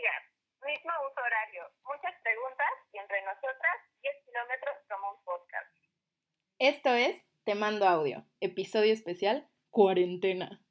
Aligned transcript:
amigas, 0.00 0.22
mismo 0.66 0.92
uso 1.10 1.20
horario, 1.20 1.62
muchas 1.84 2.14
preguntas 2.22 2.68
y 2.92 2.98
entre 2.98 3.22
nosotras 3.22 3.76
10 4.02 4.14
kilómetros 4.24 4.76
como 4.88 5.10
un 5.10 5.24
podcast. 5.24 5.68
Esto 6.58 6.94
es 6.94 7.22
Te 7.44 7.54
Mando 7.54 7.86
Audio, 7.86 8.24
episodio 8.40 8.94
especial, 8.94 9.48
cuarentena. 9.70 10.62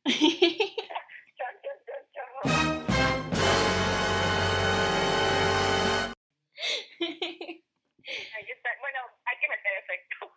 Ahí 8.34 8.48
está. 8.50 8.70
Bueno, 8.80 9.00
hay 9.26 9.38
que 9.40 9.48
meter 9.48 9.74
efecto. 9.78 10.34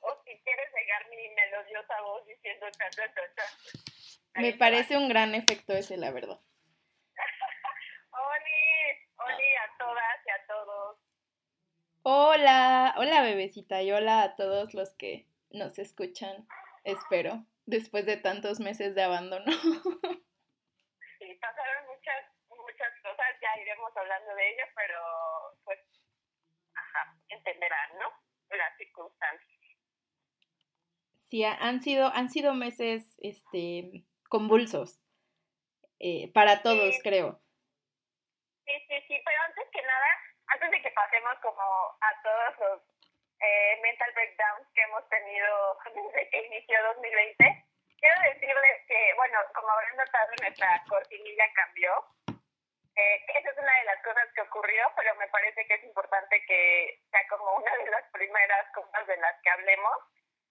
o 0.00 0.22
si 0.24 0.40
quieres 0.42 0.72
pegar 0.72 1.08
mi 1.10 1.28
melodiosa 1.34 2.00
voz 2.00 2.26
diciendo 2.26 2.66
cha, 2.70 2.88
cha, 2.90 3.12
cha, 3.12 3.34
cha. 3.36 3.42
Ahí 4.34 4.52
Me 4.52 4.52
parece 4.54 4.96
un 4.96 5.08
gran 5.08 5.34
efecto 5.34 5.74
ese, 5.74 5.98
la 5.98 6.10
verdad. 6.10 6.40
Oli, 8.14 8.62
Oli 9.16 9.50
a 9.56 9.78
todas 9.78 10.16
y 10.26 10.30
a 10.30 10.46
todos. 10.46 10.98
Hola, 12.44 12.94
hola 12.98 13.22
bebecita 13.22 13.80
y 13.80 13.90
hola 13.90 14.22
a 14.22 14.36
todos 14.36 14.74
los 14.74 14.92
que 14.96 15.26
nos 15.48 15.78
escuchan, 15.78 16.46
espero, 16.84 17.42
después 17.64 18.04
de 18.04 18.18
tantos 18.18 18.60
meses 18.60 18.94
de 18.94 19.02
abandono. 19.02 19.46
Sí, 21.18 21.34
pasaron 21.40 21.86
muchas, 21.86 22.22
muchas 22.50 22.92
cosas, 23.02 23.26
ya 23.40 23.62
iremos 23.62 23.96
hablando 23.96 24.34
de 24.34 24.46
ello, 24.50 24.64
pero 24.76 25.00
pues, 25.64 25.78
ajá, 26.74 27.16
entenderán, 27.30 27.90
¿no? 27.98 28.10
Las 28.54 28.76
circunstancias. 28.76 29.60
Sí, 31.30 31.44
ha- 31.44 31.54
han 31.56 31.80
sido, 31.82 32.08
han 32.08 32.28
sido 32.28 32.52
meses 32.52 33.14
este, 33.22 34.04
convulsos 34.28 35.00
eh, 35.98 36.30
para 36.34 36.60
todos, 36.60 36.94
Sí. 36.96 37.00
creo. 37.02 37.40
Sí, 38.66 38.72
sí, 38.86 38.94
sí, 39.08 39.14
pero 39.24 39.38
antes 39.48 39.64
que 39.72 39.80
nada, 39.80 40.06
antes 40.54 40.70
de 40.70 40.82
que 40.82 40.90
pasemos 40.90 41.34
como 41.42 41.62
a 42.00 42.10
todos 42.22 42.58
los 42.60 42.82
eh, 43.40 43.78
mental 43.82 44.12
breakdowns 44.14 44.68
que 44.74 44.82
hemos 44.82 45.08
tenido 45.08 45.78
desde 45.94 46.30
que 46.30 46.46
inició 46.46 46.82
2020, 46.94 47.64
quiero 47.98 48.20
decirles 48.22 48.86
que, 48.86 49.14
bueno, 49.16 49.38
como 49.54 49.68
habrán 49.68 49.96
notado, 49.96 50.30
nuestra 50.40 50.82
cortinilla 50.88 51.44
cambió. 51.54 51.92
Eh, 52.96 53.24
esa 53.34 53.50
es 53.50 53.58
una 53.58 53.78
de 53.78 53.84
las 53.84 54.02
cosas 54.04 54.28
que 54.34 54.42
ocurrió, 54.42 54.86
pero 54.94 55.16
me 55.16 55.26
parece 55.26 55.66
que 55.66 55.74
es 55.74 55.82
importante 55.82 56.40
que 56.46 57.02
sea 57.10 57.26
como 57.28 57.56
una 57.56 57.74
de 57.76 57.90
las 57.90 58.04
primeras 58.12 58.70
cosas 58.72 59.06
de 59.08 59.16
las 59.16 59.34
que 59.42 59.50
hablemos. 59.50 59.98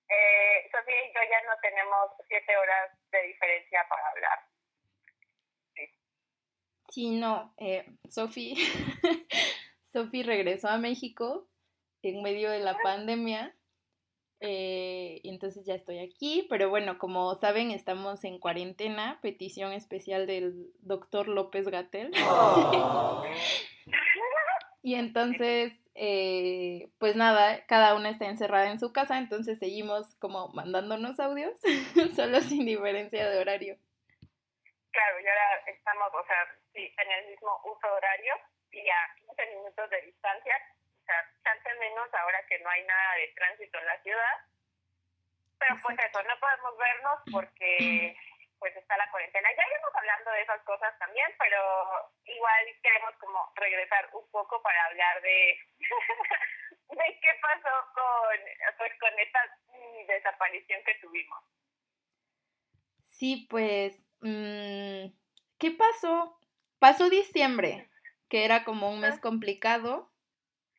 Eh, 0.10 0.70
Sofía 0.70 1.06
y 1.06 1.14
yo 1.14 1.22
ya 1.23 1.42
no 1.48 1.56
tenemos 1.62 2.12
siete 2.28 2.58
horas 2.58 2.92
de 3.12 3.22
diferencia 3.23 3.88
para 3.88 4.10
hablar. 4.10 4.40
Sí, 6.94 7.10
no, 7.17 7.56
eh, 7.58 7.86
Sofi, 8.08 8.54
Sofi 9.94 10.23
regresó 10.23 10.69
a 10.69 10.77
México 10.77 11.47
en 12.02 12.22
medio 12.23 12.49
de 12.49 12.59
la 12.59 12.75
pandemia. 12.83 13.55
eh, 14.45 15.22
entonces 15.23 15.66
ya 15.66 15.73
estoy 15.75 15.99
aquí, 15.99 16.45
pero 16.49 16.69
bueno, 16.69 16.97
como 16.97 17.36
saben, 17.36 17.72
estamos 17.72 18.25
en 18.25 18.39
cuarentena, 18.39 19.19
petición 19.21 19.71
especial 19.71 20.27
del 20.27 20.73
doctor 20.81 21.30
López 21.30 21.67
Gatel. 21.67 22.11
Y 24.86 24.95
entonces, 24.95 25.71
eh, 25.95 26.89
pues 26.99 27.16
nada, 27.16 27.66
cada 27.67 27.95
una 27.95 28.09
está 28.09 28.25
encerrada 28.25 28.69
en 28.69 28.81
su 28.81 28.91
casa, 28.91 29.17
entonces 29.17 29.58
seguimos 29.58 30.14
como 30.16 30.49
mandándonos 30.49 31.21
audios, 31.21 31.53
solo 32.17 32.41
sin 32.41 32.66
diferencia 32.66 33.30
de 33.30 33.39
horario. 33.39 33.77
Claro, 34.91 35.19
y 35.21 35.25
ahora 35.25 35.64
estamos, 35.67 36.09
o 36.14 36.27
sea, 36.27 36.36
sí, 36.73 36.81
en 36.81 37.11
el 37.14 37.31
mismo 37.31 37.61
uso 37.64 37.94
horario 37.95 38.33
y 38.74 38.90
a 38.90 39.16
15 39.16 39.46
minutos 39.56 39.90
de 39.90 40.02
distancia, 40.02 40.56
o 41.02 41.06
sea, 41.06 41.30
chance 41.44 41.74
menos 41.76 42.14
ahora 42.14 42.46
que 42.48 42.60
no 42.60 42.70
hay 42.70 42.84
nada 42.84 43.16
de 43.16 43.28
tránsito 43.36 43.78
en 43.80 43.86
la 43.86 44.02
ciudad. 44.02 44.38
Pero 45.60 45.80
pues 45.82 45.98
eso, 46.00 46.23
no 46.23 46.39
podemos 46.39 46.78
vernos 46.78 47.20
porque 47.32 48.16
pues 48.60 48.76
está 48.76 48.98
la 48.98 49.10
cuarentena. 49.12 49.50
Ya 49.56 49.67
iremos 49.67 49.95
hablando 49.95 50.32
de 50.32 50.42
esas 50.42 50.62
cosas 50.64 50.98
también, 50.98 51.28
pero 51.38 52.12
igual 52.26 52.66
queremos 52.82 53.14
como 53.20 53.52
regresar 53.56 54.10
un 54.14 54.30
poco 54.32 54.62
para 54.62 54.86
hablar 54.86 55.22
de, 55.22 55.60
de 56.89 57.20
qué 57.22 57.30
pasó 57.42 57.92
con, 57.94 58.78
pues, 58.78 58.92
con 59.00 59.20
esta 59.20 59.39
desaparición 60.08 60.82
que 60.86 60.95
tuvimos. 60.95 61.44
Sí, 63.10 63.48
pues, 63.50 63.94
mm, 64.22 65.12
¿qué 65.60 65.72
pasó? 65.78 66.39
Pasó 66.80 67.10
diciembre, 67.10 67.89
que 68.33 68.45
era 68.45 68.64
como 68.64 68.89
un 68.89 68.99
mes 69.02 69.20
complicado. 69.20 70.10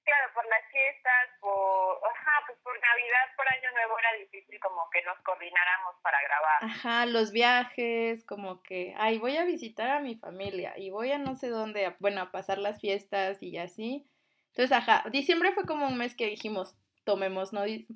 Claro, 0.03 0.35
por 0.35 0.45
las 0.49 0.61
fiestas, 0.73 1.29
por, 1.41 2.01
ajá, 2.11 2.33
pues 2.49 2.59
por 2.65 2.75
Navidad, 2.81 3.27
por 3.37 3.49
Año 3.49 3.71
Nuevo 3.71 3.97
era 3.97 4.13
difícil 4.15 4.59
como 4.59 4.91
que 4.91 5.01
nos 5.03 5.17
coordináramos 5.21 5.95
para 6.03 6.19
grabar. 6.21 6.65
Ajá, 6.65 7.07
los 7.07 7.31
viajes, 7.31 8.27
como 8.27 8.61
que, 8.65 8.93
ay, 8.99 9.19
voy 9.19 9.37
a 9.37 9.45
visitar 9.45 9.89
a 9.89 10.01
mi 10.01 10.17
familia 10.17 10.75
y 10.77 10.91
voy 10.91 11.13
a 11.13 11.19
no 11.19 11.37
sé 11.37 11.49
dónde, 11.49 11.87
a- 11.87 11.97
bueno, 12.01 12.23
a 12.23 12.33
pasar 12.33 12.59
las 12.59 12.81
fiestas 12.81 13.41
y 13.41 13.57
así. 13.57 14.05
Entonces, 14.49 14.73
ajá, 14.77 15.05
diciembre 15.13 15.53
fue 15.53 15.65
como 15.65 15.87
un 15.87 15.97
mes 15.97 16.17
que 16.17 16.27
dijimos, 16.27 16.77
tomémonos, 17.05 17.53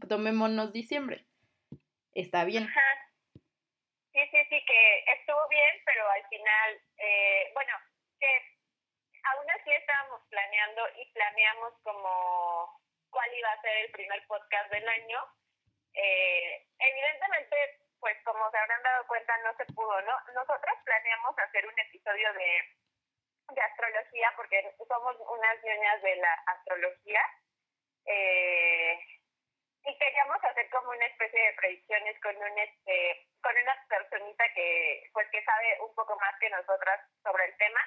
tomémonos 0.08 0.72
diciembre. 0.72 1.26
Está 2.14 2.44
bien. 2.44 2.62
Ajá. 2.62 2.80
Sí, 4.12 4.20
sí, 4.30 4.38
sí, 4.50 4.64
que 4.64 5.04
estuvo 5.18 5.48
bien, 5.50 5.82
pero 5.84 6.08
al 6.08 6.24
final, 6.28 6.80
eh, 6.98 7.50
bueno, 7.54 7.72
que 8.20 8.26
aún 9.30 9.50
así 9.50 9.72
estábamos 9.72 10.20
planeando 10.28 10.82
y 10.96 11.12
planeamos 11.12 11.74
como 11.82 12.80
cuál 13.10 13.34
iba 13.34 13.52
a 13.52 13.60
ser 13.60 13.76
el 13.84 13.90
primer 13.90 14.26
podcast 14.26 14.70
del 14.70 14.88
año. 14.88 15.24
Eh, 15.94 16.66
evidentemente, 16.78 17.78
pues 18.00 18.16
como 18.24 18.50
se 18.50 18.58
habrán 18.58 18.82
dado 18.82 19.06
cuenta, 19.06 19.36
no 19.38 19.54
se 19.56 19.64
pudo, 19.72 20.00
¿no? 20.02 20.14
Nosotros 20.34 20.74
planeamos 20.84 21.38
hacer 21.38 21.66
un 21.66 21.78
episodio 21.78 22.32
de, 22.34 22.62
de 23.54 23.60
astrología 23.60 24.32
porque 24.36 24.74
somos 24.86 25.16
unas 25.18 25.64
ñoñas 25.64 26.02
de 26.02 26.16
la 26.16 26.32
astrología. 26.46 27.22
Eh, 28.06 28.98
y 29.84 29.98
queríamos 29.98 30.42
hacer 30.44 30.68
como 30.70 30.90
una 30.90 31.06
especie 31.06 31.40
de 31.40 31.52
predicciones 31.54 32.20
con 32.20 32.36
un 32.36 32.58
este 32.58 33.26
con 33.40 33.56
una 33.56 33.86
personita 33.88 34.44
que 34.54 35.08
pues 35.12 35.28
que 35.30 35.42
sabe 35.44 35.78
un 35.80 35.94
poco 35.94 36.16
más 36.16 36.34
que 36.40 36.50
nosotras 36.50 37.00
sobre 37.22 37.44
el 37.46 37.56
tema 37.56 37.80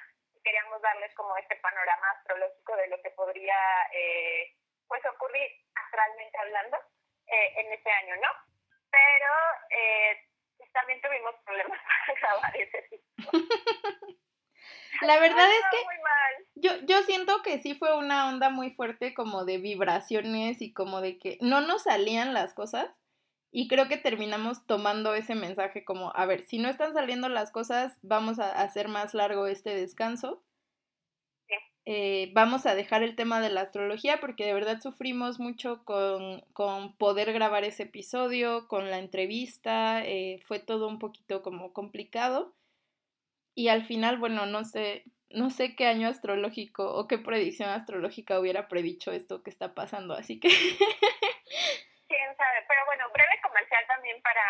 queríamos 0.44 0.82
darles 0.82 1.14
como 1.16 1.36
este 1.38 1.56
panorama 1.58 2.10
astrológico 2.18 2.76
de 2.76 2.88
lo 2.88 3.02
que 3.02 3.12
podría 3.12 3.58
eh, 3.94 4.56
pues 4.88 5.02
ocurrir 5.06 5.50
astralmente 5.76 6.38
hablando 6.38 6.78
eh, 7.28 7.54
en 7.58 7.74
este 7.74 7.92
año 7.92 8.16
no 8.18 8.30
pero 8.90 9.32
eh, 9.70 10.28
pues, 10.58 10.72
también 10.74 11.02
tuvimos 11.02 11.36
problemas 11.46 11.80
para 12.08 12.20
grabar 12.20 12.58
ese 12.58 12.82
tipo 12.90 13.32
La 15.02 15.20
verdad 15.20 15.50
es 15.50 15.64
que 15.72 15.86
muy 15.86 15.98
mal 16.00 16.12
yo, 16.56 16.72
yo 16.84 17.02
siento 17.04 17.42
que 17.42 17.60
sí 17.60 17.74
fue 17.74 17.98
una 17.98 18.30
onda 18.30 18.50
muy 18.50 18.72
fuerte 18.72 19.16
como 19.16 19.46
de 19.46 19.58
vibraciones 19.58 20.62
y 20.62 20.74
como 20.74 21.02
de 21.02 21.18
que 21.18 21.38
no 21.42 21.62
nos 21.62 21.84
salían 21.84 22.36
las 22.36 22.54
cosas. 22.54 23.01
Y 23.52 23.68
creo 23.68 23.88
que 23.90 23.98
terminamos 23.98 24.66
tomando 24.66 25.14
ese 25.14 25.36
mensaje 25.36 25.84
como, 25.84 26.12
a 26.16 26.26
ver, 26.26 26.46
si 26.46 26.58
no 26.58 26.70
están 26.70 26.94
saliendo 26.94 27.28
las 27.30 27.52
cosas, 27.52 27.98
vamos 28.02 28.40
a 28.40 28.62
hacer 28.62 28.88
más 28.88 29.14
largo 29.14 29.46
este 29.48 29.76
descanso. 29.76 30.42
Sí. 31.48 31.56
Eh, 31.86 32.32
vamos 32.34 32.66
a 32.66 32.76
dejar 32.76 33.04
el 33.04 33.16
tema 33.16 33.42
de 33.42 33.50
la 33.50 33.62
astrología 33.62 34.20
porque 34.20 34.46
de 34.46 34.54
verdad 34.54 34.80
sufrimos 34.82 35.40
mucho 35.40 35.84
con, 35.84 36.42
con 36.54 36.96
poder 36.98 37.34
grabar 37.34 37.64
ese 37.64 37.84
episodio, 37.84 38.68
con 38.68 38.90
la 38.90 39.00
entrevista, 39.00 40.06
eh, 40.06 40.40
fue 40.46 40.60
todo 40.60 40.88
un 40.88 41.00
poquito 41.00 41.42
como 41.42 41.74
complicado. 41.74 42.54
Y 43.56 43.68
al 43.68 43.86
final, 43.86 44.18
bueno, 44.18 44.46
no 44.46 44.64
sé, 44.64 45.04
no 45.30 45.50
sé 45.50 45.76
qué 45.76 45.86
año 45.88 46.08
astrológico 46.08 46.94
o 46.94 47.08
qué 47.08 47.18
predicción 47.18 47.70
astrológica 47.70 48.40
hubiera 48.40 48.68
predicho 48.68 49.12
esto 49.12 49.44
que 49.44 49.50
está 49.50 49.74
pasando, 49.74 50.14
así 50.14 50.40
que 50.40 50.50
quién 52.12 52.36
sabe, 52.36 52.60
pero 52.68 52.86
bueno, 52.86 53.10
breve 53.10 53.40
comercial 53.42 53.86
también 53.88 54.22
para 54.22 54.44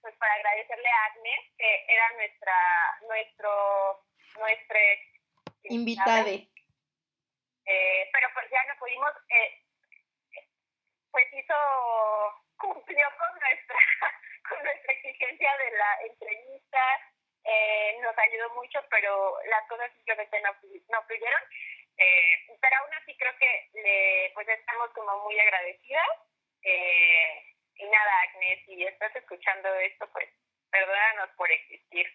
pues 0.00 0.14
para 0.16 0.34
agradecerle 0.34 0.88
a 0.88 1.04
Agnes, 1.06 1.40
que 1.58 1.84
era 1.88 2.10
nuestra 2.12 2.58
nuestro 3.08 4.04
nuestra 4.38 4.80
invitade. 5.64 6.48
eh, 7.66 8.10
pero 8.12 8.28
pues 8.34 8.46
ya 8.50 8.62
no 8.64 8.78
pudimos 8.78 9.10
eh, 9.28 9.62
pues 11.10 11.26
hizo 11.32 11.54
cumplió 12.56 13.06
con 13.18 13.40
nuestra 13.40 13.78
con 14.48 14.62
nuestra 14.62 14.92
exigencia 14.92 15.50
de 15.58 15.70
la 15.72 15.90
entrevista 16.06 16.84
eh, 17.44 17.98
nos 18.00 18.16
ayudó 18.16 18.54
mucho 18.54 18.78
pero 18.88 19.36
las 19.50 19.66
cosas 19.68 19.90
simplemente 19.94 20.40
no, 20.42 20.50
no 20.88 21.02
fluyeron. 21.06 21.42
Eh, 21.96 22.58
pero 22.60 22.76
aún 22.78 22.94
así 22.94 23.16
creo 23.16 23.32
que 23.38 23.70
le, 23.74 24.32
pues 24.34 24.48
estamos 24.48 24.90
como 24.94 25.22
muy 25.22 25.38
agradecidas 25.38 26.08
eh, 26.64 27.54
y 27.76 27.84
nada, 27.84 28.10
Agnes, 28.28 28.58
si 28.66 28.82
estás 28.82 29.14
escuchando 29.16 29.68
esto, 29.86 30.08
pues 30.12 30.28
perdónanos 30.70 31.30
por 31.36 31.50
existir. 31.50 32.06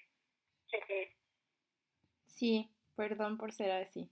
Sí, 2.25 2.69
perdón 2.95 3.37
por 3.37 3.51
ser 3.51 3.71
así. 3.71 4.09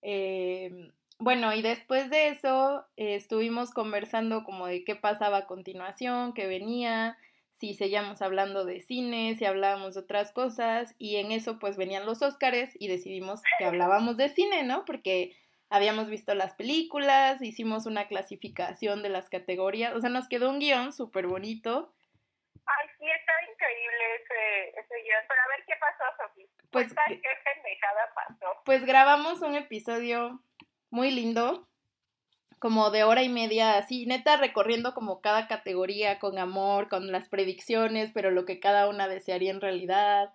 Em, 0.00 0.92
bueno, 1.18 1.54
y 1.54 1.62
después 1.62 2.10
de 2.10 2.28
eso 2.28 2.86
eh, 2.96 3.14
estuvimos 3.14 3.72
conversando 3.72 4.42
como 4.44 4.66
de 4.66 4.84
qué 4.84 4.96
pasaba 4.96 5.38
a 5.38 5.46
continuación, 5.46 6.34
qué 6.34 6.46
venía, 6.46 7.18
si 7.52 7.74
seguíamos 7.74 8.22
hablando 8.22 8.64
de 8.64 8.80
cine, 8.80 9.36
si 9.36 9.44
hablábamos 9.44 9.94
de 9.94 10.00
otras 10.00 10.32
cosas, 10.32 10.96
y 10.98 11.16
en 11.16 11.30
eso 11.30 11.58
pues 11.58 11.76
venían 11.76 12.06
los 12.06 12.22
Óscares 12.22 12.74
y 12.80 12.88
decidimos 12.88 13.42
que 13.58 13.64
hablábamos 13.64 14.16
de 14.16 14.30
cine, 14.30 14.64
¿no? 14.64 14.84
Porque 14.84 15.36
habíamos 15.72 16.08
visto 16.08 16.34
las 16.34 16.54
películas, 16.54 17.42
hicimos 17.42 17.86
una 17.86 18.06
clasificación 18.06 19.02
de 19.02 19.08
las 19.08 19.28
categorías, 19.28 19.94
o 19.94 20.00
sea, 20.00 20.10
nos 20.10 20.28
quedó 20.28 20.50
un 20.50 20.60
guion 20.60 20.92
súper 20.92 21.26
bonito. 21.26 21.92
Ay, 22.64 22.88
sí, 22.98 23.06
está 23.06 23.32
increíble 23.50 24.14
ese, 24.16 24.68
ese 24.80 25.02
guion, 25.02 25.24
pero 25.28 25.40
a 25.40 25.48
ver 25.48 25.64
qué 25.66 25.74
pasó, 25.80 26.04
Sofía. 26.16 26.46
Pues, 26.70 26.88
qué 26.88 27.30
pendejada 27.44 28.14
pasó. 28.14 28.62
Pues 28.64 28.84
grabamos 28.84 29.42
un 29.42 29.56
episodio 29.56 30.40
muy 30.90 31.10
lindo, 31.10 31.68
como 32.62 32.90
de 32.90 33.02
hora 33.02 33.24
y 33.24 33.28
media, 33.28 33.76
así, 33.76 34.06
neta, 34.06 34.36
recorriendo 34.36 34.94
como 34.94 35.20
cada 35.20 35.48
categoría 35.48 36.20
con 36.20 36.38
amor, 36.38 36.88
con 36.88 37.10
las 37.10 37.28
predicciones, 37.28 38.12
pero 38.14 38.30
lo 38.30 38.44
que 38.44 38.60
cada 38.60 38.88
una 38.88 39.08
desearía 39.08 39.50
en 39.50 39.60
realidad, 39.60 40.32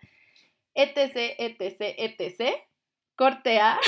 etc, 0.74 1.36
etc, 1.38 1.96
etc. 1.98 2.54
Corte 3.16 3.60
A. 3.62 3.80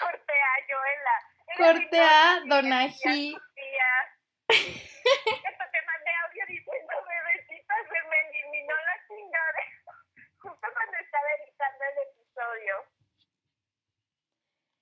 Corte 0.00 0.32
A, 0.32 0.52
Joela. 0.68 1.16
Corte 1.56 2.00
A, 2.00 2.40
Donají. 2.46 3.36
Esto 4.48 5.64
te 5.72 5.82
mandé 5.82 6.10
audio 6.24 6.46
diciendo, 6.46 6.94
bebecita, 7.08 7.74
se 7.88 8.08
me 8.08 8.20
eliminó 8.28 8.74
la 8.76 8.96
chingada. 9.06 9.60
Justo 10.42 10.68
cuando 10.72 10.96
estaba 10.98 11.28
editando 11.38 11.84
el 11.84 11.98
episodio. 12.08 12.74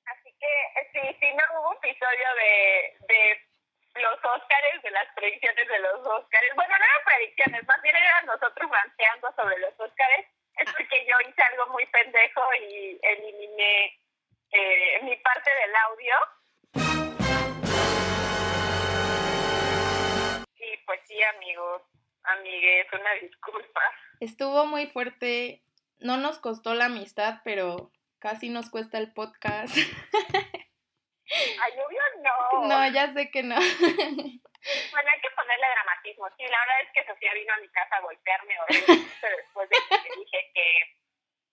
Así 0.07 0.35
que 0.39 0.53
sí, 0.93 1.17
sí, 1.21 1.35
no 1.35 1.61
hubo 1.61 1.75
episodio 1.75 2.35
de, 2.35 2.97
de 3.09 4.01
los 4.01 4.19
Óscares, 4.25 4.83
de 4.83 4.91
las 4.91 5.07
predicciones 5.15 5.69
de 5.69 5.79
los 5.81 6.07
Óscares. 6.07 6.55
Bueno, 6.55 6.75
no 6.79 6.85
eran 6.85 7.05
predicciones, 7.05 7.67
más 7.67 7.83
bien 7.83 7.97
eran 7.97 8.27
nosotros 8.27 8.71
ranteando 8.71 9.33
sobre 9.35 9.59
los 9.59 9.79
Óscares. 9.79 10.27
Es 10.57 10.73
porque 10.73 11.07
yo 11.07 11.17
hice 11.29 11.43
algo 11.43 11.67
muy 11.69 11.87
pendejo 11.87 12.43
y 12.55 12.99
eliminé 13.03 13.99
eh, 14.53 15.01
mi 15.03 15.17
parte 15.17 15.51
del 15.51 15.75
audio. 15.77 16.15
Y 20.57 20.77
pues 20.87 21.01
sí, 21.07 21.23
amigos, 21.23 21.83
amigues, 22.25 22.87
una 22.93 23.13
disculpa. 23.15 23.81
Estuvo 24.21 24.67
muy 24.67 24.87
fuerte. 24.87 25.63
No 25.99 26.17
nos 26.17 26.39
costó 26.39 26.75
la 26.75 26.87
amistad, 26.87 27.41
pero 27.45 27.91
casi 28.19 28.49
nos 28.49 28.71
cuesta 28.71 28.99
el 28.99 29.13
podcast. 29.13 29.77
Ay, 31.33 31.73
obvio 31.87 32.01
no. 32.23 32.67
No, 32.67 32.93
ya 32.93 33.13
sé 33.13 33.31
que 33.31 33.43
no. 33.43 33.57
Bueno, 34.93 35.09
hay 35.11 35.21
que 35.23 35.31
ponerle 35.31 35.67
dramatismo. 35.73 36.29
Sí, 36.37 36.45
la 36.45 36.61
verdad 36.61 36.81
es 36.83 36.93
que 36.93 37.07
Sofía 37.07 37.33
vino 37.33 37.55
a 37.55 37.61
mi 37.61 37.69
casa 37.71 37.97
a 37.97 38.01
golpearme 38.03 38.55
después 38.69 39.69
de 39.71 39.77
que 39.89 40.21
dije 40.21 40.51
que, 40.55 40.99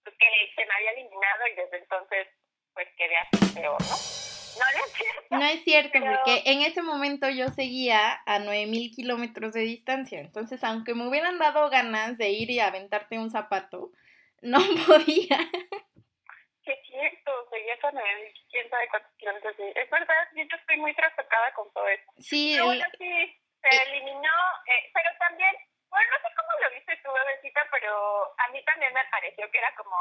pues, 0.03 0.15
que 0.19 0.25
se 0.55 0.65
me 0.65 0.73
había 0.73 0.91
eliminado 0.91 1.47
y 1.47 1.55
desde 1.55 1.77
entonces 1.77 2.27
pues 2.73 2.87
quedé 2.97 3.17
así 3.17 3.55
peor, 3.55 3.81
¿no? 3.81 4.16
No, 4.59 4.65
no 4.79 4.85
es 4.85 4.93
cierto. 4.93 5.37
No 5.37 5.45
es 5.45 5.63
cierto, 5.63 5.99
porque 5.99 6.43
en 6.45 6.61
ese 6.61 6.81
momento 6.81 7.29
yo 7.29 7.49
seguía 7.49 8.21
a 8.25 8.39
9000 8.39 8.95
kilómetros 8.95 9.53
de 9.53 9.61
distancia. 9.61 10.19
Entonces, 10.19 10.63
aunque 10.63 10.93
me 10.93 11.07
hubieran 11.07 11.37
dado 11.37 11.69
ganas 11.69 12.17
de 12.17 12.29
ir 12.29 12.49
y 12.49 12.59
aventarte 12.59 13.19
un 13.19 13.29
zapato, 13.29 13.91
no 14.41 14.59
podía. 14.87 15.37
Sí, 16.63 16.71
es 16.71 16.87
cierto, 16.87 17.31
seguía 17.49 17.79
con 17.79 17.97
él, 17.97 18.33
quién 18.51 18.69
sabe 18.69 18.87
cuántos 18.89 19.11
kilómetros. 19.17 19.55
Es 19.57 19.89
verdad, 19.89 20.27
yo 20.35 20.43
estoy 20.43 20.77
muy 20.77 20.93
trastocada 20.95 21.53
con 21.53 21.71
todo 21.73 21.87
eso. 21.87 22.11
Sí, 22.17 22.53
pero 22.55 22.65
bueno, 22.65 22.85
sí, 22.97 23.35
se 23.61 23.83
eliminó, 23.83 24.37
eh, 24.67 24.91
pero 24.93 25.09
también, 25.19 25.55
bueno, 25.89 26.07
no 26.11 26.17
sé 26.17 26.35
cómo 26.35 26.49
lo 26.61 26.75
viste 26.75 26.99
tú, 27.03 27.09
bebecita, 27.11 27.61
pero 27.71 28.33
a 28.37 28.51
mí 28.51 28.63
también 28.65 28.93
me 28.93 29.05
pareció 29.11 29.49
que 29.51 29.57
era 29.57 29.73
como, 29.75 29.95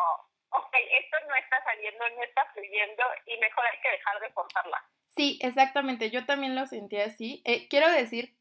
ok, 0.50 0.74
esto 1.00 1.16
no 1.28 1.34
está 1.36 1.62
saliendo, 1.64 2.08
no 2.10 2.22
está 2.22 2.44
fluyendo 2.52 3.02
y 3.26 3.38
mejor 3.38 3.64
hay 3.66 3.80
que 3.80 3.90
dejar 3.90 4.20
de 4.20 4.30
forzarla. 4.30 4.84
Sí, 5.06 5.38
exactamente, 5.42 6.10
yo 6.10 6.26
también 6.26 6.54
lo 6.54 6.66
sentí 6.66 7.00
así. 7.00 7.42
Eh, 7.44 7.68
quiero 7.68 7.90
decir 7.90 8.36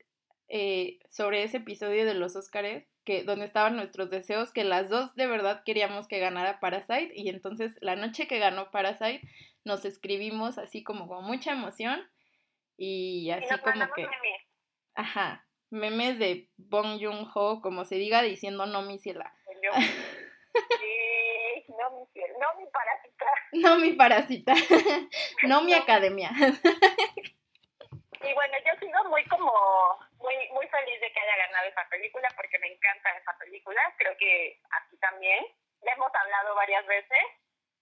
eh, 0.48 1.00
sobre 1.10 1.44
ese 1.44 1.58
episodio 1.58 2.06
de 2.06 2.14
los 2.14 2.36
Óscares, 2.36 2.88
que 3.06 3.24
donde 3.24 3.46
estaban 3.46 3.76
nuestros 3.76 4.10
deseos, 4.10 4.52
que 4.52 4.64
las 4.64 4.90
dos 4.90 5.14
de 5.16 5.28
verdad 5.28 5.64
queríamos 5.64 6.08
que 6.08 6.20
ganara 6.20 6.60
Parasite 6.60 7.12
y 7.14 7.30
entonces 7.30 7.78
la 7.82 7.96
noche 7.96 8.28
que 8.28 8.40
ganó 8.40 8.72
Parasite 8.72 9.22
nos 9.64 9.86
escribimos 9.86 10.58
así 10.58 10.84
como 10.84 11.08
con 11.08 11.24
mucha 11.24 11.52
emoción 11.52 12.08
y 12.78 13.30
así 13.30 13.48
como 13.60 13.92
que... 13.94 14.02
Memes. 14.02 14.42
Ajá, 14.96 15.45
memes 15.70 16.20
de 16.20 16.50
Bong 16.58 17.00
Joon-ho, 17.02 17.62
como 17.62 17.86
se 17.86 17.96
diga, 17.96 18.22
diciendo 18.22 18.66
no 18.66 18.82
mi 18.82 19.00
ciela. 19.00 19.34
sí, 19.46 19.54
no 21.70 21.92
mi 21.92 22.06
ciela, 22.14 22.34
no 22.40 22.60
mi 22.60 22.68
parásita. 22.68 23.26
No 23.54 23.78
mi 23.78 23.94
parásita, 23.94 24.54
no 25.44 25.62
mi 25.62 25.74
academia. 25.74 26.32
Y 28.26 28.34
bueno, 28.34 28.58
yo 28.66 28.74
sigo 28.80 29.10
muy 29.10 29.24
como, 29.26 29.52
muy, 30.18 30.36
muy 30.50 30.68
feliz 30.68 31.00
de 31.00 31.12
que 31.12 31.20
haya 31.20 31.48
ganado 31.48 31.68
esa 31.68 31.88
película 31.90 32.28
porque 32.36 32.58
me 32.60 32.74
encanta 32.74 33.18
esa 33.18 33.38
película. 33.38 33.82
Creo 33.98 34.18
que 34.18 34.60
aquí 34.72 34.98
también. 34.98 35.46
La 35.84 35.94
hemos 35.94 36.12
hablado 36.14 36.56
varias 36.56 36.86
veces. 36.88 37.24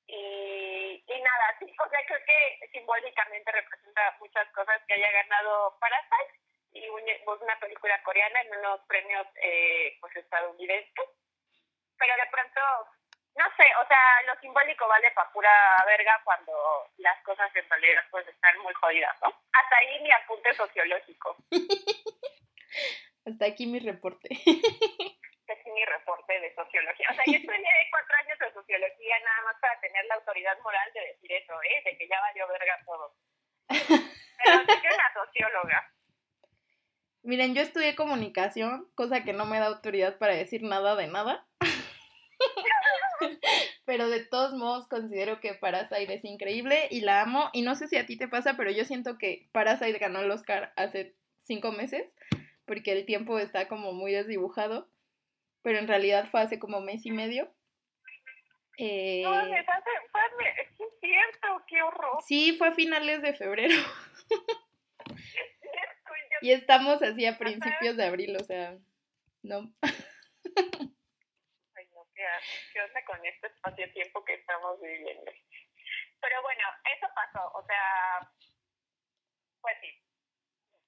Y, 0.07 1.03
y 1.07 1.21
nada, 1.21 1.55
sí, 1.59 1.65
o 1.65 1.89
sea, 1.89 1.99
creo 2.05 2.19
que 2.25 2.67
simbólicamente 2.71 3.51
representa 3.51 4.17
muchas 4.19 4.51
cosas 4.51 4.81
que 4.85 4.95
haya 4.95 5.11
ganado 5.11 5.77
Parasite 5.79 6.33
y 6.73 6.81
pues, 7.25 7.41
una 7.41 7.59
película 7.59 8.01
coreana 8.03 8.41
en 8.41 8.57
unos 8.59 8.81
premios 8.87 9.27
eh, 9.41 9.97
pues 10.01 10.15
estadounidenses. 10.15 11.09
Pero 11.97 12.15
de 12.15 12.29
pronto 12.31 12.61
no 13.35 13.45
sé, 13.57 13.65
o 13.81 13.87
sea, 13.87 14.21
lo 14.27 14.39
simbólico 14.39 14.87
vale 14.87 15.09
para 15.11 15.31
pura 15.31 15.49
verga 15.87 16.21
cuando 16.23 16.53
las 16.97 17.21
cosas 17.23 17.49
en 17.55 17.67
realidad 17.67 18.03
pues 18.11 18.27
están 18.27 18.59
muy 18.59 18.73
jodidas, 18.75 19.15
¿no? 19.21 19.33
Hasta 19.53 19.77
ahí 19.77 19.99
mi 20.01 20.11
apunte 20.11 20.53
sociológico. 20.53 21.35
Hasta 23.25 23.45
aquí 23.45 23.65
mi 23.65 23.79
reporte. 23.79 24.29
Hasta 24.29 25.53
aquí 25.53 25.71
mi 25.71 25.85
reporte 25.85 26.39
de 26.41 26.53
sociología. 26.53 27.07
O 27.09 27.13
sea, 27.15 27.23
yo 27.25 27.37
estudié 27.37 27.89
cuatro 27.89 28.15
años 28.17 28.39
de 28.39 28.53
sociología 28.53 29.19
nada 29.19 29.41
más 29.45 29.55
para 29.59 29.79
tener 29.79 30.05
la 30.05 30.15
autoridad 30.15 30.59
moral 30.59 30.91
de 30.93 31.01
decir 31.01 31.31
eso, 31.31 31.53
¿eh? 31.63 31.81
De 31.85 31.97
que 31.97 32.07
ya 32.07 32.19
valió 32.19 32.47
verga 32.47 32.79
todo. 32.85 33.15
Pero 33.69 34.65
soy 34.65 34.87
una 34.93 35.13
socióloga. 35.13 35.92
Miren, 37.23 37.55
yo 37.55 37.61
estudié 37.61 37.95
comunicación, 37.95 38.85
cosa 38.95 39.23
que 39.23 39.31
no 39.31 39.45
me 39.45 39.57
da 39.57 39.67
autoridad 39.67 40.17
para 40.17 40.35
decir 40.35 40.61
nada 40.61 40.97
de 40.97 41.07
nada. 41.07 41.47
pero 43.85 44.09
de 44.09 44.25
todos 44.25 44.53
modos 44.53 44.87
considero 44.87 45.39
que 45.39 45.53
Parasite 45.53 46.13
es 46.13 46.25
increíble 46.25 46.87
y 46.91 47.01
la 47.01 47.21
amo. 47.21 47.49
Y 47.53 47.61
no 47.61 47.75
sé 47.75 47.87
si 47.87 47.95
a 47.95 48.05
ti 48.05 48.17
te 48.17 48.27
pasa, 48.27 48.55
pero 48.57 48.71
yo 48.71 48.83
siento 48.85 49.17
que 49.17 49.47
Parasite 49.53 49.99
ganó 49.99 50.19
el 50.19 50.31
Oscar 50.31 50.73
hace 50.75 51.15
cinco 51.39 51.71
meses, 51.71 52.05
porque 52.65 52.91
el 52.91 53.05
tiempo 53.05 53.39
está 53.39 53.69
como 53.69 53.93
muy 53.93 54.11
desdibujado, 54.11 54.89
pero 55.61 55.79
en 55.79 55.87
realidad 55.87 56.27
fue 56.29 56.41
hace 56.41 56.59
como 56.59 56.81
mes 56.81 57.05
y 57.05 57.11
medio. 57.11 57.49
Eh, 58.77 59.21
no, 59.23 59.31
fue, 59.31 59.59
es 59.59 60.99
cierto, 60.99 61.63
qué 61.67 61.81
horror. 61.81 62.17
Sí, 62.25 62.55
fue 62.57 62.69
a 62.69 62.73
finales 62.73 63.21
de 63.21 63.33
febrero. 63.33 63.75
y 66.43 66.51
estamos 66.51 67.01
así 67.01 67.25
a 67.25 67.37
principios 67.37 67.95
de 67.95 68.03
abril, 68.05 68.35
o 68.35 68.43
sea, 68.43 68.75
no. 69.43 69.73
¿qué 72.73 72.81
onda 72.81 73.05
con 73.05 73.25
este 73.25 73.47
espacio-tiempo 73.47 74.25
que 74.25 74.33
estamos 74.33 74.79
viviendo? 74.81 75.31
Pero 76.19 76.41
bueno, 76.41 76.67
eso 76.93 77.07
pasó, 77.15 77.49
o 77.53 77.65
sea, 77.65 78.29
pues 79.61 79.77
sí, 79.79 80.03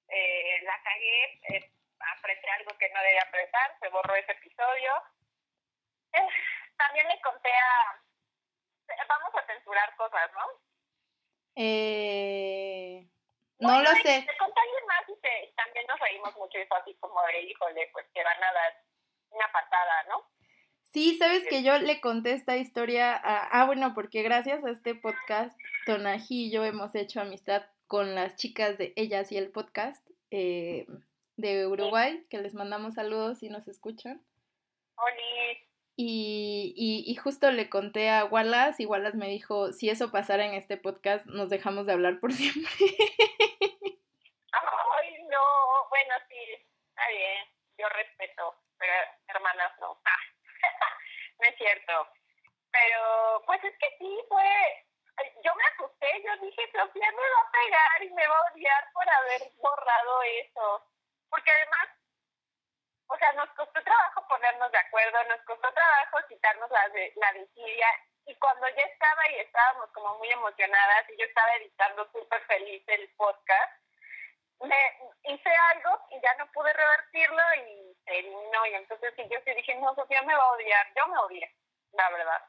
eh, 0.08 0.60
la 0.62 0.78
cagué, 0.82 1.40
eh, 1.48 1.72
apreté 2.18 2.50
algo 2.50 2.76
que 2.76 2.90
no 2.90 3.00
debía 3.00 3.22
apretar, 3.22 3.78
se 3.80 3.88
borró 3.88 4.14
ese 4.14 4.32
episodio. 4.32 4.92
Eh, 6.12 6.28
también 6.76 7.08
le 7.08 7.18
conté 7.22 7.50
a... 7.50 8.02
Vamos 9.08 9.34
a 9.34 9.46
censurar 9.46 9.96
cosas, 9.96 10.30
¿no? 10.34 10.46
Eh... 11.56 13.08
No 13.58 13.80
lo 13.80 13.90
sé. 13.90 14.02
Te 14.02 14.10
a 14.10 14.44
alguien 14.44 14.86
más 14.86 15.08
y 15.08 15.54
también 15.54 15.86
nos 15.88 15.98
reímos 15.98 16.36
mucho 16.36 16.58
y 16.58 16.66
fue 16.66 16.78
así 16.78 16.94
como 17.00 17.20
de, 17.22 17.42
híjole, 17.42 17.88
pues 17.92 18.06
que 18.12 18.22
van 18.22 18.42
a 18.42 18.52
dar 18.52 18.84
una 19.30 19.50
patada, 19.52 20.04
¿no? 20.08 20.24
Sí, 20.84 21.16
sabes 21.18 21.44
que 21.48 21.62
yo 21.62 21.78
le 21.78 22.00
conté 22.00 22.32
esta 22.32 22.56
historia 22.56 23.12
a, 23.14 23.60
ah, 23.60 23.66
bueno, 23.66 23.92
porque 23.94 24.22
gracias 24.22 24.64
a 24.64 24.70
este 24.70 24.94
podcast, 24.94 25.58
Tonaji 25.84 26.46
y 26.46 26.50
yo 26.50 26.64
hemos 26.64 26.94
hecho 26.94 27.20
amistad 27.20 27.64
con 27.86 28.14
las 28.14 28.36
chicas 28.36 28.78
de 28.78 28.92
Ellas 28.96 29.30
y 29.32 29.36
el 29.36 29.50
podcast 29.50 30.06
eh, 30.30 30.86
de 31.36 31.66
Uruguay, 31.66 32.24
que 32.30 32.38
les 32.38 32.54
mandamos 32.54 32.94
saludos 32.94 33.38
si 33.38 33.48
nos 33.48 33.68
escuchan. 33.68 34.22
Oli. 34.96 35.66
Y, 35.98 36.74
y, 36.76 37.10
y, 37.10 37.14
justo 37.16 37.50
le 37.50 37.70
conté 37.70 38.10
a 38.10 38.26
Wallace 38.26 38.82
y 38.82 38.86
Wallace 38.86 39.16
me 39.16 39.28
dijo, 39.28 39.72
si 39.72 39.88
eso 39.88 40.12
pasara 40.12 40.44
en 40.44 40.52
este 40.52 40.76
podcast, 40.76 41.24
nos 41.24 41.48
dejamos 41.48 41.86
de 41.86 41.94
hablar 41.94 42.20
por 42.20 42.32
siempre. 42.34 42.70
Ay, 44.52 45.16
no, 45.30 45.88
bueno, 45.88 46.14
sí, 46.28 46.36
está 46.90 47.08
bien, 47.08 47.48
yo 47.78 47.88
respeto, 47.88 48.54
pero 48.76 48.92
hermanas 49.28 49.72
no. 49.80 49.98
no 51.40 51.48
es 51.48 51.56
cierto. 51.56 52.08
Pero, 52.70 53.42
pues 53.46 53.64
es 53.64 53.72
que 53.78 53.88
sí, 53.98 54.18
fue, 54.28 54.84
yo 55.42 55.54
me 55.54 55.64
asusté, 55.64 56.08
yo 56.24 56.36
dije, 56.44 56.62
Sofía 56.72 57.10
me 57.10 57.16
va 57.16 57.40
a 57.40 57.50
pegar 57.50 58.02
y 58.04 58.10
me 58.12 58.26
va 58.28 58.36
a 58.36 58.52
odiar 58.52 58.84
por 58.92 59.08
haber 59.08 59.50
borrado 59.56 60.22
eso. 60.44 60.84
Porque 61.30 61.50
además, 61.50 61.88
o 63.08 63.16
sea, 63.18 63.32
nos 63.32 63.48
costó 63.50 63.82
trabajo 63.82 64.26
ponernos 64.28 64.70
de 64.72 64.78
acuerdo, 64.78 65.24
nos 65.24 65.40
costó 65.42 65.72
trabajo 65.72 66.18
quitarnos 66.28 66.70
la, 66.70 66.88
de, 66.88 67.12
la 67.16 67.32
desidia. 67.32 67.86
Y 68.26 68.34
cuando 68.36 68.66
ya 68.68 68.82
estaba 68.82 69.30
y 69.30 69.40
estábamos 69.40 69.90
como 69.92 70.18
muy 70.18 70.28
emocionadas 70.30 71.08
y 71.10 71.18
yo 71.18 71.26
estaba 71.26 71.54
editando 71.56 72.10
súper 72.12 72.40
feliz 72.46 72.82
el 72.88 73.08
podcast, 73.16 73.72
me 74.60 74.76
hice 75.24 75.50
algo 75.74 76.00
y 76.10 76.20
ya 76.20 76.34
no 76.38 76.50
pude 76.52 76.72
revertirlo 76.72 77.42
y 77.68 77.94
se 78.04 78.18
eliminó. 78.18 78.66
Y 78.66 78.74
entonces 78.74 79.14
sí, 79.16 79.22
yo 79.30 79.38
sí 79.44 79.54
dije, 79.54 79.74
no, 79.76 79.94
Sofía 79.94 80.22
me 80.22 80.34
va 80.34 80.42
a 80.42 80.52
odiar. 80.52 80.86
Yo 80.96 81.06
me 81.12 81.18
odié, 81.18 81.54
la 81.92 82.10
verdad. 82.10 82.42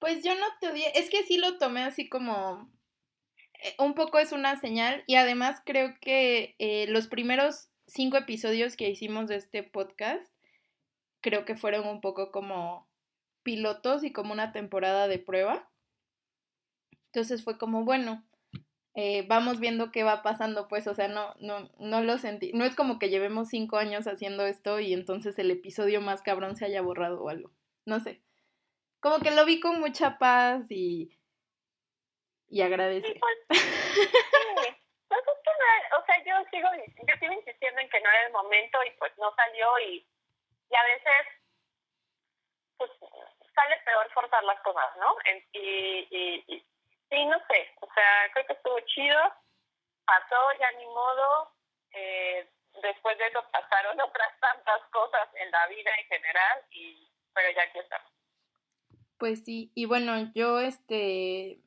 Pues 0.00 0.24
yo 0.24 0.34
no 0.34 0.46
te 0.58 0.70
odié, 0.70 0.92
es 0.98 1.08
que 1.08 1.22
sí 1.22 1.38
lo 1.38 1.58
tomé 1.58 1.84
así 1.84 2.08
como 2.08 2.68
eh, 3.62 3.74
un 3.78 3.94
poco 3.94 4.18
es 4.18 4.32
una 4.32 4.56
señal 4.56 5.04
y 5.06 5.16
además 5.16 5.62
creo 5.64 5.94
que 6.00 6.54
eh, 6.58 6.86
los 6.88 7.08
primeros 7.08 7.70
cinco 7.86 8.16
episodios 8.16 8.76
que 8.76 8.88
hicimos 8.88 9.28
de 9.28 9.36
este 9.36 9.62
podcast 9.62 10.26
creo 11.26 11.44
que 11.44 11.56
fueron 11.56 11.88
un 11.88 12.00
poco 12.00 12.30
como 12.30 12.88
pilotos 13.42 14.04
y 14.04 14.12
como 14.12 14.32
una 14.32 14.52
temporada 14.52 15.08
de 15.08 15.18
prueba. 15.18 15.68
Entonces 17.06 17.42
fue 17.42 17.58
como, 17.58 17.84
bueno, 17.84 18.24
eh, 18.94 19.26
vamos 19.26 19.58
viendo 19.58 19.90
qué 19.90 20.04
va 20.04 20.22
pasando, 20.22 20.68
pues, 20.68 20.86
o 20.86 20.94
sea, 20.94 21.08
no, 21.08 21.34
no, 21.40 21.68
no 21.80 22.00
lo 22.00 22.18
sentí. 22.18 22.52
No 22.52 22.64
es 22.64 22.76
como 22.76 23.00
que 23.00 23.10
llevemos 23.10 23.48
cinco 23.48 23.76
años 23.76 24.06
haciendo 24.06 24.46
esto 24.46 24.78
y 24.78 24.92
entonces 24.92 25.36
el 25.40 25.50
episodio 25.50 26.00
más 26.00 26.22
cabrón 26.22 26.56
se 26.56 26.64
haya 26.64 26.80
borrado 26.80 27.20
o 27.22 27.28
algo. 27.28 27.50
No 27.86 27.98
sé. 27.98 28.22
Como 29.00 29.18
que 29.18 29.32
lo 29.32 29.44
vi 29.44 29.58
con 29.58 29.80
mucha 29.80 30.18
paz 30.18 30.70
y, 30.70 31.10
y 32.48 32.60
agradece. 32.60 33.14
Sí, 33.14 33.20
pues, 33.48 33.60
no, 34.56 34.76
o 35.98 36.04
sea, 36.04 36.24
yo 36.24 36.44
sigo, 36.50 36.68
yo 37.06 37.14
sigo 37.18 37.32
insistiendo 37.32 37.80
en 37.80 37.88
que 37.88 38.00
no 38.00 38.10
era 38.10 38.26
el 38.26 38.32
momento 38.32 38.82
y 38.84 38.90
pues 38.92 39.12
no 39.18 39.34
salió 39.34 39.78
y, 39.80 40.06
y 40.70 40.74
a 40.74 40.82
veces, 40.82 41.26
pues, 42.78 42.90
sale 43.54 43.76
peor 43.84 44.10
forzar 44.12 44.44
las 44.44 44.60
cosas, 44.60 44.96
¿no? 44.98 45.16
y, 45.52 46.08
y, 46.10 46.44
y 46.46 46.66
sí, 47.10 47.24
no 47.24 47.38
sé, 47.48 47.74
o 47.80 47.88
sea, 47.94 48.30
creo 48.32 48.46
que 48.46 48.52
estuvo 48.52 48.78
chido, 48.80 49.18
pasó, 50.04 50.36
ya 50.58 50.70
ni 50.72 50.86
modo, 50.86 51.52
eh, 51.92 52.48
después 52.82 53.16
de 53.18 53.26
eso 53.26 53.44
pasaron 53.50 54.00
otras 54.08 54.40
tantas 54.40 54.82
cosas 54.90 55.28
en 55.34 55.50
la 55.50 55.66
vida 55.68 55.90
en 55.98 56.06
general, 56.06 56.64
y 56.70 57.10
pero 57.34 57.50
ya 57.54 57.62
aquí 57.62 57.78
estamos. 57.78 58.12
Pues 59.18 59.44
sí, 59.44 59.70
y 59.74 59.86
bueno, 59.86 60.30
yo 60.34 60.60
este 60.60 61.58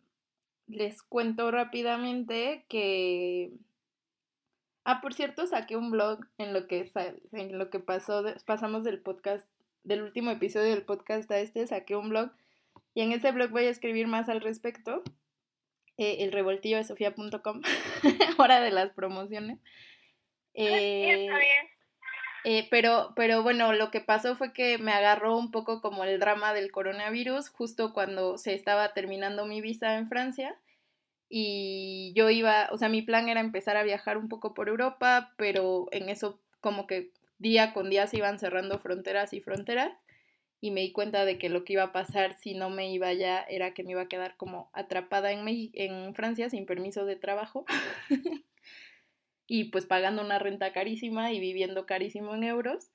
les 0.67 1.01
cuento 1.01 1.49
rápidamente 1.49 2.65
que 2.69 3.49
Ah, 4.83 5.01
por 5.01 5.13
cierto, 5.13 5.45
saqué 5.45 5.75
un 5.75 5.91
blog 5.91 6.19
en 6.37 6.53
lo 6.53 6.67
que 6.67 6.91
en 7.33 7.57
lo 7.57 7.69
que 7.69 7.79
pasó 7.79 8.23
pasamos 8.45 8.83
del 8.83 8.99
podcast 8.99 9.47
del 9.83 10.01
último 10.01 10.31
episodio 10.31 10.71
del 10.71 10.83
podcast 10.83 11.29
a 11.31 11.39
este, 11.39 11.67
saqué 11.67 11.95
un 11.95 12.09
blog 12.09 12.31
y 12.93 13.01
en 13.01 13.11
ese 13.11 13.31
blog 13.31 13.51
voy 13.51 13.65
a 13.65 13.69
escribir 13.69 14.07
más 14.07 14.29
al 14.29 14.41
respecto 14.41 15.03
eh, 15.97 16.23
el 16.23 16.31
revoltillo 16.31 16.77
de 16.77 16.85
sofía.com, 16.85 17.61
hora 18.37 18.61
de 18.61 18.71
las 18.71 18.91
promociones. 18.91 19.59
Eh, 20.53 21.27
eh, 22.45 22.67
pero, 22.71 23.11
pero 23.15 23.43
bueno, 23.43 23.73
lo 23.73 23.91
que 23.91 23.99
pasó 23.99 24.35
fue 24.35 24.53
que 24.53 24.77
me 24.77 24.93
agarró 24.93 25.37
un 25.37 25.51
poco 25.51 25.81
como 25.81 26.05
el 26.05 26.19
drama 26.19 26.53
del 26.53 26.71
coronavirus 26.71 27.49
justo 27.49 27.93
cuando 27.93 28.37
se 28.37 28.53
estaba 28.53 28.93
terminando 28.93 29.45
mi 29.45 29.59
visa 29.59 29.97
en 29.97 30.07
Francia 30.07 30.57
y 31.29 32.11
yo 32.15 32.29
iba, 32.31 32.69
o 32.71 32.77
sea, 32.77 32.89
mi 32.89 33.03
plan 33.03 33.29
era 33.29 33.39
empezar 33.39 33.77
a 33.77 33.83
viajar 33.83 34.17
un 34.17 34.27
poco 34.27 34.55
por 34.55 34.67
Europa, 34.67 35.33
pero 35.37 35.87
en 35.91 36.09
eso 36.09 36.41
como 36.59 36.87
que 36.87 37.11
día 37.37 37.71
con 37.73 37.89
día 37.89 38.07
se 38.07 38.17
iban 38.17 38.39
cerrando 38.39 38.79
fronteras 38.79 39.33
y 39.33 39.39
fronteras 39.39 39.93
y 40.61 40.71
me 40.71 40.81
di 40.81 40.91
cuenta 40.91 41.25
de 41.25 41.37
que 41.37 41.49
lo 41.49 41.63
que 41.63 41.73
iba 41.73 41.83
a 41.83 41.91
pasar 41.93 42.35
si 42.35 42.53
no 42.53 42.69
me 42.69 42.91
iba 42.91 43.07
allá 43.07 43.43
era 43.43 43.73
que 43.73 43.83
me 43.83 43.91
iba 43.91 44.01
a 44.01 44.09
quedar 44.09 44.35
como 44.35 44.69
atrapada 44.73 45.31
en, 45.31 45.45
en 45.47 46.15
Francia 46.15 46.49
sin 46.49 46.65
permiso 46.65 47.05
de 47.05 47.15
trabajo 47.15 47.65
y 49.47 49.65
pues 49.65 49.85
pagando 49.85 50.21
una 50.21 50.39
renta 50.39 50.73
carísima 50.73 51.31
y 51.31 51.39
viviendo 51.39 51.85
carísimo 51.85 52.35
en 52.35 52.43
euros 52.43 52.91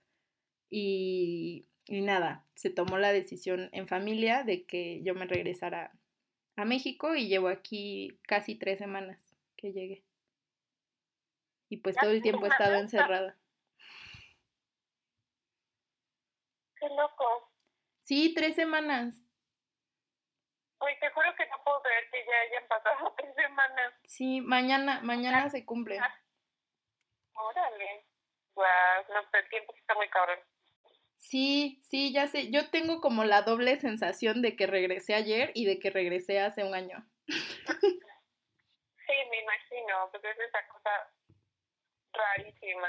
y, 0.69 1.67
y, 1.87 2.01
nada, 2.01 2.45
se 2.57 2.69
tomó 2.69 2.99
la 2.99 3.13
decisión 3.13 3.69
en 3.73 3.87
familia 3.87 4.43
de 4.43 4.65
que 4.65 5.03
yo 5.03 5.15
me 5.15 5.27
regresara 5.27 5.93
a 6.57 6.65
México 6.65 7.15
y 7.15 7.29
llevo 7.29 7.49
aquí 7.49 8.19
casi 8.27 8.57
tres 8.57 8.79
semanas 8.79 9.19
que 9.57 9.73
llegué. 9.73 10.05
Y 11.69 11.79
pues 11.79 11.97
todo 11.97 12.11
el 12.11 12.23
tiempo 12.23 12.45
he 12.45 12.49
estado 12.49 12.77
encerrada. 12.77 13.37
Qué 16.77 16.89
loco. 16.91 17.53
Sí, 18.03 18.35
tres 18.35 18.55
semanas. 18.55 19.17
Uy, 20.81 20.93
te 21.01 21.11
juro 21.11 21.35
que 21.37 21.47
no 21.47 21.57
puedo 21.65 21.83
creer 21.83 22.05
que 22.11 22.25
ya 22.27 22.41
hayan 22.49 22.69
pasado 22.69 23.15
tres 23.17 23.35
semanas. 23.35 23.95
Sí, 24.05 24.41
mañana, 24.43 25.01
mañana 25.03 25.49
se 25.49 25.65
cumple. 25.65 25.99
Órale. 27.35 28.07
Wow, 28.55 28.65
no, 29.13 29.29
pero 29.33 29.43
el 29.45 29.51
tiempo 29.51 29.75
está 29.77 29.95
muy 29.95 30.09
cabrón. 30.11 30.39
Sí, 31.25 31.81
sí, 31.85 32.13
ya 32.13 32.29
sé. 32.29 32.51
Yo 32.51 32.69
tengo 32.69 33.01
como 33.01 33.25
la 33.25 33.41
doble 33.43 33.79
sensación 33.79 34.43
de 34.43 34.57
que 34.57 34.67
regresé 34.67 35.15
ayer 35.15 35.53
y 35.55 35.65
de 35.65 35.79
que 35.79 35.89
regresé 35.89 36.39
hace 36.39 36.65
un 36.65 36.75
año. 36.75 37.03
sí, 37.27 37.37
me 39.31 39.41
imagino, 39.41 40.11
porque 40.13 40.31
es 40.31 40.39
esa 40.39 40.69
cosa 40.69 40.91
rarísima. 42.13 42.89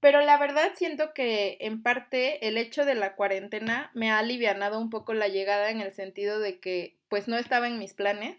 Pero 0.00 0.20
la 0.20 0.38
verdad 0.38 0.72
siento 0.76 1.12
que 1.14 1.58
en 1.60 1.82
parte 1.82 2.46
el 2.46 2.56
hecho 2.56 2.84
de 2.84 2.94
la 2.94 3.16
cuarentena 3.16 3.90
me 3.92 4.12
ha 4.12 4.18
alivianado 4.18 4.78
un 4.78 4.90
poco 4.90 5.12
la 5.12 5.26
llegada 5.26 5.70
en 5.70 5.80
el 5.80 5.92
sentido 5.92 6.38
de 6.38 6.60
que 6.60 6.96
pues 7.08 7.26
no 7.26 7.36
estaba 7.36 7.66
en 7.66 7.80
mis 7.80 7.92
planes 7.92 8.38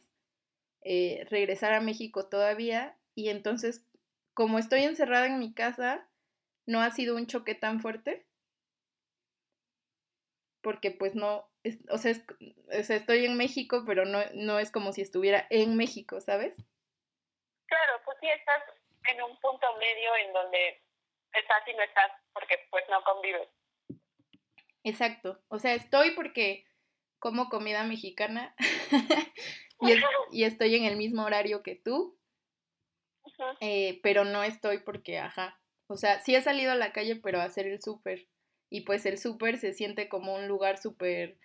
eh, 0.83 1.25
regresar 1.29 1.73
a 1.73 1.81
México 1.81 2.27
todavía 2.27 2.95
y 3.15 3.29
entonces 3.29 3.85
como 4.33 4.59
estoy 4.59 4.83
encerrada 4.83 5.25
en 5.25 5.39
mi 5.39 5.53
casa 5.53 6.07
no 6.65 6.81
ha 6.81 6.91
sido 6.91 7.17
un 7.17 7.27
choque 7.27 7.55
tan 7.55 7.81
fuerte 7.81 8.26
porque 10.61 10.91
pues 10.91 11.15
no, 11.15 11.49
o, 11.89 11.97
sea, 11.97 12.13
o 12.79 12.83
sea, 12.83 12.95
estoy 12.95 13.25
en 13.25 13.37
México 13.37 13.83
pero 13.85 14.05
no, 14.05 14.19
no 14.33 14.59
es 14.59 14.71
como 14.71 14.93
si 14.93 15.01
estuviera 15.01 15.47
en 15.49 15.75
México, 15.75 16.19
¿sabes? 16.21 16.57
Claro, 17.67 18.01
pues 18.05 18.17
sí 18.21 18.27
estás 18.27 18.63
en 19.09 19.21
un 19.23 19.37
punto 19.39 19.67
medio 19.77 20.15
en 20.25 20.33
donde 20.33 20.81
estás 21.33 21.67
y 21.67 21.73
no 21.73 21.83
estás 21.83 22.11
porque 22.33 22.55
pues 22.69 22.83
no 22.89 23.03
convives. 23.03 23.49
Exacto, 24.83 25.41
o 25.49 25.59
sea, 25.59 25.73
estoy 25.73 26.11
porque 26.11 26.65
como 27.19 27.49
comida 27.49 27.83
mexicana 27.83 28.55
y, 30.31 30.43
estoy 30.43 30.75
en 30.75 30.85
el 30.85 30.95
mismo 30.95 31.23
horario 31.23 31.63
que 31.63 31.75
tú, 31.75 32.17
eh, 33.59 33.99
pero 34.01 34.23
no 34.23 34.43
estoy 34.43 34.79
porque, 34.79 35.19
ajá, 35.19 35.59
o 35.87 35.95
sea, 35.95 36.19
sí 36.21 36.35
he 36.35 36.41
salido 36.41 36.71
a 36.71 36.75
la 36.75 36.91
calle, 36.91 37.15
pero 37.15 37.39
a 37.39 37.43
hacer 37.43 37.67
el 37.67 37.81
súper. 37.81 38.27
Y 38.69 38.81
pues 38.81 39.05
el 39.05 39.17
súper 39.17 39.57
se 39.57 39.73
siente 39.73 40.09
como 40.09 40.35
un 40.35 40.47
lugar 40.47 40.77
súper, 40.77 41.37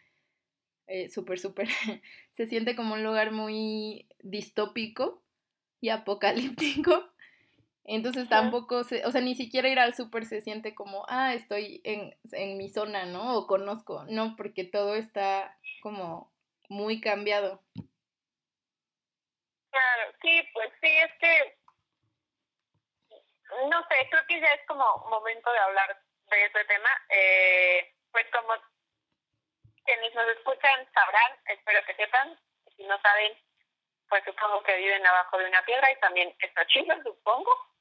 eh, 0.87 1.09
súper, 1.09 1.39
súper, 1.39 1.69
se 2.37 2.47
siente 2.47 2.75
como 2.77 2.95
un 2.95 3.05
lugar 3.05 3.33
muy 3.33 4.09
distópico 4.21 5.23
y 5.81 5.91
apocalíptico. 5.91 7.13
Entonces 7.85 8.29
tampoco, 8.29 8.85
se, 8.85 9.05
o 9.07 9.11
sea, 9.11 9.21
ni 9.21 9.35
siquiera 9.35 9.69
ir 9.69 9.79
al 9.81 9.95
súper 9.95 10.25
se 10.25 10.41
siente 10.41 10.75
como, 10.75 11.05
ah, 11.09 11.35
estoy 11.35 11.81
en, 11.85 12.17
en 12.31 12.57
mi 12.57 12.71
zona, 12.71 13.07
¿no? 13.07 13.37
O 13.37 13.47
conozco, 13.49 14.05
no, 14.09 14.37
porque 14.37 14.63
todo 14.65 14.95
está 14.95 15.59
como 15.83 16.33
muy 16.69 17.01
cambiado. 17.01 17.61
Claro, 19.71 20.13
sí, 20.21 20.43
pues 20.53 20.71
sí, 20.81 20.89
es 20.89 21.13
que, 21.19 21.59
no 23.69 23.81
sé, 23.89 23.95
creo 24.11 24.23
que 24.29 24.41
ya 24.41 24.47
es 24.47 24.67
como 24.69 24.85
momento 25.11 25.51
de 25.51 25.59
hablar 25.59 26.02
de 26.37 26.45
este 26.47 26.65
tema. 26.65 26.91
Eh, 27.09 27.95
pues 28.11 28.27
como 28.33 28.55
quienes 29.85 30.15
nos 30.15 30.29
escuchan 30.29 30.89
sabrán, 30.93 31.33
espero 31.47 31.85
que 31.85 31.95
sepan, 31.95 32.39
si 32.77 32.85
no 32.85 33.01
saben, 33.01 33.37
pues 34.09 34.23
supongo 34.25 34.63
que 34.63 34.77
viven 34.77 35.07
abajo 35.07 35.39
de 35.39 35.47
una 35.47 35.65
piedra 35.65 35.91
y 35.91 36.01
también 36.01 36.35
está 36.41 36.67
chido, 36.67 36.95
supongo. 37.03 37.73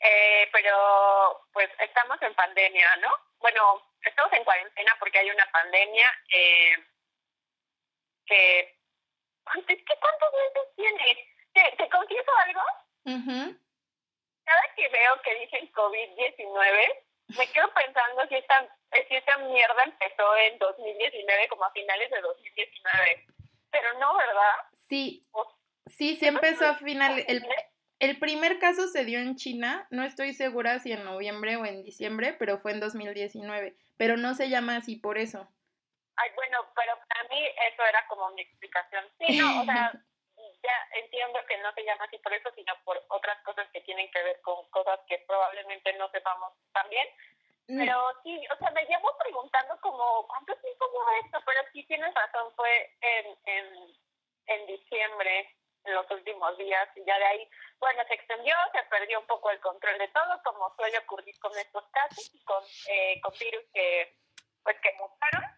Eh, 0.00 0.48
pero 0.52 1.46
pues 1.52 1.68
estamos 1.80 2.20
en 2.22 2.34
pandemia, 2.34 2.96
¿no? 2.96 3.10
Bueno, 3.38 3.82
estamos 4.02 4.32
en 4.32 4.44
cuarentena 4.44 4.96
porque 5.00 5.18
hay 5.18 5.30
una 5.30 5.50
pandemia 5.50 6.06
eh, 6.32 6.76
que 8.26 8.78
¿cuántos, 9.44 9.76
¿cuántos 10.00 10.32
meses 10.32 10.74
tiene? 10.76 11.34
¿Te, 11.52 11.76
te 11.76 11.88
confieso 11.88 12.30
algo? 12.36 12.62
Cada 14.44 14.74
que 14.76 14.88
veo 14.88 15.22
que 15.22 15.34
dicen 15.34 15.72
COVID-19, 15.72 17.07
me 17.36 17.46
quedo 17.48 17.72
pensando 17.74 18.26
si 18.28 18.36
esta, 18.36 18.68
si 19.08 19.14
esta 19.14 19.36
mierda 19.38 19.84
empezó 19.84 20.36
en 20.36 20.58
2019, 20.58 21.48
como 21.48 21.64
a 21.64 21.72
finales 21.72 22.10
de 22.10 22.20
2019. 22.20 23.26
Pero 23.70 23.98
no, 23.98 24.16
¿verdad? 24.16 24.52
Sí. 24.88 25.22
Sí, 25.86 26.16
sí 26.16 26.26
empezó 26.26 26.66
a 26.66 26.74
finales. 26.76 27.24
El, 27.28 27.44
el 27.98 28.18
primer 28.18 28.58
caso 28.58 28.86
se 28.88 29.04
dio 29.04 29.18
en 29.18 29.36
China, 29.36 29.86
no 29.90 30.04
estoy 30.04 30.32
segura 30.32 30.78
si 30.78 30.92
en 30.92 31.04
noviembre 31.04 31.56
o 31.56 31.66
en 31.66 31.82
diciembre, 31.82 32.34
pero 32.38 32.58
fue 32.58 32.72
en 32.72 32.80
2019. 32.80 33.76
Pero 33.96 34.16
no 34.16 34.34
se 34.34 34.48
llama 34.48 34.76
así 34.76 34.96
por 34.96 35.18
eso. 35.18 35.48
Ay, 36.16 36.30
bueno, 36.34 36.58
pero 36.74 36.92
para 37.08 37.28
mí 37.28 37.44
eso 37.72 37.82
era 37.84 38.06
como 38.08 38.30
mi 38.30 38.42
explicación. 38.42 39.04
Sí, 39.18 39.38
no, 39.38 39.62
o 39.62 39.64
sea, 39.64 39.92
ya 40.62 40.88
entiendo 40.94 41.38
que 41.46 41.58
no 41.58 41.72
se 41.72 41.84
llama 41.84 42.04
así 42.04 42.18
por 42.18 42.32
eso, 42.32 42.50
sino 42.54 42.72
por 42.84 43.02
otras 43.08 43.42
cosas 43.44 43.68
que 43.72 43.80
tienen 43.82 44.10
que 44.10 44.22
ver 44.22 44.40
con 44.42 44.68
cosas 44.70 45.00
que 45.08 45.18
probablemente 45.26 45.92
no 45.94 46.10
sepamos 46.10 46.52
también. 46.72 47.06
Mm. 47.68 47.78
Pero 47.78 48.12
sí, 48.22 48.46
o 48.50 48.56
sea, 48.56 48.70
me 48.70 48.84
llevo 48.86 49.16
preguntando 49.18 49.78
como, 49.80 50.26
¿cuánto 50.26 50.56
tiempo 50.56 50.86
fue 50.90 51.18
esto? 51.24 51.38
Pero 51.44 51.60
sí 51.72 51.84
tienes 51.84 52.14
razón, 52.14 52.52
fue 52.56 52.96
en, 53.00 53.38
en, 53.44 53.94
en 54.46 54.66
diciembre, 54.66 55.54
en 55.84 55.94
los 55.94 56.10
últimos 56.10 56.56
días, 56.58 56.88
y 56.96 57.04
ya 57.04 57.18
de 57.18 57.26
ahí, 57.26 57.50
bueno, 57.78 58.02
se 58.08 58.14
extendió, 58.14 58.54
se 58.72 58.82
perdió 58.84 59.20
un 59.20 59.26
poco 59.26 59.50
el 59.50 59.60
control 59.60 59.98
de 59.98 60.08
todo, 60.08 60.40
como 60.44 60.70
suele 60.74 60.98
ocurrir 60.98 61.38
con 61.38 61.56
estos 61.56 61.84
casos 61.90 62.30
y 62.34 62.42
con, 62.44 62.62
eh, 62.88 63.20
con 63.20 63.32
virus 63.38 63.64
que, 63.72 64.16
pues, 64.64 64.76
que 64.80 64.92
mutaron 64.94 65.57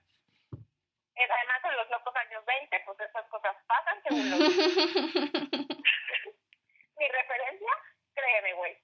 además 1.25 1.65
en 1.65 1.77
los 1.77 1.91
locos 1.91 2.17
años 2.17 2.45
20, 2.45 2.81
pues 2.87 3.01
esas 3.01 3.27
cosas 3.29 3.57
pasan 3.67 4.03
según 4.03 4.31
los... 4.31 4.39
Mi 6.97 7.09
referencia, 7.09 7.73
créeme, 8.15 8.53
güey. 8.55 8.79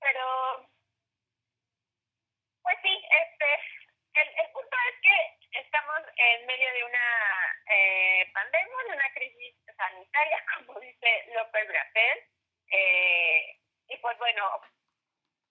Pero, 0.00 0.68
pues 2.62 2.78
sí, 2.82 3.04
este, 3.22 3.46
el, 4.14 4.28
el 4.28 4.50
punto 4.52 4.76
es 4.90 5.00
que 5.00 5.32
estamos 5.58 6.00
en 6.16 6.46
medio 6.46 6.72
de 6.72 6.84
una 6.84 7.56
eh, 7.70 8.30
pandemia, 8.32 8.76
de 8.88 8.92
una 8.92 9.12
crisis 9.14 9.54
sanitaria, 9.76 10.44
como 10.56 10.80
dice 10.80 11.24
López 11.34 11.68
Grafel. 11.68 12.18
Eh, 12.72 13.58
y 13.88 13.96
pues 13.98 14.16
bueno, 14.18 14.60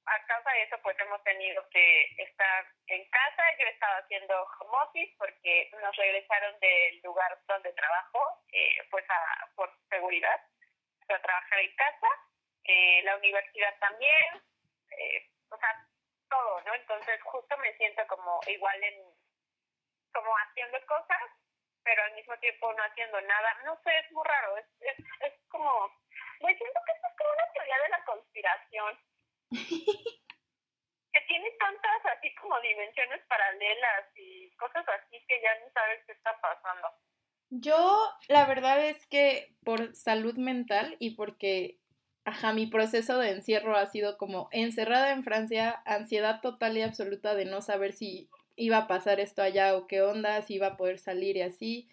a 0.06 0.26
causa 0.26 0.52
de 0.52 0.64
eso 0.64 0.78
pues 0.82 0.98
hemos 1.00 1.24
tenido 1.24 1.68
que 1.70 2.06
estar 2.18 2.66
en 2.88 3.10
casa. 3.10 3.44
Yo 3.60 3.66
he 3.66 3.72
estado 3.72 4.04
haciendo 4.04 4.48
home 4.60 4.78
office 4.84 5.14
porque 5.18 5.70
nos 5.82 5.96
regresaron 5.96 6.60
del 6.60 7.02
lugar 7.04 7.40
donde 7.48 7.74
trabajo, 7.74 8.44
eh, 8.52 8.78
pues 8.90 9.06
a, 9.10 9.50
por 9.56 9.72
seguridad, 9.90 10.42
a 11.10 11.20
trabajar 11.22 11.60
en 11.60 11.76
casa. 11.76 12.08
Eh, 12.64 13.02
la 13.04 13.18
universidad 13.18 13.78
también, 13.80 14.42
eh, 14.98 15.30
o 15.50 15.58
sea, 15.58 15.88
todo, 16.30 16.62
¿no? 16.62 16.74
Entonces 16.76 17.22
justo 17.24 17.58
me 17.58 17.76
siento 17.78 18.06
como 18.08 18.40
igual 18.48 18.84
en, 18.84 19.04
como 20.14 20.32
haciendo 20.38 20.80
cosas, 20.86 21.22
pero 21.84 22.04
al 22.04 22.14
mismo 22.14 22.38
tiempo 22.38 22.72
no 22.74 22.84
haciendo 22.84 23.20
nada. 23.22 23.58
No 23.66 23.80
sé, 23.84 23.98
es 24.00 24.12
muy 24.12 24.26
raro, 24.26 24.58
es, 24.58 24.66
es, 24.82 24.98
es 25.22 25.34
como, 25.50 25.92
me 26.42 26.56
siento 26.56 26.80
que 26.86 26.92
esto 26.94 27.08
es 27.08 27.18
como 27.18 27.32
una 27.32 27.52
teoría 27.54 27.78
de 27.80 27.90
la 27.90 28.06
conspiración 28.06 29.11
que 29.52 31.22
tiene 31.28 31.52
tantas 31.60 32.18
así 32.18 32.34
como 32.36 32.60
dimensiones 32.62 33.22
paralelas 33.28 34.06
y 34.16 34.50
cosas 34.56 34.86
así 34.88 35.18
que 35.28 35.42
ya 35.42 35.60
no 35.60 35.72
sabes 35.74 36.00
qué 36.06 36.14
está 36.14 36.40
pasando. 36.42 36.88
Yo, 37.50 38.00
la 38.30 38.46
verdad 38.46 38.86
es 38.88 39.06
que 39.08 39.54
por 39.66 39.94
salud 39.94 40.36
mental 40.36 40.96
y 41.00 41.16
porque, 41.16 41.80
ajá, 42.24 42.54
mi 42.54 42.68
proceso 42.68 43.18
de 43.18 43.32
encierro 43.32 43.76
ha 43.76 43.88
sido 43.88 44.18
como 44.18 44.48
encerrada 44.52 45.12
en 45.12 45.24
Francia, 45.26 45.82
ansiedad 45.86 46.40
total 46.42 46.78
y 46.78 46.82
absoluta 46.82 47.36
de 47.36 47.44
no 47.44 47.62
saber 47.62 47.92
si 47.92 48.30
iba 48.56 48.78
a 48.78 48.88
pasar 48.88 49.20
esto 49.20 49.42
allá 49.42 49.76
o 49.76 49.86
qué 49.88 50.02
onda, 50.02 50.42
si 50.44 50.56
iba 50.56 50.68
a 50.68 50.78
poder 50.78 50.98
salir 50.98 51.36
y 51.36 51.42
así. 51.42 51.90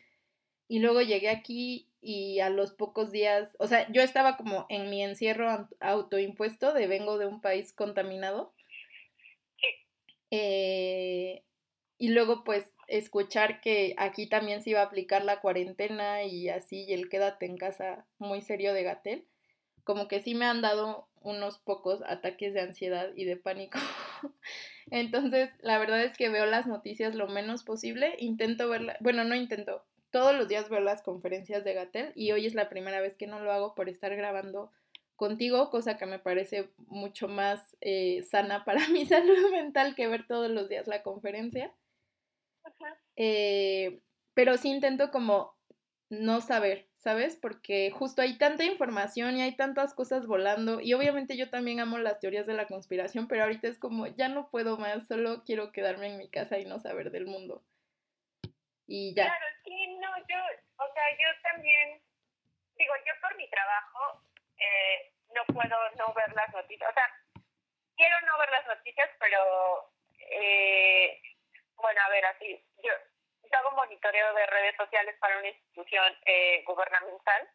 Y 0.68 0.80
luego 0.80 1.00
llegué 1.00 1.30
aquí 1.30 1.88
y 2.00 2.40
a 2.40 2.50
los 2.50 2.72
pocos 2.72 3.10
días, 3.10 3.56
o 3.58 3.66
sea, 3.66 3.90
yo 3.90 4.02
estaba 4.02 4.36
como 4.36 4.66
en 4.68 4.90
mi 4.90 5.02
encierro 5.02 5.68
autoimpuesto 5.80 6.72
de 6.72 6.86
vengo 6.86 7.18
de 7.18 7.26
un 7.26 7.40
país 7.40 7.72
contaminado. 7.72 8.52
Eh, 10.30 11.42
y 11.98 12.08
luego 12.08 12.44
pues 12.44 12.64
escuchar 12.86 13.60
que 13.60 13.94
aquí 13.98 14.28
también 14.28 14.62
se 14.62 14.70
iba 14.70 14.80
a 14.80 14.84
aplicar 14.84 15.24
la 15.24 15.40
cuarentena 15.40 16.22
y 16.22 16.48
así, 16.48 16.84
y 16.84 16.92
el 16.92 17.08
quédate 17.08 17.46
en 17.46 17.56
casa 17.56 18.06
muy 18.18 18.40
serio 18.42 18.72
de 18.72 18.84
Gatel, 18.84 19.26
como 19.84 20.06
que 20.06 20.20
sí 20.20 20.34
me 20.34 20.46
han 20.46 20.62
dado 20.62 21.08
unos 21.20 21.58
pocos 21.58 22.02
ataques 22.06 22.54
de 22.54 22.60
ansiedad 22.60 23.10
y 23.16 23.24
de 23.24 23.36
pánico. 23.36 23.78
Entonces, 24.90 25.50
la 25.60 25.78
verdad 25.78 26.02
es 26.02 26.16
que 26.16 26.28
veo 26.28 26.46
las 26.46 26.66
noticias 26.66 27.14
lo 27.14 27.26
menos 27.26 27.64
posible, 27.64 28.14
intento 28.18 28.68
verla, 28.68 28.96
bueno, 29.00 29.24
no 29.24 29.34
intento, 29.34 29.84
todos 30.10 30.34
los 30.34 30.48
días 30.48 30.68
veo 30.68 30.80
las 30.80 31.02
conferencias 31.02 31.64
de 31.64 31.74
Gatel 31.74 32.12
y 32.14 32.32
hoy 32.32 32.46
es 32.46 32.54
la 32.54 32.68
primera 32.68 33.00
vez 33.00 33.16
que 33.16 33.26
no 33.26 33.40
lo 33.40 33.52
hago 33.52 33.74
por 33.74 33.88
estar 33.88 34.14
grabando 34.16 34.70
contigo, 35.16 35.68
cosa 35.70 35.98
que 35.98 36.06
me 36.06 36.18
parece 36.18 36.70
mucho 36.86 37.28
más 37.28 37.76
eh, 37.80 38.22
sana 38.22 38.64
para 38.64 38.80
mi 38.88 39.04
salud 39.04 39.50
mental 39.50 39.94
que 39.94 40.06
ver 40.08 40.26
todos 40.26 40.50
los 40.50 40.68
días 40.68 40.86
la 40.86 41.02
conferencia. 41.02 41.72
Eh, 43.16 44.00
pero 44.34 44.56
sí 44.56 44.68
intento 44.70 45.10
como 45.10 45.56
no 46.10 46.40
saber, 46.40 46.88
¿sabes? 46.96 47.36
Porque 47.36 47.90
justo 47.90 48.22
hay 48.22 48.38
tanta 48.38 48.64
información 48.64 49.36
y 49.36 49.42
hay 49.42 49.56
tantas 49.56 49.92
cosas 49.94 50.26
volando 50.26 50.80
y 50.80 50.94
obviamente 50.94 51.36
yo 51.36 51.50
también 51.50 51.80
amo 51.80 51.98
las 51.98 52.20
teorías 52.20 52.46
de 52.46 52.54
la 52.54 52.66
conspiración, 52.66 53.28
pero 53.28 53.42
ahorita 53.42 53.68
es 53.68 53.78
como 53.78 54.06
ya 54.06 54.28
no 54.28 54.48
puedo 54.50 54.78
más, 54.78 55.06
solo 55.06 55.42
quiero 55.44 55.72
quedarme 55.72 56.06
en 56.06 56.18
mi 56.18 56.28
casa 56.28 56.58
y 56.58 56.64
no 56.64 56.78
saber 56.78 57.10
del 57.10 57.26
mundo. 57.26 57.62
Claro, 59.24 59.46
sí, 59.64 59.86
no, 59.98 60.16
yo, 60.26 60.38
o 60.78 60.92
sea, 60.92 61.04
yo 61.18 61.28
también, 61.42 62.02
digo, 62.76 62.94
yo 63.06 63.12
por 63.20 63.36
mi 63.36 63.48
trabajo 63.50 64.22
eh, 64.58 65.12
no 65.34 65.44
puedo 65.46 65.90
no 65.96 66.12
ver 66.14 66.32
las 66.34 66.52
noticias, 66.54 66.90
o 66.90 66.94
sea, 66.94 67.42
quiero 67.96 68.20
no 68.22 68.38
ver 68.38 68.50
las 68.50 68.66
noticias, 68.66 69.10
pero, 69.20 69.92
eh, 70.30 71.20
bueno, 71.76 72.00
a 72.02 72.08
ver, 72.08 72.24
así, 72.26 72.64
yo, 72.82 72.92
hago 73.52 73.70
monitoreo 73.72 74.34
de 74.34 74.46
redes 74.46 74.76
sociales 74.76 75.16
para 75.20 75.38
una 75.38 75.48
institución 75.48 76.16
eh, 76.26 76.62
gubernamental 76.66 77.48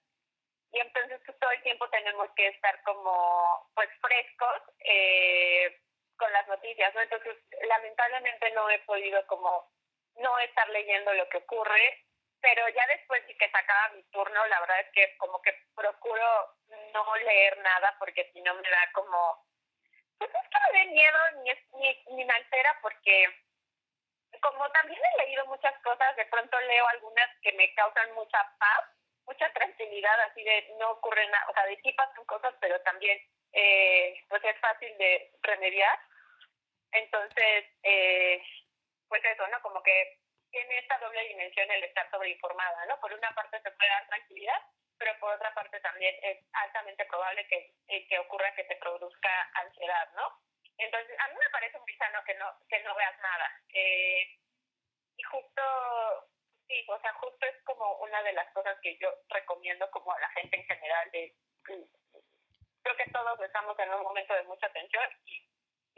y 0.71 0.79
entonces 0.79 1.21
pues, 1.25 1.37
todo 1.39 1.51
el 1.51 1.61
tiempo 1.61 1.87
tenemos 1.89 2.29
que 2.35 2.47
estar 2.47 2.81
como 2.83 3.69
pues 3.75 3.89
frescos 4.01 4.61
eh, 4.79 5.79
con 6.17 6.31
las 6.33 6.47
noticias, 6.47 6.93
¿no? 6.95 7.01
Entonces 7.01 7.37
lamentablemente 7.67 8.51
no 8.51 8.69
he 8.69 8.79
podido 8.79 9.25
como 9.27 9.71
no 10.15 10.39
estar 10.39 10.69
leyendo 10.69 11.13
lo 11.13 11.27
que 11.29 11.37
ocurre, 11.37 12.05
pero 12.41 12.67
ya 12.69 12.85
después 12.87 13.25
de 13.27 13.37
que 13.37 13.49
se 13.49 13.57
acaba 13.57 13.93
mi 13.95 14.03
turno, 14.11 14.45
la 14.47 14.59
verdad 14.59 14.79
es 14.81 14.91
que 14.93 15.17
como 15.17 15.41
que 15.41 15.53
procuro 15.75 16.55
no 16.93 17.15
leer 17.17 17.57
nada 17.59 17.95
porque 17.99 18.29
si 18.33 18.41
no 18.41 18.53
me 18.55 18.69
da 18.69 18.91
como, 18.93 19.45
pues 20.17 20.29
es 20.29 20.49
que 20.49 20.57
me 20.71 20.79
dé 20.79 20.85
miedo 20.91 21.19
ni, 21.43 21.51
ni, 21.79 22.15
ni 22.15 22.25
me 22.25 22.33
altera 22.33 22.77
porque 22.81 23.27
como 24.41 24.69
también 24.71 24.99
he 24.99 25.23
leído 25.23 25.45
muchas 25.45 25.73
cosas, 25.83 26.15
de 26.15 26.25
pronto 26.25 26.59
leo 26.59 26.87
algunas 26.87 27.29
que 27.41 27.53
me 27.53 27.73
causan 27.75 28.13
mucha 28.13 28.39
paz, 28.59 28.89
mucha 29.25 29.51
tranquilidad, 29.53 30.19
así 30.21 30.43
de 30.43 30.75
no 30.79 30.91
ocurre 30.91 31.25
nada, 31.27 31.45
o 31.49 31.53
sea, 31.53 31.65
de 31.65 31.79
sí 31.81 31.93
pasan 31.93 32.25
cosas, 32.25 32.53
pero 32.59 32.79
también 32.81 33.19
eh, 33.53 34.21
pues 34.27 34.43
es 34.43 34.59
fácil 34.59 34.97
de 34.97 35.31
remediar. 35.41 35.99
Entonces, 36.91 37.65
eh, 37.83 38.43
pues 39.13 39.25
eso, 39.25 39.45
¿no? 39.47 39.61
Como 39.61 39.83
que 39.83 40.17
tiene 40.49 40.79
esta 40.79 40.97
doble 40.97 41.21
dimensión 41.27 41.69
el 41.69 41.83
estar 41.83 42.09
sobreinformada, 42.09 42.87
¿no? 42.87 42.99
Por 42.99 43.13
una 43.13 43.29
parte 43.35 43.61
se 43.61 43.69
puede 43.69 43.89
dar 43.91 44.07
tranquilidad, 44.07 44.59
pero 44.97 45.13
por 45.19 45.35
otra 45.35 45.53
parte 45.53 45.79
también 45.81 46.17
es 46.23 46.39
altamente 46.53 47.05
probable 47.05 47.45
que, 47.45 47.75
eh, 47.89 48.07
que 48.07 48.17
ocurra 48.17 48.55
que 48.55 48.63
te 48.63 48.75
produzca 48.77 49.29
ansiedad, 49.53 50.09
¿no? 50.15 50.41
Entonces, 50.79 51.15
a 51.19 51.27
mí 51.27 51.35
me 51.39 51.49
parece 51.51 51.77
muy 51.77 51.93
sano 51.95 52.23
que 52.25 52.33
no, 52.33 52.57
que 52.67 52.79
no 52.79 52.95
veas 52.95 53.19
nada. 53.19 53.61
Eh, 53.69 54.39
y 55.15 55.21
justo, 55.29 55.61
sí, 56.67 56.83
o 56.89 56.99
sea, 57.01 57.13
justo 57.13 57.45
es 57.45 57.63
como 57.65 57.97
una 57.97 58.23
de 58.23 58.33
las 58.33 58.51
cosas 58.51 58.79
que 58.81 58.97
yo 58.97 59.13
recomiendo 59.29 59.91
como 59.91 60.11
a 60.11 60.19
la 60.21 60.29
gente 60.29 60.57
en 60.57 60.65
general 60.65 61.11
de 61.11 61.35
creo 62.81 62.97
que 62.97 63.11
todos 63.11 63.39
estamos 63.41 63.77
en 63.77 63.93
un 63.93 64.01
momento 64.01 64.33
de 64.33 64.43
mucha 64.45 64.73
tensión 64.73 65.07
y, 65.27 65.47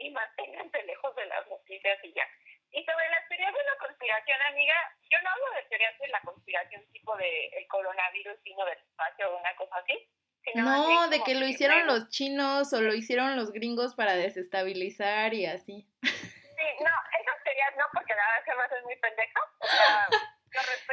y 0.00 0.10
manténganse 0.10 0.82
lejos 0.82 1.16
de 1.16 1.24
las 1.24 1.46
noticias 1.46 1.98
y 2.04 2.12
ya. 2.12 2.28
Y 2.72 2.84
sobre 2.84 3.08
las 3.08 3.28
teorías 3.28 3.52
de 3.54 3.64
la 3.64 3.76
conspiración, 3.78 4.42
amiga, 4.42 4.74
yo 5.10 5.18
no 5.22 5.30
hablo 5.30 5.50
de 5.56 5.62
teorías 5.68 5.98
de 5.98 6.08
la 6.08 6.20
conspiración 6.20 6.82
tipo 6.92 7.16
de 7.16 7.46
el 7.48 7.66
coronavirus, 7.68 8.36
sino 8.42 8.64
del 8.64 8.78
espacio 8.78 9.32
o 9.32 9.38
una 9.38 9.54
cosa 9.56 9.76
así. 9.76 10.10
no, 10.54 11.08
de 11.08 11.22
que 11.22 11.34
lo 11.34 11.46
hicieron 11.46 11.86
los 11.86 12.08
chinos 12.10 12.72
o 12.72 12.80
lo 12.80 12.94
hicieron 12.94 13.36
los 13.36 13.52
gringos 13.52 13.94
para 13.94 14.14
desestabilizar 14.14 15.32
y 15.34 15.46
así. 15.46 15.86
Sí, 16.02 16.66
no, 16.80 16.90
esas 17.20 17.34
tonterías 17.36 17.76
no, 17.76 17.84
porque 17.92 18.14
la 18.14 18.22
verdad 18.26 18.44
se 18.44 18.54
me 18.56 18.62
hace 18.62 18.82
muy 18.82 18.96
pendejo. 18.96 19.40
O 19.58 19.66
sea. 19.66 20.08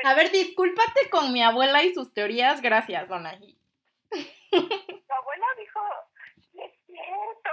A 0.06 0.14
ver, 0.16 0.30
discúlpate 0.32 1.10
con 1.10 1.32
mi 1.32 1.42
abuela 1.42 1.84
y 1.84 1.94
sus 1.94 2.14
teorías. 2.14 2.62
Gracias, 2.62 3.08
Donaji. 3.08 3.58
Tu 4.52 5.14
abuela 5.14 5.48
dijo, 5.58 5.80
"No 6.54 6.64
es 6.66 6.72
cierto. 6.86 7.50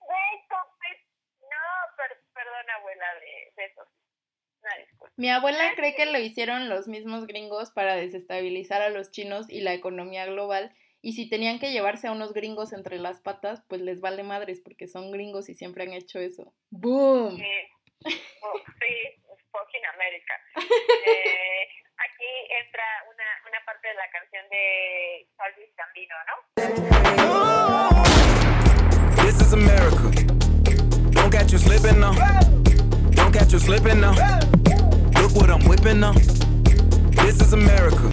Güey, 0.00 0.46
pues, 0.48 0.98
no, 1.40 1.96
per- 1.96 2.20
perdón, 2.34 2.70
abuela, 2.70 3.06
Una. 3.76 3.86
Mi 5.16 5.30
abuela 5.30 5.72
cree 5.76 5.94
que 5.94 6.06
lo 6.06 6.18
hicieron 6.18 6.68
los 6.68 6.88
mismos 6.88 7.26
gringos 7.26 7.70
para 7.70 7.96
desestabilizar 7.96 8.82
a 8.82 8.90
los 8.90 9.10
chinos 9.10 9.48
y 9.48 9.60
la 9.60 9.72
economía 9.72 10.26
global. 10.26 10.74
Y 11.00 11.12
si 11.12 11.28
tenían 11.28 11.60
que 11.60 11.70
llevarse 11.70 12.08
a 12.08 12.12
unos 12.12 12.32
gringos 12.32 12.72
entre 12.72 12.98
las 12.98 13.20
patas, 13.20 13.62
pues 13.68 13.80
les 13.80 14.00
vale 14.00 14.24
madres 14.24 14.60
porque 14.60 14.88
son 14.88 15.12
gringos 15.12 15.48
y 15.48 15.54
siempre 15.54 15.84
han 15.84 15.92
hecho 15.92 16.18
eso. 16.18 16.52
¡Boom! 16.70 17.36
Sí, 17.36 17.44
oh, 18.42 18.58
sí, 18.80 18.94
fucking 19.50 19.86
America. 19.94 20.34
Eh, 21.08 21.68
aquí 21.98 22.26
entra 22.64 22.82
una, 23.08 23.24
una 23.48 23.64
parte 23.64 23.86
de 23.86 23.94
la 23.94 24.10
canción 24.10 24.48
de 24.50 25.28
Luis 25.56 25.70
Gambino, 25.76 26.16
¿no? 26.26 26.34
This 29.22 29.40
is 29.40 29.52
America. 29.52 30.10
Don't 31.12 31.30
catch 31.32 31.52
you 31.52 31.58
slipping 31.58 32.00
now. 32.00 32.45
Slipping 33.58 34.00
now. 34.00 34.12
Look 35.16 35.32
what 35.32 35.48
I'm 35.48 35.64
whipping 35.64 36.00
now. 36.00 36.12
This 37.24 37.40
is 37.40 37.52
America. 37.52 38.12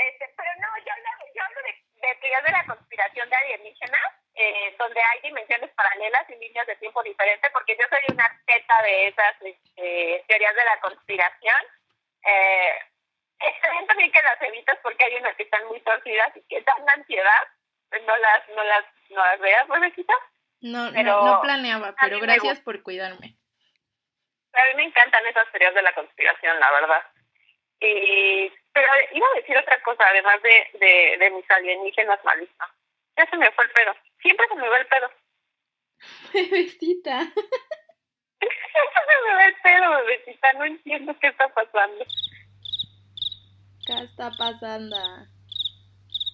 Este, 0.00 0.24
pero 0.36 0.50
no, 0.60 0.68
yo 0.84 0.92
hablo, 0.92 1.10
yo 1.34 1.42
hablo 1.44 1.60
de, 1.60 1.72
de 2.00 2.14
teorías 2.20 2.44
de 2.44 2.52
la 2.52 2.64
conspiración 2.64 3.28
de 3.28 3.36
alienígenas, 3.36 4.08
eh, 4.34 4.74
donde 4.78 5.00
hay 5.00 5.20
dimensiones 5.28 5.70
paralelas 5.72 6.24
y 6.30 6.36
líneas 6.36 6.66
de 6.66 6.76
tiempo 6.76 7.02
diferentes, 7.02 7.50
porque 7.52 7.76
yo 7.76 7.84
soy 7.90 8.00
una 8.14 8.28
teta 8.46 8.82
de 8.82 9.08
esas 9.08 9.34
este, 9.42 10.24
teorías 10.26 10.54
de 10.54 10.64
la 10.64 10.80
conspiración. 10.80 11.62
Eh, 12.24 12.72
está 13.40 13.70
bien 13.72 13.86
también 13.86 14.12
que 14.12 14.22
las 14.22 14.40
evitas 14.42 14.78
porque 14.82 15.04
hay 15.04 15.16
unas 15.16 15.36
que 15.36 15.44
están 15.44 15.66
muy 15.66 15.80
torcidas 15.80 16.36
y 16.36 16.42
que 16.48 16.60
dan 16.62 16.88
ansiedad. 16.88 17.44
Pues 17.90 18.02
No 18.04 18.16
las, 18.16 18.48
no 18.50 18.64
las, 18.64 18.84
no 19.10 19.24
las 19.24 19.40
veas, 19.40 19.68
bebecita. 19.68 20.14
No, 20.60 20.90
Pero 20.92 21.12
no, 21.12 21.24
no 21.24 21.40
planeaba, 21.40 21.94
pero 22.00 22.18
me 22.18 22.26
gracias 22.26 22.60
por 22.60 22.82
cuidarme. 22.82 23.36
A 24.52 24.66
mí 24.66 24.74
me 24.76 24.84
encantan 24.84 25.26
esas 25.26 25.50
teorías 25.50 25.74
de 25.74 25.82
la 25.82 25.94
conspiración, 25.94 26.58
la 26.60 26.70
verdad. 26.72 27.02
Y, 27.80 28.52
pero 28.72 28.86
iba 29.12 29.26
a 29.26 29.40
decir 29.40 29.56
otra 29.56 29.80
cosa, 29.82 30.04
además 30.08 30.42
de, 30.42 30.78
de, 30.78 31.16
de 31.18 31.30
mis 31.30 31.50
alienígenas 31.50 32.22
malistas. 32.24 32.68
Ya 33.16 33.26
se 33.26 33.36
me 33.36 33.50
fue 33.52 33.64
el 33.64 33.70
pedo. 33.70 33.94
Siempre 34.20 34.46
se 34.48 34.54
me 34.54 34.68
va 34.68 34.78
el 34.78 34.86
pedo. 34.86 35.10
Bebecita. 36.34 37.20
Siempre 38.40 39.04
se 39.06 39.28
me 39.28 39.34
va 39.34 39.46
el 39.46 39.54
pedo, 39.62 39.90
bebecita. 39.90 40.52
No 40.54 40.64
entiendo 40.64 41.18
qué 41.20 41.28
está 41.28 41.48
pasando. 41.48 42.04
¿Qué 43.86 43.92
está 44.04 44.30
pasando? 44.38 44.96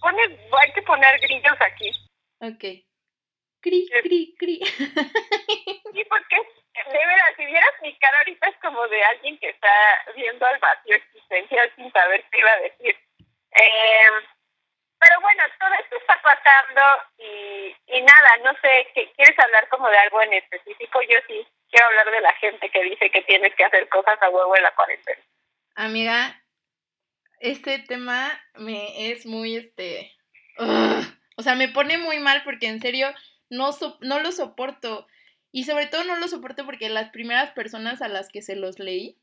Pone, 0.01 0.21
hay 0.23 0.71
que 0.73 0.81
poner 0.83 1.19
grillos 1.19 1.57
aquí. 1.59 1.91
Ok. 2.39 2.86
Cri, 3.67 3.87
cri, 4.01 4.35
cri. 4.37 4.59
Sí, 4.65 6.03
porque 6.09 6.35
de 6.37 6.97
verdad, 7.05 7.33
si 7.35 7.45
vieras 7.45 7.71
mi 7.81 7.97
cara 7.97 8.17
ahorita 8.19 8.47
es 8.47 8.55
como 8.61 8.87
de 8.87 9.03
alguien 9.03 9.37
que 9.39 9.49
está 9.49 9.69
viendo 10.15 10.45
al 10.45 10.59
vacío 10.59 10.95
existencial 10.95 11.71
sin 11.75 11.91
saber 11.91 12.23
qué 12.31 12.39
iba 12.39 12.51
a 12.51 12.59
decir. 12.61 12.97
Eh, 13.51 14.09
pero 14.99 15.19
bueno, 15.21 15.43
todo 15.59 15.73
esto 15.81 15.97
está 15.97 16.21
pasando 16.21 16.81
y, 17.17 17.75
y 17.87 18.01
nada, 18.01 18.37
no 18.43 18.53
sé, 18.61 18.87
¿qué- 18.93 19.11
¿quieres 19.15 19.37
hablar 19.39 19.67
como 19.69 19.89
de 19.89 19.97
algo 19.97 20.21
en 20.21 20.33
específico? 20.33 21.01
Yo 21.01 21.17
sí 21.27 21.45
quiero 21.69 21.87
hablar 21.87 22.11
de 22.11 22.21
la 22.21 22.33
gente 22.35 22.69
que 22.69 22.83
dice 22.83 23.09
que 23.11 23.21
tienes 23.23 23.53
que 23.55 23.65
hacer 23.65 23.89
cosas 23.89 24.21
a 24.21 24.29
huevo 24.29 24.55
en 24.55 24.63
la 24.63 24.75
cuarentena. 24.75 25.21
Amiga, 25.75 26.41
este 27.39 27.79
tema 27.79 28.39
me 28.55 29.11
es 29.11 29.25
muy, 29.25 29.57
este... 29.57 30.13
O 31.39 31.43
sea, 31.43 31.53
me 31.53 31.67
pone 31.67 31.99
muy 31.99 32.17
mal 32.17 32.41
porque 32.43 32.67
en 32.67 32.81
serio 32.81 33.13
no, 33.49 33.71
so- 33.73 33.97
no 34.01 34.19
lo 34.19 34.31
soporto. 34.31 35.07
Y 35.51 35.63
sobre 35.63 35.87
todo 35.87 36.03
no 36.03 36.17
lo 36.17 36.27
soporto 36.27 36.65
porque 36.65 36.89
las 36.89 37.09
primeras 37.11 37.51
personas 37.51 38.01
a 38.01 38.07
las 38.09 38.29
que 38.29 38.41
se 38.41 38.55
los 38.55 38.79
leí, 38.79 39.17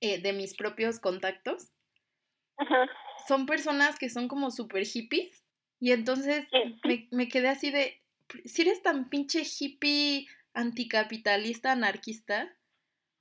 eh, 0.00 0.20
de 0.20 0.32
mis 0.32 0.54
propios 0.54 1.00
contactos, 1.00 1.70
son 3.26 3.46
personas 3.46 3.98
que 3.98 4.10
son 4.10 4.28
como 4.28 4.50
super 4.50 4.84
hippies. 4.84 5.42
Y 5.80 5.92
entonces 5.92 6.46
Sí. 6.50 6.78
me, 6.84 7.08
me 7.10 7.28
quedé 7.28 7.48
así 7.48 7.70
de, 7.70 8.00
si 8.44 8.62
eres 8.62 8.82
tan 8.82 9.08
pinche 9.08 9.42
hippie 9.44 10.26
anticapitalista, 10.52 11.72
anarquista, 11.72 12.54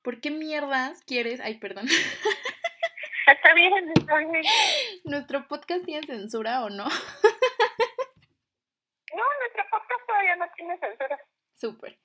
¿por 0.02 0.20
qué 0.22 0.30
mierdas 0.32 1.02
quieres? 1.06 1.40
Ay, 1.42 1.58
perdón. 1.60 1.88
Está 3.26 3.54
bien, 3.54 3.90
está 3.96 4.18
bien. 4.18 4.44
¿Nuestro 5.06 5.48
podcast 5.48 5.86
tiene 5.86 6.06
censura 6.06 6.62
o? 6.66 6.70
No, 6.70 6.84
nuestro 9.40 9.64
todavía 10.24 10.36
no 10.46 10.52
tiene 10.56 10.78
censura. 10.80 11.20
Súper. 11.56 12.00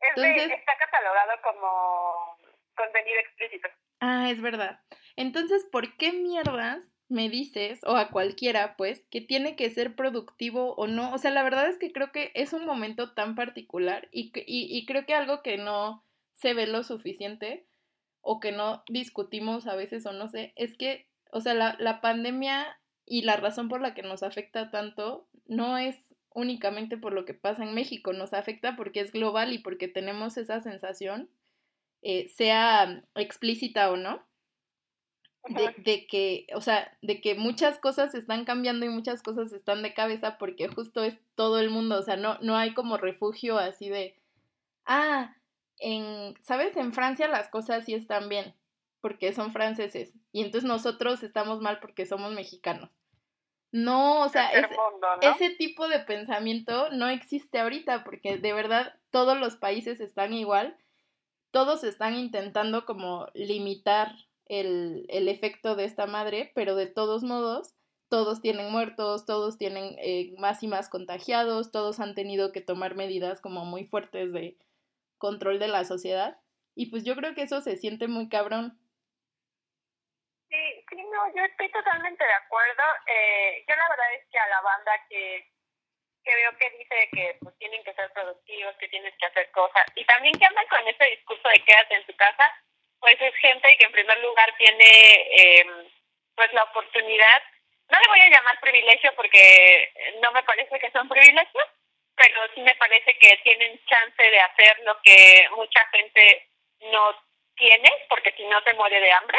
Es 0.00 0.14
de- 0.22 0.28
Entonces- 0.28 0.58
está 0.58 0.72
catalogado 0.78 1.32
como 1.42 2.36
contenido 2.76 3.18
explícito. 3.20 3.68
Ah, 4.00 4.30
es 4.30 4.40
verdad. 4.40 4.80
Entonces, 5.16 5.66
¿por 5.70 5.96
qué 5.96 6.12
mierdas 6.12 6.84
me 7.08 7.28
dices, 7.28 7.80
o 7.84 7.96
a 7.96 8.10
cualquiera, 8.10 8.76
pues, 8.76 9.04
que 9.10 9.20
tiene 9.20 9.56
que 9.56 9.70
ser 9.70 9.94
productivo 9.94 10.74
o 10.74 10.86
no? 10.86 11.12
O 11.14 11.18
sea, 11.18 11.30
la 11.30 11.42
verdad 11.42 11.68
es 11.68 11.78
que 11.78 11.92
creo 11.92 12.10
que 12.12 12.32
es 12.34 12.52
un 12.52 12.64
momento 12.66 13.14
tan 13.14 13.34
particular 13.34 14.08
y, 14.10 14.32
y, 14.46 14.76
y 14.76 14.86
creo 14.86 15.06
que 15.06 15.14
algo 15.14 15.42
que 15.42 15.56
no 15.58 16.04
se 16.34 16.54
ve 16.54 16.66
lo 16.66 16.82
suficiente 16.82 17.66
o 18.20 18.40
que 18.40 18.52
no 18.52 18.82
discutimos 18.88 19.66
a 19.66 19.76
veces 19.76 20.04
o 20.06 20.12
no 20.12 20.28
sé, 20.28 20.52
es 20.56 20.76
que, 20.76 21.06
o 21.30 21.40
sea, 21.40 21.54
la, 21.54 21.76
la 21.78 22.00
pandemia 22.00 22.78
y 23.06 23.22
la 23.22 23.36
razón 23.36 23.68
por 23.68 23.80
la 23.82 23.94
que 23.94 24.02
nos 24.02 24.22
afecta 24.22 24.70
tanto 24.70 25.28
no 25.46 25.76
es 25.78 25.96
únicamente 26.34 26.98
por 26.98 27.12
lo 27.12 27.24
que 27.24 27.32
pasa 27.32 27.62
en 27.62 27.74
México, 27.74 28.12
nos 28.12 28.34
afecta 28.34 28.76
porque 28.76 29.00
es 29.00 29.12
global 29.12 29.52
y 29.52 29.58
porque 29.58 29.88
tenemos 29.88 30.36
esa 30.36 30.60
sensación, 30.60 31.30
eh, 32.02 32.28
sea 32.28 33.02
explícita 33.14 33.90
o 33.90 33.96
no, 33.96 34.22
de, 35.48 35.74
de 35.78 36.06
que, 36.06 36.46
o 36.54 36.60
sea, 36.60 36.96
de 37.02 37.20
que 37.20 37.34
muchas 37.34 37.78
cosas 37.78 38.14
están 38.14 38.44
cambiando 38.44 38.84
y 38.84 38.88
muchas 38.88 39.22
cosas 39.22 39.52
están 39.52 39.82
de 39.82 39.94
cabeza 39.94 40.38
porque 40.38 40.68
justo 40.68 41.02
es 41.04 41.14
todo 41.34 41.60
el 41.60 41.70
mundo, 41.70 41.98
o 41.98 42.02
sea, 42.02 42.16
no, 42.16 42.38
no 42.40 42.56
hay 42.56 42.74
como 42.74 42.96
refugio 42.96 43.58
así 43.58 43.88
de, 43.88 44.14
ah, 44.86 45.36
en, 45.78 46.34
¿sabes? 46.42 46.76
En 46.76 46.92
Francia 46.92 47.28
las 47.28 47.48
cosas 47.48 47.84
sí 47.84 47.94
están 47.94 48.28
bien 48.28 48.54
porque 49.00 49.32
son 49.32 49.52
franceses 49.52 50.14
y 50.32 50.42
entonces 50.42 50.66
nosotros 50.66 51.22
estamos 51.22 51.60
mal 51.60 51.78
porque 51.80 52.06
somos 52.06 52.32
mexicanos. 52.32 52.90
No, 53.74 54.20
o 54.20 54.28
sea, 54.28 54.52
Tercer 54.52 54.70
es, 54.70 54.78
mundo, 54.78 55.06
¿no? 55.20 55.30
ese 55.32 55.50
tipo 55.50 55.88
de 55.88 55.98
pensamiento 55.98 56.90
no 56.90 57.08
existe 57.08 57.58
ahorita 57.58 58.04
porque 58.04 58.38
de 58.38 58.52
verdad 58.52 58.94
todos 59.10 59.36
los 59.36 59.56
países 59.56 59.98
están 59.98 60.32
igual, 60.32 60.76
todos 61.50 61.82
están 61.82 62.14
intentando 62.14 62.86
como 62.86 63.26
limitar 63.34 64.14
el, 64.46 65.06
el 65.08 65.26
efecto 65.26 65.74
de 65.74 65.86
esta 65.86 66.06
madre, 66.06 66.52
pero 66.54 66.76
de 66.76 66.86
todos 66.86 67.24
modos 67.24 67.74
todos 68.08 68.40
tienen 68.40 68.70
muertos, 68.70 69.26
todos 69.26 69.58
tienen 69.58 69.96
eh, 69.98 70.36
más 70.38 70.62
y 70.62 70.68
más 70.68 70.88
contagiados, 70.88 71.72
todos 71.72 71.98
han 71.98 72.14
tenido 72.14 72.52
que 72.52 72.60
tomar 72.60 72.94
medidas 72.94 73.40
como 73.40 73.64
muy 73.64 73.86
fuertes 73.86 74.32
de 74.32 74.56
control 75.18 75.58
de 75.58 75.66
la 75.66 75.84
sociedad 75.84 76.38
y 76.76 76.86
pues 76.86 77.02
yo 77.02 77.16
creo 77.16 77.34
que 77.34 77.42
eso 77.42 77.60
se 77.60 77.76
siente 77.76 78.06
muy 78.06 78.28
cabrón. 78.28 78.78
Sí, 80.94 81.02
no, 81.10 81.26
yo 81.34 81.42
estoy 81.42 81.68
totalmente 81.70 82.22
de 82.22 82.32
acuerdo. 82.34 82.84
Eh, 83.06 83.64
yo 83.66 83.74
la 83.74 83.88
verdad 83.88 84.14
es 84.14 84.24
que 84.30 84.38
a 84.38 84.46
la 84.46 84.60
banda 84.60 84.92
que, 85.08 85.44
que 86.22 86.34
veo 86.36 86.56
que 86.56 86.70
dice 86.70 87.08
que 87.12 87.36
pues 87.40 87.58
tienen 87.58 87.82
que 87.82 87.94
ser 87.94 88.12
productivos, 88.12 88.76
que 88.76 88.88
tienes 88.88 89.12
que 89.18 89.26
hacer 89.26 89.50
cosas, 89.50 89.84
y 89.96 90.04
también 90.04 90.38
que 90.38 90.44
andan 90.44 90.66
con 90.68 90.86
ese 90.86 91.04
discurso 91.06 91.48
de 91.48 91.64
quédate 91.64 91.96
en 91.96 92.06
tu 92.06 92.14
casa, 92.14 92.46
pues 93.00 93.20
es 93.20 93.34
gente 93.36 93.76
que 93.76 93.86
en 93.86 93.92
primer 93.92 94.20
lugar 94.20 94.54
tiene 94.56 94.86
eh, 95.36 95.66
pues 96.36 96.52
la 96.52 96.62
oportunidad, 96.62 97.42
no 97.88 97.98
le 97.98 98.08
voy 98.08 98.20
a 98.20 98.30
llamar 98.30 98.60
privilegio 98.60 99.12
porque 99.16 99.92
no 100.22 100.30
me 100.30 100.44
parece 100.44 100.78
que 100.78 100.92
son 100.92 101.08
privilegios, 101.08 101.68
pero 102.14 102.40
sí 102.54 102.60
me 102.60 102.74
parece 102.76 103.18
que 103.18 103.36
tienen 103.42 103.84
chance 103.86 104.22
de 104.22 104.40
hacer 104.40 104.78
lo 104.84 104.96
que 105.02 105.48
mucha 105.56 105.84
gente 105.88 106.48
no 106.92 107.20
tiene, 107.56 107.90
porque 108.08 108.32
si 108.36 108.44
no 108.44 108.62
se 108.62 108.74
muere 108.74 109.00
de 109.00 109.10
hambre. 109.10 109.38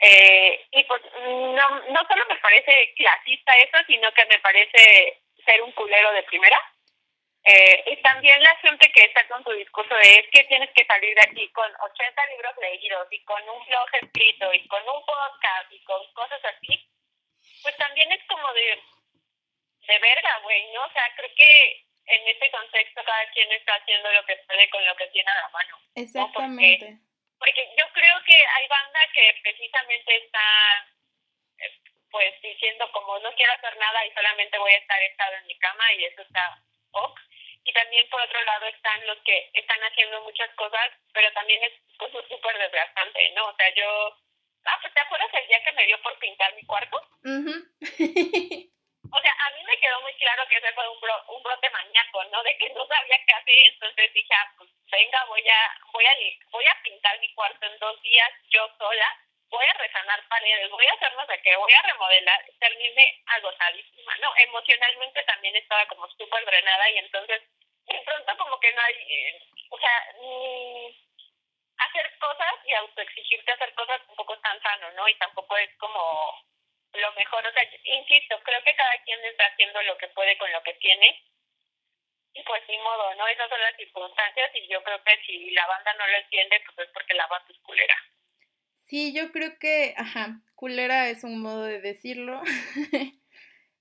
Eh, 0.00 0.66
y 0.72 0.84
pues 0.84 1.02
no, 1.14 1.68
no 1.90 2.00
solo 2.08 2.24
me 2.28 2.36
parece 2.36 2.94
clasista 2.96 3.52
eso, 3.58 3.78
sino 3.86 4.10
que 4.12 4.24
me 4.26 4.38
parece 4.38 5.22
ser 5.44 5.62
un 5.62 5.72
culero 5.72 6.12
de 6.12 6.22
primera. 6.24 6.58
Eh, 7.42 7.84
y 7.86 7.96
también 8.02 8.42
la 8.42 8.54
gente 8.56 8.90
que 8.92 9.04
está 9.04 9.26
con 9.28 9.42
su 9.44 9.52
discurso 9.52 9.94
de 9.94 10.20
es 10.20 10.26
que 10.30 10.44
tienes 10.44 10.70
que 10.74 10.84
salir 10.84 11.14
de 11.14 11.22
aquí 11.22 11.48
con 11.52 11.70
80 11.80 12.26
libros 12.26 12.54
leídos 12.60 13.08
y 13.10 13.24
con 13.24 13.42
un 13.48 13.64
blog 13.64 13.88
escrito 14.02 14.52
y 14.52 14.66
con 14.68 14.82
un 14.82 15.04
podcast 15.06 15.72
y 15.72 15.82
con 15.84 16.00
cosas 16.12 16.40
así, 16.44 16.86
pues 17.62 17.76
también 17.78 18.12
es 18.12 18.20
como 18.28 18.52
de, 18.52 18.82
de 19.86 19.98
verga, 19.98 20.38
güey, 20.42 20.70
¿no? 20.72 20.84
O 20.84 20.92
sea, 20.92 21.02
creo 21.16 21.30
que 21.34 21.86
en 22.06 22.28
este 22.28 22.50
contexto 22.50 23.02
cada 23.04 23.30
quien 23.30 23.50
está 23.52 23.74
haciendo 23.74 24.12
lo 24.12 24.24
que 24.26 24.36
puede 24.46 24.68
con 24.68 24.84
lo 24.84 24.96
que 24.96 25.06
tiene 25.08 25.30
a 25.30 25.42
la 25.42 25.48
mano. 25.48 25.78
Exactamente. 25.94 26.98
Porque, 27.40 27.74
yo 27.76 27.84
creo 27.94 28.22
que 28.24 28.36
hay 28.36 28.68
banda 28.68 29.00
que 29.14 29.34
precisamente 29.42 30.16
está 30.16 30.86
eh, 31.58 31.80
pues 32.10 32.34
diciendo 32.42 32.90
como 32.92 33.18
no 33.20 33.34
quiero 33.34 33.52
hacer 33.54 33.76
nada 33.78 34.04
y 34.04 34.12
solamente 34.12 34.58
voy 34.58 34.72
a 34.72 34.78
estar 34.78 35.02
estado 35.02 35.36
en 35.36 35.46
mi 35.46 35.58
cama 35.58 35.92
y 35.94 36.04
eso 36.04 36.22
está 36.22 36.62
ok. 36.92 37.18
Y 37.64 37.72
también 37.72 38.08
por 38.10 38.20
otro 38.20 38.42
lado 38.44 38.66
están 38.66 39.06
los 39.06 39.18
que 39.22 39.50
están 39.54 39.80
haciendo 39.80 40.22
muchas 40.22 40.50
cosas, 40.54 40.90
pero 41.12 41.32
también 41.32 41.62
es 41.64 41.72
como 41.98 42.20
súper 42.28 42.58
desgastante, 42.58 43.30
¿no? 43.32 43.46
O 43.46 43.56
sea, 43.56 43.74
yo... 43.74 44.16
Ah, 44.64 44.78
pues 44.82 44.92
¿te 44.92 45.00
acuerdas 45.00 45.32
el 45.32 45.48
día 45.48 45.64
que 45.64 45.72
me 45.72 45.86
dio 45.86 46.00
por 46.02 46.18
pintar 46.18 46.54
mi 46.54 46.64
cuarto? 46.64 47.00
O 49.12 49.20
sea, 49.20 49.32
a 49.32 49.50
mí 49.56 49.64
me 49.64 49.78
quedó 49.78 50.00
muy 50.02 50.14
claro 50.14 50.46
que 50.48 50.56
ese 50.56 50.72
fue 50.72 50.88
un, 50.88 51.00
bro, 51.00 51.24
un 51.28 51.42
brote 51.42 51.70
maníaco, 51.70 52.24
¿no? 52.24 52.42
De 52.42 52.56
que 52.58 52.68
no 52.70 52.86
sabía 52.86 53.24
qué 53.26 53.32
hacer, 53.32 53.66
entonces 53.72 54.12
dije, 54.12 54.34
ah, 54.34 54.52
pues 54.58 54.70
venga, 54.90 55.24
voy 55.24 55.48
a, 55.48 55.78
voy 55.92 56.04
a, 56.04 56.14
voy 56.50 56.66
a 56.66 56.82
pintar 56.82 57.18
mi 57.20 57.32
cuarto 57.34 57.66
en 57.66 57.78
dos 57.78 58.00
días 58.02 58.30
yo 58.50 58.68
sola, 58.78 59.16
voy 59.48 59.64
a 59.66 59.72
resanar 59.74 60.22
paredes, 60.28 60.70
voy 60.70 60.86
a 60.86 60.92
hacer 60.92 61.12
no 61.14 61.26
sé 61.26 61.40
qué, 61.42 61.56
voy 61.56 61.72
a 61.72 61.82
remodelar, 61.82 62.44
terminé 62.58 63.22
agotadísima, 63.26 64.16
¿no? 64.18 64.32
Emocionalmente 64.36 65.22
también 65.24 65.56
estaba 65.56 65.86
como 65.86 66.08
súper 66.10 66.44
drenada 66.44 66.90
y 66.90 66.98
entonces 66.98 67.42
de 67.86 68.00
pronto 68.04 68.36
como 68.36 68.60
que 68.60 68.72
no 68.72 68.82
hay, 68.82 68.94
eh, 68.94 69.42
o 69.70 69.78
sea, 69.78 70.06
hacer 71.78 72.18
cosas 72.18 72.54
y 72.64 72.74
autoexigirte 72.74 73.52
hacer 73.52 73.74
cosas 73.74 74.00
tampoco 74.06 74.34
es 74.34 74.42
tan 74.42 74.60
sano, 74.62 74.90
¿no? 74.92 75.08
Y 75.08 75.14
tampoco 75.16 75.56
es 75.56 75.70
como 75.78 76.49
lo 76.92 77.12
mejor, 77.14 77.46
o 77.46 77.52
sea, 77.52 77.62
insisto, 77.84 78.40
creo 78.42 78.62
que 78.64 78.74
cada 78.74 79.02
quien 79.04 79.18
está 79.24 79.46
haciendo 79.46 79.82
lo 79.82 79.96
que 79.98 80.08
puede 80.08 80.36
con 80.38 80.50
lo 80.52 80.62
que 80.62 80.74
tiene 80.74 81.22
y 82.32 82.42
pues 82.44 82.62
ni 82.68 82.78
modo, 82.78 83.14
¿no? 83.16 83.26
Esas 83.28 83.48
son 83.48 83.60
las 83.60 83.76
circunstancias 83.76 84.50
y 84.54 84.72
yo 84.72 84.82
creo 84.82 85.02
que 85.02 85.12
si 85.26 85.50
la 85.50 85.66
banda 85.66 85.94
no 85.94 86.06
lo 86.06 86.16
entiende, 86.16 86.62
pues 86.66 86.88
es 86.88 86.94
porque 86.94 87.14
la 87.14 87.26
banda 87.26 87.48
es 87.50 87.58
culera. 87.58 87.96
Sí, 88.86 89.14
yo 89.14 89.30
creo 89.32 89.58
que, 89.58 89.94
ajá, 89.96 90.40
culera 90.54 91.08
es 91.08 91.24
un 91.24 91.40
modo 91.40 91.64
de 91.64 91.80
decirlo. 91.80 92.42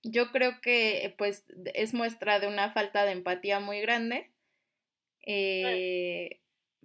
yo 0.04 0.32
creo 0.32 0.62
que 0.62 1.14
pues 1.18 1.46
es 1.74 1.94
muestra 1.94 2.40
de 2.40 2.48
una 2.48 2.72
falta 2.72 3.06
de 3.06 3.12
empatía 3.12 3.60
muy 3.60 3.82
grande. 3.82 4.32
Eh, 5.26 6.40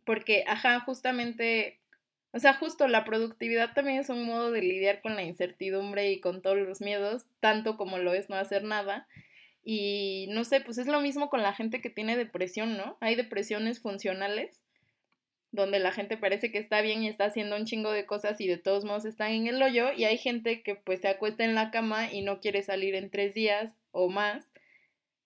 porque, 0.04 0.44
ajá, 0.46 0.80
justamente 0.80 1.80
o 2.34 2.40
sea, 2.40 2.52
justo 2.52 2.88
la 2.88 3.04
productividad 3.04 3.74
también 3.74 4.00
es 4.00 4.08
un 4.08 4.24
modo 4.24 4.50
de 4.50 4.60
lidiar 4.60 5.00
con 5.00 5.14
la 5.14 5.22
incertidumbre 5.22 6.10
y 6.10 6.20
con 6.20 6.42
todos 6.42 6.58
los 6.58 6.80
miedos, 6.80 7.26
tanto 7.38 7.76
como 7.76 7.98
lo 7.98 8.12
es 8.12 8.28
no 8.28 8.34
hacer 8.34 8.64
nada. 8.64 9.06
Y 9.62 10.26
no 10.30 10.42
sé, 10.42 10.60
pues 10.60 10.78
es 10.78 10.88
lo 10.88 11.00
mismo 11.00 11.30
con 11.30 11.42
la 11.42 11.54
gente 11.54 11.80
que 11.80 11.90
tiene 11.90 12.16
depresión, 12.16 12.76
¿no? 12.76 12.98
Hay 13.00 13.14
depresiones 13.14 13.80
funcionales, 13.80 14.60
donde 15.52 15.78
la 15.78 15.92
gente 15.92 16.16
parece 16.16 16.50
que 16.50 16.58
está 16.58 16.80
bien 16.80 17.04
y 17.04 17.08
está 17.08 17.26
haciendo 17.26 17.54
un 17.54 17.66
chingo 17.66 17.92
de 17.92 18.04
cosas 18.04 18.40
y 18.40 18.48
de 18.48 18.58
todos 18.58 18.84
modos 18.84 19.04
están 19.04 19.30
en 19.30 19.46
el 19.46 19.62
hoyo, 19.62 19.92
y 19.92 20.02
hay 20.02 20.18
gente 20.18 20.64
que 20.64 20.74
pues 20.74 21.02
se 21.02 21.08
acuesta 21.08 21.44
en 21.44 21.54
la 21.54 21.70
cama 21.70 22.12
y 22.12 22.22
no 22.22 22.40
quiere 22.40 22.62
salir 22.64 22.96
en 22.96 23.10
tres 23.10 23.34
días 23.34 23.76
o 23.92 24.08
más. 24.08 24.50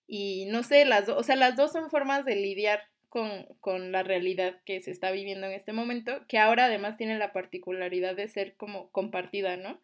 Y 0.07 0.45
no 0.51 0.63
sé, 0.63 0.85
las 0.85 1.09
o 1.09 1.23
sea, 1.23 1.37
las 1.37 1.57
dos 1.57 1.73
son 1.73 1.89
formas 1.89 2.27
de 2.27 2.37
lidiar 2.37 2.83
con, 3.09 3.47
con, 3.61 3.93
la 3.93 4.03
realidad 4.03 4.61
que 4.65 4.81
se 4.81 4.91
está 4.91 5.11
viviendo 5.11 5.47
en 5.47 5.53
este 5.53 5.73
momento, 5.73 6.27
que 6.29 6.39
ahora 6.39 6.67
además 6.67 6.97
tiene 6.97 7.19
la 7.19 7.33
particularidad 7.33 8.15
de 8.15 8.29
ser 8.29 8.57
como 8.57 8.91
compartida, 8.93 9.57
¿no? 9.57 9.81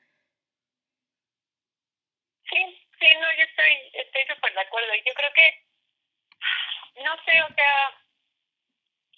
Sí, 2.51 2.61
sí, 2.99 3.07
no, 3.21 3.27
yo 3.37 3.45
estoy 3.45 4.01
estoy 4.01 4.35
súper 4.35 4.55
de 4.55 4.61
acuerdo. 4.61 4.95
Yo 5.07 5.15
creo 5.15 5.33
que, 5.33 5.65
no 7.03 7.17
sé, 7.25 7.43
o 7.43 7.55
sea, 7.55 8.01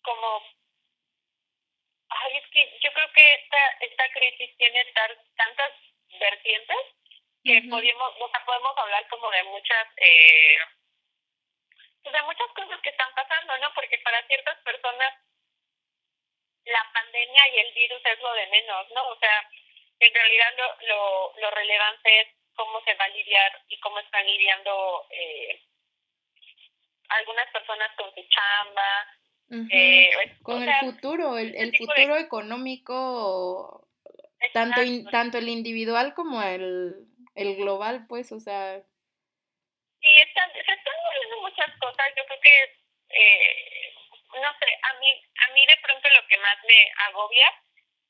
como, 0.02 0.42
ay, 2.08 2.36
es 2.36 2.50
que 2.50 2.78
yo 2.82 2.92
creo 2.92 3.12
que 3.12 3.34
esta, 3.34 3.70
esta 3.80 4.12
crisis 4.12 4.56
tiene 4.56 4.84
tar, 4.92 5.10
tantas 5.36 5.72
vertientes 6.18 6.76
que 7.44 7.62
podemos, 7.68 8.14
o 8.20 8.30
sea, 8.30 8.44
podemos 8.44 8.78
hablar 8.78 9.06
como 9.08 9.30
de 9.30 9.42
muchas... 9.44 9.86
Eh, 9.98 10.56
pues, 12.06 12.14
de 12.14 12.22
muchas 12.22 12.48
cosas 12.54 12.80
que 12.82 12.90
están 12.90 13.12
pasando, 13.14 13.58
¿no? 13.58 13.74
Porque 13.74 13.98
para 14.04 14.24
ciertas 14.26 14.58
personas 14.62 15.12
la 16.64 16.82
pandemia 16.92 17.42
y 17.52 17.58
el 17.58 17.74
virus 17.74 18.00
es 18.04 18.20
lo 18.20 18.32
de 18.34 18.46
menos, 18.46 18.86
¿no? 18.94 19.08
O 19.08 19.18
sea, 19.18 19.50
en 19.98 20.14
realidad 20.14 20.50
lo, 20.56 20.86
lo, 20.86 21.40
lo 21.40 21.50
relevante 21.50 22.20
es 22.20 22.28
cómo 22.54 22.80
se 22.84 22.94
va 22.94 23.04
a 23.04 23.08
lidiar 23.08 23.62
y 23.68 23.78
cómo 23.80 23.98
están 23.98 24.26
lidiando 24.26 25.06
eh, 25.10 25.62
algunas 27.08 27.50
personas 27.50 27.90
con 27.96 28.14
su 28.14 28.22
chamba. 28.28 29.68
eh, 29.70 30.36
con 30.42 30.62
el 30.62 30.74
futuro, 30.80 31.38
el, 31.38 31.54
el 31.56 31.76
futuro 31.76 32.16
económico, 32.16 33.88
tanto, 34.52 34.80
tanto 35.10 35.38
el 35.38 35.48
individual 35.48 36.14
como 36.14 36.42
el, 36.42 36.94
el 37.34 37.56
global, 37.56 38.06
pues, 38.08 38.32
o 38.32 38.40
sea, 38.40 38.82
Sí, 40.06 40.16
están, 40.18 40.52
se 40.52 40.60
están 40.60 40.94
moviendo 41.02 41.40
muchas 41.40 41.70
cosas. 41.80 42.06
Yo 42.16 42.24
creo 42.26 42.40
que, 42.40 42.78
eh, 43.10 43.92
no 44.34 44.54
sé, 44.60 44.78
a 44.82 44.92
mí, 45.00 45.10
a 45.42 45.48
mí 45.48 45.66
de 45.66 45.76
pronto 45.82 46.08
lo 46.10 46.24
que 46.28 46.38
más 46.38 46.56
me 46.62 46.92
agobia 47.08 47.52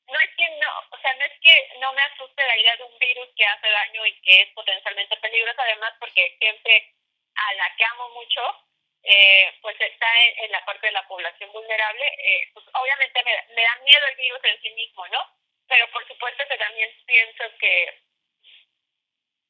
no 0.05 0.19
es 0.19 0.29
que 0.37 0.47
no, 0.61 0.69
o 0.91 0.97
sea, 1.01 1.13
no 1.15 1.25
es 1.25 1.33
que 1.41 1.69
no 1.79 1.91
me 1.93 2.01
asuste 2.03 2.45
la 2.45 2.55
idea 2.55 2.77
de 2.77 2.83
un 2.83 2.99
virus 2.99 3.27
que 3.35 3.45
hace 3.45 3.67
daño 3.67 4.05
y 4.05 4.21
que 4.21 4.41
es 4.41 4.49
potencialmente 4.53 5.17
peligroso, 5.17 5.59
además 5.59 5.93
porque 5.99 6.37
gente 6.39 6.93
a 7.33 7.53
la 7.55 7.75
que 7.75 7.85
amo 7.85 8.09
mucho, 8.09 8.41
eh, 9.01 9.51
pues 9.63 9.75
está 9.81 10.07
en, 10.21 10.51
la 10.51 10.63
parte 10.65 10.85
de 10.87 10.93
la 10.93 11.07
población 11.07 11.51
vulnerable, 11.51 12.05
eh, 12.05 12.47
pues 12.53 12.65
obviamente 12.73 13.23
me, 13.23 13.55
me 13.55 13.63
da 13.63 13.75
miedo 13.77 14.05
el 14.05 14.15
virus 14.17 14.43
en 14.43 14.61
sí 14.61 14.69
mismo, 14.69 15.07
¿no? 15.07 15.19
Pero 15.67 15.89
por 15.89 16.07
supuesto 16.07 16.43
que 16.47 16.57
también 16.57 16.95
pienso 17.07 17.43
que 17.59 18.06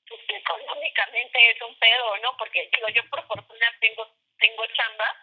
pues, 0.08 0.22
económicamente 0.30 1.52
es 1.52 1.62
un 1.62 1.76
pedo, 1.80 2.18
¿no? 2.18 2.36
Porque 2.38 2.70
digo, 2.74 2.90
yo 2.90 3.08
por 3.10 3.26
fortuna 3.28 3.68
tengo, 3.80 4.08
tengo 4.40 4.66
chamba, 4.68 5.16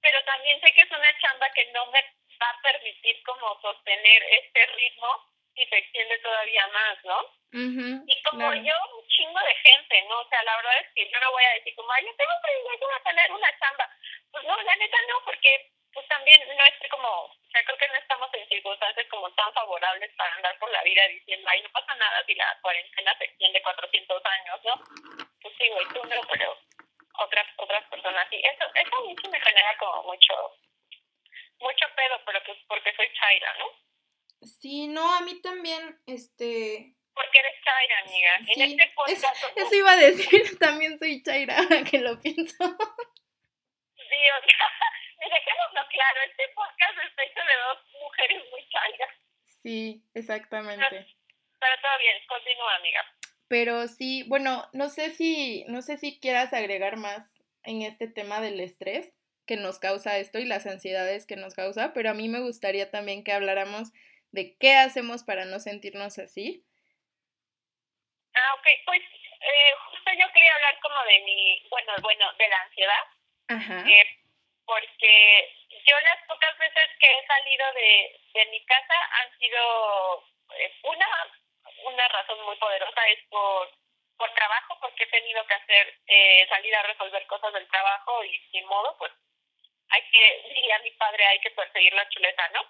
pero 0.00 0.22
también 0.24 0.60
sé 0.60 0.72
que 0.72 0.82
es 0.82 0.90
una 0.90 1.18
chamba 1.20 1.50
que 1.50 1.66
no 1.72 1.86
me 1.86 2.02
va 2.40 2.48
a 2.48 2.60
permitir 2.62 3.22
como 3.24 3.60
sostener 3.60 4.22
este 4.22 4.66
ritmo 4.66 5.32
y 5.54 5.66
se 5.66 5.76
extiende 5.78 6.18
todavía 6.18 6.66
más, 6.68 7.04
¿no? 7.04 7.42
y 7.54 8.22
como 8.22 8.54
yo, 8.54 8.74
un 8.96 9.06
chingo 9.08 9.38
de 9.40 9.54
gente, 9.56 10.02
¿no? 10.08 10.20
O 10.20 10.28
sea, 10.28 10.42
la 10.42 10.56
verdad 10.56 10.80
es 10.80 10.88
que 10.94 11.10
yo 11.10 11.20
no 11.20 11.32
voy 11.32 11.44
a 11.44 11.54
decir 11.54 11.74
como, 11.74 11.92
ay, 11.92 12.06
yo 12.06 12.16
tengo 12.16 12.32
que 12.42 12.84
a 12.94 13.02
tener 13.02 13.30
una 13.30 13.58
chamba. 13.58 13.90
Pues 14.30 14.44
no, 14.44 14.56
la 14.62 14.76
neta 14.76 14.96
no, 15.08 15.22
porque 15.26 15.70
pues 15.92 16.08
también 16.08 16.40
no 16.56 16.64
es 16.64 16.90
como, 16.90 17.08
o 17.08 17.50
sea, 17.50 17.64
creo 17.64 17.78
que 17.78 17.88
no 17.88 17.94
estamos 17.94 18.28
en 18.32 18.48
circunstancias 18.48 19.06
como 19.10 19.30
tan 19.32 19.52
favorables 19.52 20.10
para 20.16 20.34
andar 20.34 20.58
por 20.58 20.70
la 20.70 20.82
vida 20.82 21.06
diciendo, 21.08 21.48
ay, 21.50 21.62
no 21.62 21.68
pasa 21.70 21.94
nada 21.94 22.24
si 22.24 22.34
la 22.34 22.58
cuarentena 22.62 23.16
se 23.18 23.24
extiende 23.24 23.62
400 23.62 24.22
años, 24.24 24.60
¿no? 24.64 24.82
Pues 25.40 25.54
sí, 25.58 25.68
güey, 25.68 25.86
tú 25.88 26.02
no, 26.04 26.20
pero 26.30 26.58
otras 27.18 27.46
otras 27.58 27.84
personas 27.88 28.26
sí. 28.30 28.40
Eso, 28.42 28.64
eso 28.74 28.96
a 28.96 29.06
mí 29.06 29.16
sí 29.20 29.28
me 29.28 29.40
genera 29.40 29.76
como 29.78 30.02
mucho, 30.04 30.34
mucho 31.60 31.86
pedo, 31.94 32.20
pero 32.24 32.40
pues 32.46 32.58
porque 32.68 32.94
soy 32.96 33.06
chaira, 33.12 33.54
¿no? 33.58 33.66
Sí, 34.60 34.88
no, 34.88 35.14
a 35.14 35.20
mí 35.20 35.40
también, 35.40 36.00
este... 36.06 36.94
Porque 37.14 37.38
eres 37.38 37.62
chaira, 37.62 37.98
amiga. 38.00 38.36
en 38.38 38.62
este 38.62 38.92
podcast... 38.94 39.44
Eso, 39.56 39.74
iba 39.74 39.92
a 39.92 39.96
decir, 39.96 40.58
también 40.58 40.98
soy 40.98 41.22
chaira, 41.22 41.56
que 41.90 41.98
lo 41.98 42.18
pienso. 42.20 42.64
Dios, 43.96 44.42
dejémoslo 45.30 45.88
claro, 45.88 46.20
este 46.22 46.48
podcast 46.54 46.98
está 47.08 47.22
hecho 47.22 47.40
de 47.40 47.56
dos 47.68 47.78
mujeres 48.00 48.42
muy 48.50 48.68
chairas. 48.68 49.10
Sí, 49.62 50.02
exactamente. 50.14 50.84
Pero, 50.90 51.76
todo 51.80 51.98
bien, 51.98 52.16
continúa, 52.26 52.76
amiga. 52.76 53.04
Pero 53.48 53.86
sí, 53.86 54.24
bueno, 54.28 54.68
no 54.72 54.88
sé 54.88 55.10
si, 55.10 55.64
no 55.68 55.82
sé 55.82 55.98
si 55.98 56.18
quieras 56.18 56.52
agregar 56.52 56.96
más 56.96 57.42
en 57.62 57.82
este 57.82 58.08
tema 58.08 58.40
del 58.40 58.58
estrés 58.60 59.14
que 59.46 59.56
nos 59.56 59.78
causa 59.78 60.18
esto 60.18 60.38
y 60.38 60.44
las 60.44 60.66
ansiedades 60.66 61.26
que 61.26 61.36
nos 61.36 61.54
causa, 61.54 61.92
pero 61.92 62.10
a 62.10 62.14
mí 62.14 62.28
me 62.28 62.40
gustaría 62.40 62.90
también 62.90 63.22
que 63.22 63.32
habláramos 63.32 63.92
de 64.30 64.56
qué 64.58 64.74
hacemos 64.74 65.24
para 65.24 65.44
no 65.44 65.60
sentirnos 65.60 66.18
así. 66.18 66.64
Ah, 68.34 68.54
ok, 68.58 68.66
pues 68.86 69.02
eh, 69.02 69.72
justo 69.90 70.10
yo 70.18 70.32
quería 70.32 70.54
hablar 70.54 70.78
como 70.80 71.02
de 71.04 71.20
mi, 71.24 71.68
bueno, 71.70 71.92
bueno, 72.02 72.32
de 72.38 72.48
la 72.48 72.62
ansiedad. 72.62 73.04
Ajá. 73.48 73.84
Eh, 73.88 74.21
porque 74.64 75.56
yo 75.86 76.00
las 76.00 76.26
pocas 76.26 76.56
veces 76.58 76.88
que 77.00 77.10
he 77.10 77.26
salido 77.26 77.72
de, 77.74 78.20
de 78.34 78.46
mi 78.46 78.64
casa 78.64 78.94
han 79.20 79.38
sido 79.38 80.24
eh, 80.56 80.72
una 80.84 81.06
una 81.84 82.08
razón 82.08 82.40
muy 82.44 82.56
poderosa 82.56 83.08
es 83.08 83.20
por 83.28 83.70
por 84.16 84.32
trabajo 84.34 84.78
porque 84.80 85.04
he 85.04 85.08
tenido 85.08 85.44
que 85.46 85.54
hacer 85.54 85.98
eh, 86.06 86.46
salir 86.48 86.74
a 86.76 86.82
resolver 86.82 87.26
cosas 87.26 87.52
del 87.52 87.68
trabajo 87.68 88.24
y 88.24 88.38
sin 88.50 88.64
modo 88.66 88.96
pues 88.98 89.12
hay 89.90 90.02
que 90.10 90.42
diría 90.48 90.78
mi 90.80 90.90
padre 90.92 91.24
hay 91.24 91.40
que 91.40 91.50
perseguir 91.50 91.92
la 91.94 92.08
chuleta 92.08 92.48
no 92.50 92.62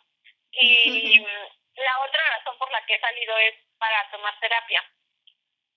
y 0.52 1.20
la 1.76 2.00
otra 2.00 2.38
razón 2.38 2.58
por 2.58 2.70
la 2.70 2.84
que 2.86 2.94
he 2.94 3.00
salido 3.00 3.36
es 3.38 3.54
para 3.78 4.10
tomar 4.10 4.38
terapia. 4.40 4.84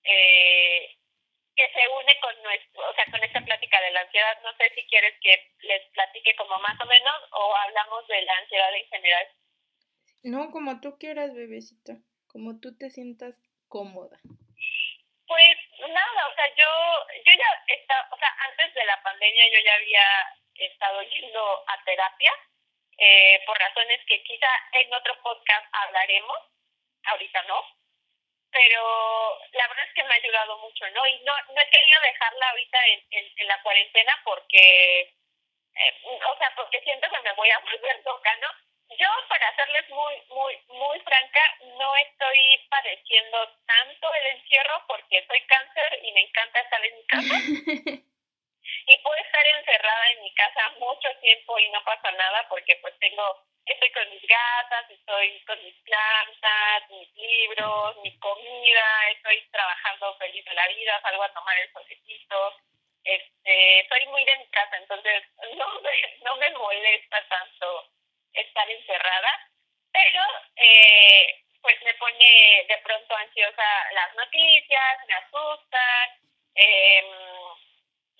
Eh, 0.04 0.95
que 1.56 1.72
se 1.72 1.88
une 1.88 2.20
con 2.20 2.42
nuestro, 2.42 2.88
o 2.88 2.94
sea, 2.94 3.04
con 3.10 3.24
esta 3.24 3.40
plática 3.40 3.80
de 3.80 3.90
la 3.90 4.00
ansiedad. 4.02 4.38
No 4.42 4.54
sé 4.56 4.70
si 4.74 4.86
quieres 4.86 5.14
que 5.22 5.52
les 5.62 5.82
platique 5.90 6.36
como 6.36 6.58
más 6.58 6.78
o 6.80 6.86
menos 6.86 7.14
o 7.32 7.56
hablamos 7.56 8.06
de 8.08 8.22
la 8.22 8.36
ansiedad 8.36 8.74
en 8.74 8.88
general. 8.88 9.26
No, 10.22 10.50
como 10.50 10.80
tú 10.80 10.98
quieras, 10.98 11.34
bebecita, 11.34 11.94
como 12.28 12.60
tú 12.60 12.76
te 12.76 12.90
sientas 12.90 13.40
cómoda. 13.68 14.18
Pues 15.26 15.56
nada, 15.80 16.28
o 16.30 16.34
sea, 16.34 16.46
yo, 16.56 16.70
yo 17.24 17.32
ya 17.32 17.74
estaba, 17.74 18.08
o 18.12 18.18
sea, 18.18 18.32
antes 18.50 18.74
de 18.74 18.84
la 18.84 19.02
pandemia 19.02 19.44
yo 19.52 19.58
ya 19.64 19.74
había 19.74 20.06
estado 20.54 21.02
yendo 21.02 21.64
a 21.66 21.84
terapia, 21.84 22.32
eh, 22.98 23.42
por 23.46 23.58
razones 23.58 24.00
que 24.06 24.22
quizá 24.22 24.46
en 24.72 24.92
otro 24.94 25.20
podcast 25.22 25.66
hablaremos, 25.72 26.38
ahorita 27.04 27.42
no, 27.44 27.75
pero 28.56 29.38
la 29.52 29.68
verdad 29.68 29.84
es 29.86 29.92
que 29.92 30.04
me 30.04 30.14
ha 30.14 30.16
ayudado 30.16 30.58
mucho, 30.58 30.88
¿no? 30.90 31.06
Y 31.06 31.20
no, 31.24 31.32
no 31.54 31.60
he 31.60 31.68
querido 31.68 32.00
dejarla 32.00 32.48
ahorita 32.50 32.78
en, 32.86 33.02
en, 33.36 33.48
la 33.48 33.60
cuarentena 33.62 34.18
porque, 34.24 35.00
eh, 35.00 36.00
o 36.04 36.38
sea, 36.38 36.52
porque 36.56 36.80
siento 36.80 37.06
que 37.10 37.20
me 37.20 37.32
voy 37.34 37.50
a 37.50 37.58
volver 37.70 38.02
loca, 38.04 38.34
¿no? 38.36 38.48
Yo, 38.96 39.08
para 39.28 39.54
serles 39.56 39.90
muy, 39.90 40.14
muy, 40.30 40.58
muy 40.68 41.00
franca, 41.00 41.40
no 41.76 41.96
estoy 41.96 42.66
padeciendo 42.70 43.46
tanto 43.66 44.14
el 44.14 44.26
encierro 44.38 44.84
porque 44.88 45.26
soy 45.26 45.40
cáncer 45.46 46.00
y 46.02 46.12
me 46.12 46.20
encanta 46.22 46.60
estar 46.60 46.84
en 46.84 46.96
mi 46.96 47.06
casa. 47.06 48.04
y 48.86 48.98
puedo 48.98 49.16
estar 49.16 49.46
encerrada 49.46 50.10
en 50.10 50.22
mi 50.22 50.34
casa 50.34 50.68
mucho 50.78 51.08
tiempo 51.20 51.58
y 51.58 51.68
no 51.70 51.82
pasa 51.84 52.10
nada 52.12 52.46
porque 52.48 52.76
pues 52.76 52.94
tengo, 52.98 53.44
estoy 53.64 53.90
con 53.90 54.10
mis 54.10 54.22
gatas, 54.22 54.90
estoy 54.90 55.40
con 55.44 55.62
mis 55.64 55.74
plantas, 55.82 56.90
mis 56.90 57.12
libros, 57.16 57.96
mi 58.02 58.16
comida, 58.18 59.10
estoy 59.10 59.48
trabajando 59.50 60.16
feliz 60.18 60.44
de 60.44 60.54
la 60.54 60.68
vida, 60.68 61.00
salgo 61.02 61.22
a 61.22 61.32
tomar 61.32 61.58
el 61.58 61.72
solecito. 61.72 62.56
Este, 63.04 63.86
soy 63.88 64.06
muy 64.06 64.24
de 64.24 64.36
mi 64.38 64.46
casa, 64.48 64.76
entonces 64.78 65.22
no 65.56 65.80
me, 65.80 66.18
no 66.22 66.36
me 66.36 66.50
molesta 66.50 67.24
tanto 67.28 67.88
estar 68.32 68.68
encerrada, 68.70 69.48
pero 69.92 70.22
eh, 70.56 71.44
pues 71.62 71.82
me 71.82 71.94
pone 71.94 72.64
de 72.68 72.78
pronto 72.78 73.16
ansiosa 73.16 73.92
las 73.92 74.14
noticias, 74.14 74.98
me 75.06 75.14
asustan, 75.14 76.10
eh, 76.54 77.35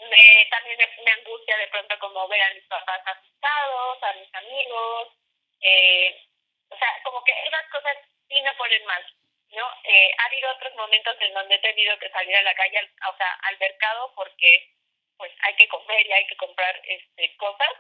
me, 0.08 0.46
también 0.50 0.78
me, 0.78 1.10
angustia 1.10 1.56
de 1.56 1.68
pronto 1.68 1.98
como 1.98 2.28
ver 2.28 2.42
a 2.42 2.54
mis 2.54 2.64
papás 2.64 3.00
asustados, 3.06 4.02
a 4.02 4.12
mis 4.14 4.34
amigos, 4.34 5.08
eh, 5.60 6.22
o 6.68 6.76
sea, 6.76 6.88
como 7.04 7.22
que 7.24 7.32
esas 7.46 7.66
cosas 7.70 7.96
sí 8.28 8.42
me 8.42 8.54
ponen 8.54 8.84
mal, 8.84 9.06
¿no? 9.50 9.66
Eh, 9.84 10.10
ha 10.18 10.24
habido 10.26 10.50
otros 10.50 10.74
momentos 10.74 11.16
en 11.20 11.34
donde 11.34 11.54
he 11.54 11.60
tenido 11.60 11.98
que 11.98 12.10
salir 12.10 12.36
a 12.36 12.42
la 12.42 12.54
calle, 12.54 12.90
o 13.12 13.16
sea, 13.16 13.32
al 13.42 13.58
mercado 13.58 14.12
porque 14.14 14.72
pues 15.16 15.32
hay 15.42 15.54
que 15.56 15.68
comer 15.68 16.06
y 16.06 16.12
hay 16.12 16.26
que 16.26 16.36
comprar 16.36 16.80
este 16.84 17.36
cosas 17.36 17.72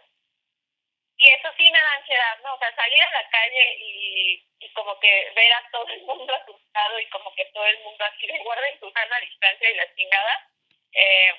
y 1.18 1.28
eso 1.30 1.48
sí 1.56 1.70
me 1.70 1.78
da 1.78 1.92
ansiedad, 1.94 2.38
¿no? 2.42 2.54
O 2.54 2.58
sea, 2.58 2.74
salir 2.74 3.02
a 3.02 3.10
la 3.10 3.28
calle 3.30 3.76
y, 3.78 4.44
y 4.60 4.68
como 4.72 4.98
que 5.00 5.32
ver 5.34 5.52
a 5.52 5.68
todo 5.70 5.88
el 5.88 6.02
mundo 6.02 6.34
asustado 6.34 7.00
y 7.00 7.08
como 7.08 7.34
que 7.34 7.46
todo 7.46 7.66
el 7.66 7.78
mundo 7.80 8.04
así 8.04 8.26
de 8.26 8.38
guarden 8.40 8.78
su 8.78 8.90
sana 8.90 9.18
distancia 9.20 9.70
y 9.70 9.76
la 9.76 9.94
chingada, 9.94 10.50
eh, 10.92 11.32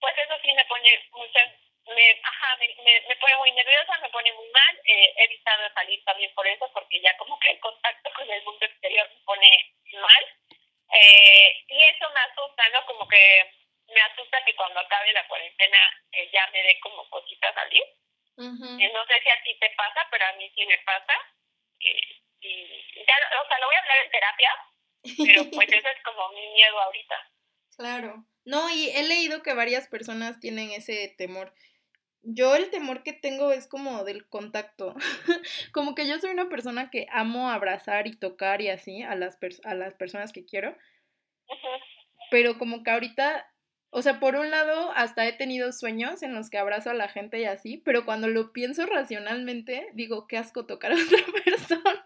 pues 0.00 0.14
eso 0.18 0.34
sí 0.42 0.52
me 0.52 0.64
pone 0.66 1.08
muchas, 1.12 1.48
me, 1.86 2.20
ajá, 2.22 2.56
me, 2.56 2.68
me, 3.08 3.16
pone 3.16 3.36
muy 3.36 3.52
nerviosa, 3.52 3.98
me 3.98 4.10
pone 4.10 4.32
muy 4.32 4.48
mal, 4.50 4.80
eh, 4.84 5.14
he 5.16 5.24
evitado 5.24 5.68
salir 5.74 6.02
también 6.04 6.32
por 6.34 6.46
eso, 6.46 6.70
porque 6.72 7.00
ya 7.00 7.16
como 7.16 7.38
que 7.38 7.50
el 7.50 7.60
contacto 7.60 8.10
con 8.14 8.30
el 8.30 8.42
mundo 8.44 8.64
exterior 8.64 9.08
me 9.08 9.20
pone 9.24 9.74
mal, 9.94 10.26
eh, 10.92 11.64
y 11.68 11.82
eso 11.82 12.10
me 12.10 12.20
asusta, 12.20 12.68
¿no? 12.70 12.86
Como 12.86 13.08
que 13.08 13.52
me 13.88 14.00
asusta 14.00 14.44
que 14.44 14.54
cuando 14.54 14.80
acabe 14.80 15.12
la 15.12 15.26
cuarentena 15.28 15.78
eh, 16.12 16.28
ya 16.32 16.46
me 16.48 16.62
dé 16.62 16.78
como 16.80 17.08
cositas 17.10 17.54
salir. 17.54 17.84
No 18.36 19.06
sé 19.06 19.20
si 19.22 19.30
a 19.30 19.42
ti 19.42 19.58
te 19.58 19.70
pasa, 19.70 20.06
pero 20.10 20.24
a 20.26 20.32
mí 20.34 20.48
sí 20.54 20.64
me 20.64 20.78
pasa. 20.78 21.14
y 21.80 23.04
ya, 23.04 23.16
o 23.42 23.48
sea, 23.48 23.58
lo 23.58 23.66
voy 23.66 23.74
a 23.74 23.78
hablar 23.80 23.98
en 24.04 24.10
terapia, 24.10 24.52
pero 25.02 25.42
pues 25.50 25.68
eso 25.72 25.88
es 25.88 26.02
como 26.04 26.28
mi 26.30 26.46
miedo 26.50 26.80
ahorita. 26.80 27.30
Claro. 27.76 28.24
No, 28.48 28.70
y 28.70 28.88
he 28.88 29.06
leído 29.06 29.42
que 29.42 29.52
varias 29.52 29.88
personas 29.88 30.40
tienen 30.40 30.70
ese 30.70 31.14
temor. 31.18 31.52
Yo 32.22 32.56
el 32.56 32.70
temor 32.70 33.02
que 33.02 33.12
tengo 33.12 33.52
es 33.52 33.66
como 33.66 34.04
del 34.04 34.26
contacto. 34.26 34.94
como 35.72 35.94
que 35.94 36.08
yo 36.08 36.18
soy 36.18 36.30
una 36.30 36.48
persona 36.48 36.88
que 36.88 37.06
amo 37.10 37.50
abrazar 37.50 38.06
y 38.06 38.16
tocar 38.16 38.62
y 38.62 38.70
así 38.70 39.02
a 39.02 39.16
las, 39.16 39.36
a 39.64 39.74
las 39.74 39.92
personas 39.92 40.32
que 40.32 40.46
quiero. 40.46 40.74
Pero 42.30 42.56
como 42.56 42.82
que 42.82 42.90
ahorita 42.90 43.46
o 43.90 44.00
sea, 44.00 44.18
por 44.18 44.36
un 44.36 44.50
lado, 44.50 44.92
hasta 44.94 45.26
he 45.26 45.32
tenido 45.34 45.70
sueños 45.72 46.22
en 46.22 46.34
los 46.34 46.48
que 46.48 46.56
abrazo 46.56 46.88
a 46.88 46.94
la 46.94 47.08
gente 47.08 47.40
y 47.40 47.44
así, 47.44 47.76
pero 47.78 48.06
cuando 48.06 48.28
lo 48.28 48.52
pienso 48.52 48.86
racionalmente, 48.86 49.88
digo, 49.92 50.26
qué 50.26 50.38
asco 50.38 50.64
tocar 50.64 50.92
a 50.92 50.94
otra 50.94 51.18
persona. 51.44 52.04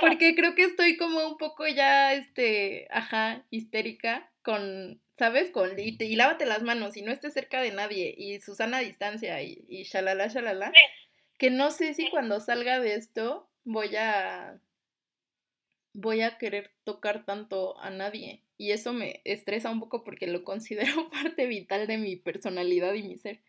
Porque 0.00 0.34
creo 0.34 0.54
que 0.54 0.64
estoy 0.64 0.96
como 0.96 1.26
un 1.26 1.36
poco 1.36 1.66
ya, 1.66 2.14
este, 2.14 2.88
ajá, 2.90 3.46
histérica 3.50 4.30
con, 4.42 5.00
¿sabes? 5.18 5.50
Con, 5.50 5.78
y, 5.78 5.96
y 5.98 6.16
lávate 6.16 6.46
las 6.46 6.62
manos 6.62 6.96
y 6.96 7.02
no 7.02 7.12
estés 7.12 7.34
cerca 7.34 7.60
de 7.60 7.72
nadie 7.72 8.14
y 8.16 8.40
Susana 8.40 8.78
a 8.78 8.80
distancia 8.80 9.42
y, 9.42 9.64
y 9.68 9.84
shalala, 9.84 10.28
shalala. 10.28 10.72
Que 11.38 11.50
no 11.50 11.70
sé 11.70 11.94
si 11.94 12.10
cuando 12.10 12.40
salga 12.40 12.80
de 12.80 12.94
esto 12.94 13.48
voy 13.64 13.96
a, 13.96 14.60
voy 15.92 16.22
a 16.22 16.38
querer 16.38 16.72
tocar 16.84 17.24
tanto 17.24 17.78
a 17.80 17.90
nadie. 17.90 18.42
Y 18.56 18.72
eso 18.72 18.92
me 18.92 19.22
estresa 19.24 19.70
un 19.70 19.80
poco 19.80 20.04
porque 20.04 20.26
lo 20.26 20.44
considero 20.44 21.08
parte 21.10 21.46
vital 21.46 21.86
de 21.86 21.98
mi 21.98 22.16
personalidad 22.16 22.94
y 22.94 23.02
mi 23.02 23.16
ser. 23.18 23.40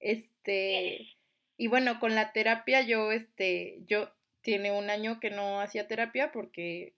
Este, 0.00 1.16
y 1.56 1.68
bueno, 1.68 2.00
con 2.00 2.14
la 2.14 2.32
terapia 2.32 2.82
yo, 2.82 3.12
este, 3.12 3.78
yo 3.86 4.10
tiene 4.44 4.70
un 4.70 4.90
año 4.90 5.18
que 5.20 5.30
no 5.30 5.60
hacía 5.60 5.88
terapia 5.88 6.30
porque 6.30 6.92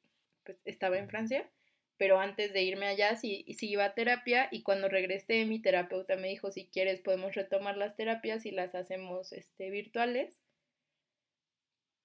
pues, 0.44 0.58
estaba 0.64 0.98
en 0.98 1.08
Francia, 1.08 1.48
pero 1.96 2.18
antes 2.18 2.52
de 2.52 2.62
irme 2.62 2.86
allá 2.86 3.16
sí, 3.16 3.46
sí 3.56 3.70
iba 3.70 3.84
a 3.84 3.94
terapia 3.94 4.48
y 4.50 4.62
cuando 4.62 4.88
regresé 4.88 5.46
mi 5.46 5.62
terapeuta 5.62 6.16
me 6.16 6.28
dijo, 6.28 6.50
si 6.50 6.66
quieres 6.66 7.00
podemos 7.00 7.34
retomar 7.34 7.76
las 7.76 7.96
terapias 7.96 8.44
y 8.46 8.50
las 8.50 8.74
hacemos 8.74 9.32
este, 9.32 9.70
virtuales. 9.70 10.36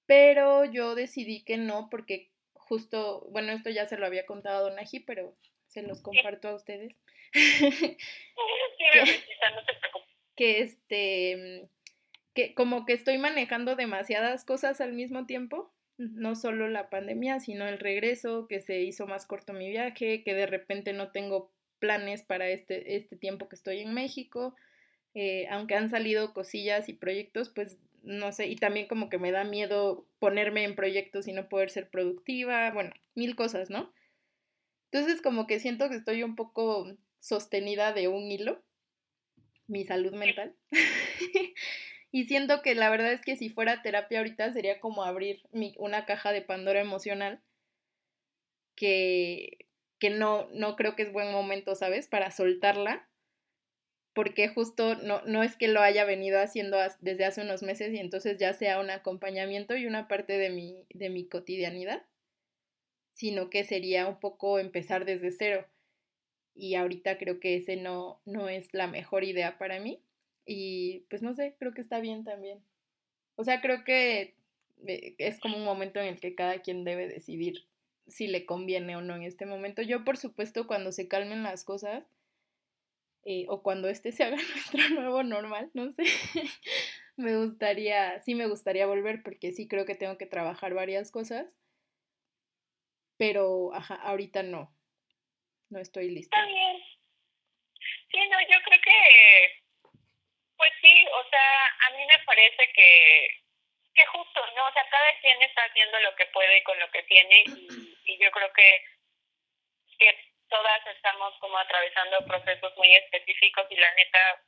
Pero 0.06 0.64
yo 0.64 0.94
decidí 0.94 1.42
que 1.42 1.56
no 1.56 1.88
porque 1.90 2.30
justo, 2.54 3.26
bueno, 3.30 3.52
esto 3.52 3.68
ya 3.68 3.86
se 3.86 3.98
lo 3.98 4.06
había 4.06 4.24
contado 4.26 4.58
a 4.58 4.70
Don 4.70 4.78
Aji, 4.78 5.00
pero 5.00 5.36
se 5.66 5.82
los 5.82 6.00
comparto 6.00 6.48
a 6.48 6.54
ustedes. 6.54 6.94
que, 10.36 10.60
este, 10.60 11.68
que 12.34 12.54
como 12.54 12.86
que 12.86 12.92
estoy 12.92 13.18
manejando 13.18 13.76
demasiadas 13.76 14.44
cosas 14.44 14.80
al 14.80 14.92
mismo 14.92 15.26
tiempo, 15.26 15.72
no 15.98 16.34
solo 16.34 16.68
la 16.68 16.90
pandemia, 16.90 17.40
sino 17.40 17.66
el 17.66 17.78
regreso, 17.78 18.46
que 18.48 18.60
se 18.60 18.80
hizo 18.80 19.06
más 19.06 19.26
corto 19.26 19.52
mi 19.52 19.70
viaje, 19.70 20.22
que 20.24 20.34
de 20.34 20.46
repente 20.46 20.92
no 20.92 21.10
tengo 21.10 21.52
planes 21.78 22.22
para 22.22 22.48
este, 22.48 22.96
este 22.96 23.16
tiempo 23.16 23.48
que 23.48 23.56
estoy 23.56 23.80
en 23.80 23.92
México, 23.92 24.54
eh, 25.14 25.46
aunque 25.50 25.74
han 25.74 25.90
salido 25.90 26.32
cosillas 26.32 26.88
y 26.88 26.94
proyectos, 26.94 27.50
pues 27.50 27.76
no 28.02 28.32
sé, 28.32 28.46
y 28.46 28.56
también 28.56 28.88
como 28.88 29.08
que 29.10 29.18
me 29.18 29.30
da 29.30 29.44
miedo 29.44 30.06
ponerme 30.18 30.64
en 30.64 30.74
proyectos 30.74 31.28
y 31.28 31.32
no 31.32 31.48
poder 31.48 31.70
ser 31.70 31.88
productiva, 31.88 32.70
bueno, 32.72 32.92
mil 33.14 33.36
cosas, 33.36 33.70
¿no? 33.70 33.92
Entonces 34.90 35.22
como 35.22 35.46
que 35.46 35.60
siento 35.60 35.88
que 35.88 35.96
estoy 35.96 36.22
un 36.22 36.36
poco 36.36 36.86
sostenida 37.20 37.92
de 37.92 38.08
un 38.08 38.30
hilo, 38.30 38.62
mi 39.66 39.84
salud 39.84 40.12
mental. 40.12 40.54
y 42.12 42.26
siento 42.26 42.62
que 42.62 42.74
la 42.74 42.90
verdad 42.90 43.12
es 43.12 43.22
que 43.22 43.36
si 43.36 43.50
fuera 43.50 43.82
terapia 43.82 44.18
ahorita 44.18 44.52
sería 44.52 44.78
como 44.78 45.02
abrir 45.02 45.42
una 45.78 46.06
caja 46.06 46.30
de 46.30 46.42
Pandora 46.42 46.80
emocional 46.80 47.40
que, 48.76 49.66
que 49.98 50.10
no, 50.10 50.48
no 50.52 50.76
creo 50.76 50.94
que 50.94 51.02
es 51.02 51.12
buen 51.12 51.32
momento, 51.32 51.74
¿sabes? 51.74 52.06
Para 52.06 52.30
soltarla 52.30 53.08
porque 54.14 54.48
justo 54.48 54.94
no, 54.96 55.22
no 55.22 55.42
es 55.42 55.56
que 55.56 55.68
lo 55.68 55.80
haya 55.80 56.04
venido 56.04 56.40
haciendo 56.40 56.76
desde 57.00 57.24
hace 57.24 57.40
unos 57.40 57.62
meses 57.62 57.92
y 57.94 57.98
entonces 57.98 58.38
ya 58.38 58.52
sea 58.52 58.78
un 58.80 58.90
acompañamiento 58.90 59.76
y 59.76 59.86
una 59.86 60.06
parte 60.06 60.36
de 60.36 60.50
mi, 60.50 60.84
de 60.90 61.08
mi 61.08 61.26
cotidianidad, 61.26 62.04
sino 63.12 63.48
que 63.48 63.64
sería 63.64 64.06
un 64.06 64.20
poco 64.20 64.58
empezar 64.58 65.04
desde 65.04 65.30
cero. 65.30 65.66
Y 66.54 66.74
ahorita 66.74 67.16
creo 67.16 67.40
que 67.40 67.56
ese 67.56 67.76
no, 67.76 68.20
no 68.26 68.50
es 68.50 68.68
la 68.74 68.86
mejor 68.86 69.24
idea 69.24 69.56
para 69.56 69.80
mí. 69.80 70.02
Y 70.44 71.00
pues 71.10 71.22
no 71.22 71.34
sé, 71.34 71.54
creo 71.58 71.72
que 71.72 71.80
está 71.80 72.00
bien 72.00 72.24
también. 72.24 72.62
O 73.36 73.44
sea, 73.44 73.60
creo 73.60 73.84
que 73.84 74.34
eh, 74.86 75.14
es 75.18 75.40
como 75.40 75.56
un 75.56 75.64
momento 75.64 76.00
en 76.00 76.06
el 76.06 76.20
que 76.20 76.34
cada 76.34 76.60
quien 76.60 76.84
debe 76.84 77.08
decidir 77.08 77.64
si 78.06 78.26
le 78.26 78.46
conviene 78.46 78.96
o 78.96 79.00
no 79.00 79.16
en 79.16 79.22
este 79.22 79.46
momento. 79.46 79.82
Yo, 79.82 80.04
por 80.04 80.16
supuesto, 80.16 80.66
cuando 80.66 80.92
se 80.92 81.08
calmen 81.08 81.42
las 81.42 81.64
cosas, 81.64 82.04
eh, 83.24 83.46
o 83.48 83.62
cuando 83.62 83.88
este 83.88 84.10
se 84.10 84.24
haga 84.24 84.36
nuestro 84.54 84.88
nuevo 84.90 85.22
normal, 85.22 85.70
no 85.74 85.92
sé. 85.92 86.04
me 87.16 87.36
gustaría, 87.36 88.20
sí 88.22 88.34
me 88.34 88.46
gustaría 88.46 88.86
volver 88.86 89.22
porque 89.22 89.52
sí 89.52 89.68
creo 89.68 89.86
que 89.86 89.94
tengo 89.94 90.18
que 90.18 90.26
trabajar 90.26 90.74
varias 90.74 91.10
cosas, 91.10 91.56
pero 93.16 93.72
ajá, 93.74 93.94
ahorita 93.94 94.42
no. 94.42 94.74
no 95.70 95.78
estoy 95.78 96.10
lista. 96.10 96.36
Está 96.36 96.48
bien. 96.48 96.76
Sí, 98.10 98.18
no, 98.30 98.40
yo 98.40 98.58
creo 98.64 98.80
que, 98.84 99.61
pues 100.62 100.72
sí, 100.80 101.06
o 101.10 101.28
sea, 101.28 101.66
a 101.88 101.90
mí 101.90 102.06
me 102.06 102.18
parece 102.20 102.72
que, 102.72 103.26
que 103.96 104.06
justo, 104.06 104.40
¿no? 104.54 104.68
O 104.68 104.72
sea, 104.72 104.88
cada 104.88 105.18
quien 105.20 105.42
está 105.42 105.64
haciendo 105.64 105.98
lo 105.98 106.14
que 106.14 106.26
puede 106.26 106.62
con 106.62 106.78
lo 106.78 106.88
que 106.92 107.02
tiene 107.02 107.42
y, 107.46 108.04
y 108.12 108.18
yo 108.22 108.30
creo 108.30 108.52
que, 108.52 108.84
que 109.98 110.32
todas 110.48 110.86
estamos 110.86 111.34
como 111.40 111.58
atravesando 111.58 112.24
procesos 112.26 112.76
muy 112.76 112.94
específicos 112.94 113.66
y 113.70 113.76
la 113.76 113.92
neta, 113.94 114.44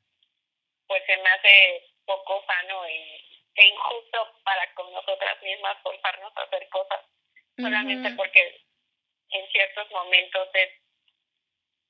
pues 0.86 1.02
se 1.04 1.16
me 1.16 1.28
hace 1.30 1.82
poco 2.06 2.44
sano 2.46 2.88
y, 2.88 3.42
e 3.56 3.66
injusto 3.66 4.40
para 4.44 4.72
con 4.74 4.92
nosotras 4.92 5.42
mismas 5.42 5.82
forzarnos 5.82 6.32
a 6.36 6.42
hacer 6.42 6.68
cosas 6.68 7.00
solamente 7.56 8.10
porque 8.16 8.60
en 9.30 9.50
ciertos 9.50 9.90
momentos 9.90 10.48
es 10.54 10.70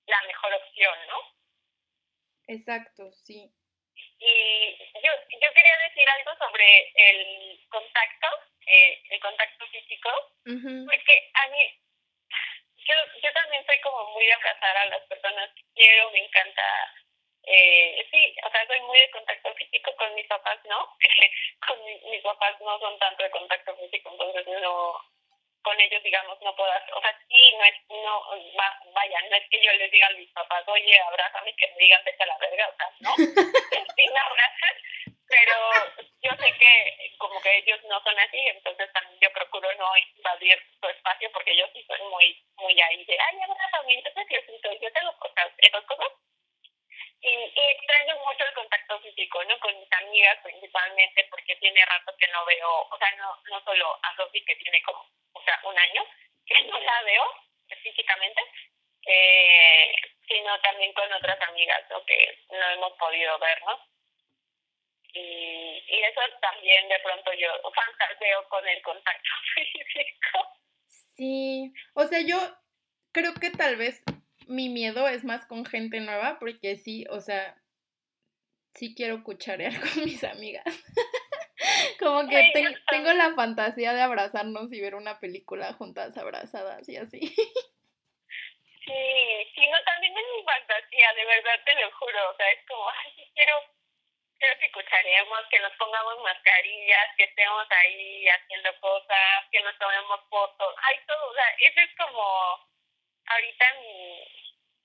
la 0.06 0.22
mejor 0.26 0.54
opción, 0.54 0.94
¿no? 1.08 1.18
Exacto, 2.46 3.12
sí. 3.12 3.52
Y 4.26 4.78
yo, 5.02 5.12
yo 5.40 5.52
quería 5.52 5.76
decir 5.86 6.08
algo 6.08 6.32
sobre 6.38 6.90
el 6.94 7.60
contacto, 7.68 8.28
eh, 8.66 8.98
el 9.10 9.20
contacto 9.20 9.66
físico, 9.68 10.10
porque 10.86 11.30
a 11.34 11.46
mí, 11.48 11.78
yo, 12.88 12.94
yo 13.22 13.32
también 13.32 13.64
soy 13.66 13.78
como 13.80 14.12
muy 14.12 14.24
de 14.24 14.32
abrazar 14.32 14.76
a 14.78 14.84
las 14.86 15.02
personas 15.02 15.50
que 15.54 15.62
quiero, 15.74 16.10
me 16.10 16.24
encanta, 16.24 16.94
eh, 17.46 18.06
sí, 18.10 18.34
o 18.46 18.50
sea, 18.50 18.66
soy 18.66 18.80
muy 18.82 18.98
de 18.98 19.10
contacto 19.10 19.54
físico 19.56 19.94
con 19.96 20.14
mis 20.14 20.26
papás, 20.26 20.58
¿no? 20.64 20.96
con 21.66 21.84
mi- 21.84 22.00
mis 22.10 22.22
papás 22.22 22.58
no 22.62 22.78
son 22.78 22.98
tanto 22.98 23.22
de 23.22 23.30
contacto 23.30 23.76
físico, 23.76 24.10
entonces 24.10 24.46
no, 24.62 25.00
con 25.64 25.80
ellos, 25.80 26.02
digamos, 26.04 26.38
no 26.42 26.54
puedo 26.54 26.70
hacer, 26.70 26.94
o 26.94 27.00
sea, 27.00 27.18
sí, 27.28 27.54
no 27.58 27.64
es, 27.64 27.74
no, 27.88 28.14
va- 28.60 28.78
vaya, 28.94 29.18
no 29.30 29.36
es 29.36 29.44
que 29.50 29.60
yo 29.64 29.72
les 29.72 29.90
diga 29.90 30.06
a 30.06 30.10
mis 30.10 30.30
papás, 30.32 30.62
oye, 30.68 31.00
abrázame, 31.00 31.56
que 31.56 31.66
me 31.72 31.78
digan, 31.78 32.04
vete 32.04 32.22
a 32.22 32.26
la 32.26 32.38
verga, 32.38 32.68
o 32.68 32.76
sea, 32.76 32.90
no, 33.00 33.14
sí 33.96 34.04
me 34.12 34.18
abrazan, 34.20 34.76
pero 35.26 35.56
yo 36.22 36.30
sé 36.38 36.52
que 36.58 36.72
como 37.18 37.40
que 37.40 37.56
ellos 37.58 37.80
no 37.84 38.00
son 38.02 38.18
así, 38.18 38.38
entonces 38.48 38.92
también 38.92 39.18
yo 39.20 39.32
procuro 39.32 39.72
no 39.74 39.88
invadir 39.96 40.58
su 40.80 40.88
espacio, 40.88 41.32
porque 41.32 41.56
yo 41.56 41.66
sí 41.72 41.82
soy 41.88 42.00
muy, 42.10 42.44
muy 42.56 42.80
ahí 42.80 43.04
de, 43.04 43.18
ay, 43.18 43.38
abrázame, 43.42 43.94
entonces 43.94 44.26
yo 44.30 44.40
siento, 44.46 44.72
yo 44.80 44.92
tengo 44.92 45.18
cosas, 45.18 45.50
esas 45.58 45.84
cosas, 45.84 46.08
y, 47.24 47.32
y 47.32 47.64
extraño 47.72 48.16
mucho 48.20 48.44
el 48.44 48.54
contacto 48.54 49.00
físico, 49.00 49.42
¿no? 49.44 49.58
Con 49.58 49.78
mis 49.78 49.92
amigas 49.92 50.38
principalmente, 50.42 51.26
porque 51.30 51.56
tiene 51.56 51.84
rato 51.86 52.14
que 52.18 52.28
no 52.28 52.44
veo, 52.44 52.88
o 52.90 52.98
sea, 52.98 53.10
no, 53.16 53.40
no 53.50 53.64
solo 53.64 53.98
a 54.02 54.14
Sofi, 54.16 54.44
que 54.44 54.56
tiene 54.56 54.82
como, 54.82 55.08
o 55.32 55.42
sea, 55.42 55.58
un 55.64 55.78
año, 55.78 56.04
que 56.46 56.60
no 56.64 56.78
la 56.78 57.02
veo 57.02 57.24
físicamente, 57.82 58.42
eh, 59.06 59.94
sino 60.28 60.60
también 60.60 60.92
con 60.92 61.10
otras 61.12 61.40
amigas, 61.48 61.82
¿no? 61.90 62.04
Que 62.04 62.38
no 62.50 62.70
hemos 62.72 62.92
podido 62.98 63.38
vernos. 63.38 63.80
Y, 65.14 65.82
y 65.86 66.02
eso 66.02 66.20
también 66.42 66.88
de 66.88 66.98
pronto 66.98 67.32
yo 67.34 67.48
fantaseo 67.74 68.48
con 68.48 68.68
el 68.68 68.82
contacto 68.82 69.30
físico. 69.54 70.58
Sí, 71.16 71.72
o 71.94 72.04
sea, 72.04 72.20
yo 72.26 72.36
creo 73.12 73.32
que 73.40 73.50
tal 73.50 73.76
vez 73.76 74.02
mi 74.48 74.68
miedo 74.68 75.08
es 75.08 75.24
más 75.24 75.44
con 75.46 75.64
gente 75.64 76.00
nueva, 76.00 76.38
porque 76.38 76.76
sí, 76.76 77.04
o 77.10 77.20
sea, 77.20 77.56
sí 78.74 78.94
quiero 78.94 79.22
cucharear 79.22 79.72
con 79.80 80.04
mis 80.04 80.22
amigas. 80.24 80.64
Como 81.98 82.28
que 82.28 82.50
también. 82.52 82.78
tengo 82.90 83.12
la 83.12 83.34
fantasía 83.34 83.94
de 83.94 84.02
abrazarnos 84.02 84.72
y 84.72 84.80
ver 84.80 84.94
una 84.94 85.18
película 85.20 85.72
juntas 85.74 86.16
abrazadas 86.16 86.88
y 86.88 86.96
así. 86.96 87.20
Sí, 88.86 88.92
sí, 89.54 89.66
no, 89.70 89.82
también 89.84 90.12
es 90.12 90.24
mi 90.36 90.44
fantasía, 90.44 91.14
de 91.14 91.24
verdad 91.24 91.58
te 91.64 91.74
lo 91.80 91.90
juro. 91.92 92.30
O 92.30 92.36
sea, 92.36 92.50
es 92.50 92.60
como, 92.68 92.86
ay, 92.90 93.30
quiero, 93.32 93.56
quiero 94.38 94.58
que 94.58 94.66
escucharemos, 94.66 95.40
que 95.50 95.58
nos 95.60 95.72
pongamos 95.78 96.20
mascarillas, 96.22 97.08
que 97.16 97.24
estemos 97.24 97.64
ahí 97.70 98.28
haciendo 98.28 98.68
cosas, 98.80 99.48
que 99.50 99.62
nos 99.62 99.78
tomemos 99.78 100.20
fotos. 100.28 100.74
Ay, 100.82 100.98
todo, 101.06 101.30
o 101.30 101.32
sea, 101.32 101.48
eso 101.60 101.80
es 101.80 101.96
como 101.96 102.73
ahorita 103.26 103.64
mi, 103.80 104.26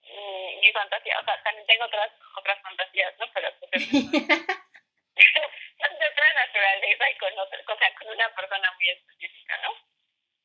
mi, 0.03 0.55
mi 0.61 0.71
fantasía. 0.71 1.19
O 1.19 1.23
sea, 1.25 1.41
también 1.43 1.65
tengo 1.67 1.85
otras 1.85 2.11
otras 2.37 2.61
fantasías, 2.61 3.13
¿no? 3.19 3.25
Pero 3.33 3.49
pues 3.59 3.69
es 3.73 3.89
son 5.79 5.99
de 5.99 6.05
otra 6.07 6.33
naturaleza 6.33 7.09
y 7.09 7.17
con 7.17 7.39
otra, 7.39 7.59
o 7.67 7.77
sea, 7.77 7.93
con 7.95 8.07
una 8.09 8.29
persona 8.35 8.71
muy 8.75 8.89
específica, 8.89 9.57
¿no? 9.63 9.73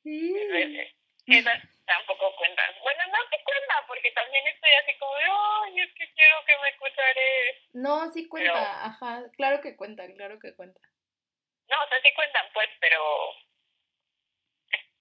Entonces, 0.05 0.95
esas 1.27 1.63
tampoco 1.87 2.35
cuentan. 2.37 2.75
Bueno, 2.83 3.07
no 3.07 3.19
te 3.31 3.43
cuentan, 3.43 3.87
porque 3.87 4.11
también 4.13 4.47
estoy 4.49 4.71
así 4.73 4.97
como, 4.99 5.15
de, 5.17 5.25
ay, 5.25 5.81
es 5.81 5.95
que 5.95 6.13
quiero 6.13 6.45
que 6.45 6.59
me 6.59 6.69
escucharé. 6.71 7.63
No, 7.73 8.13
sí 8.13 8.29
cuenta, 8.29 8.53
Pero- 8.53 8.65
ajá, 8.67 9.23
claro 9.37 9.61
que 9.61 9.77
cuenta, 9.77 10.07
claro 10.15 10.39
que 10.39 10.55
cuenta. 10.55 10.81
No, 11.69 11.83
o 11.83 11.89
sea, 11.89 12.01
sí 12.03 12.13
cuentan, 12.15 12.47
pues, 12.53 12.69
pero 12.81 13.01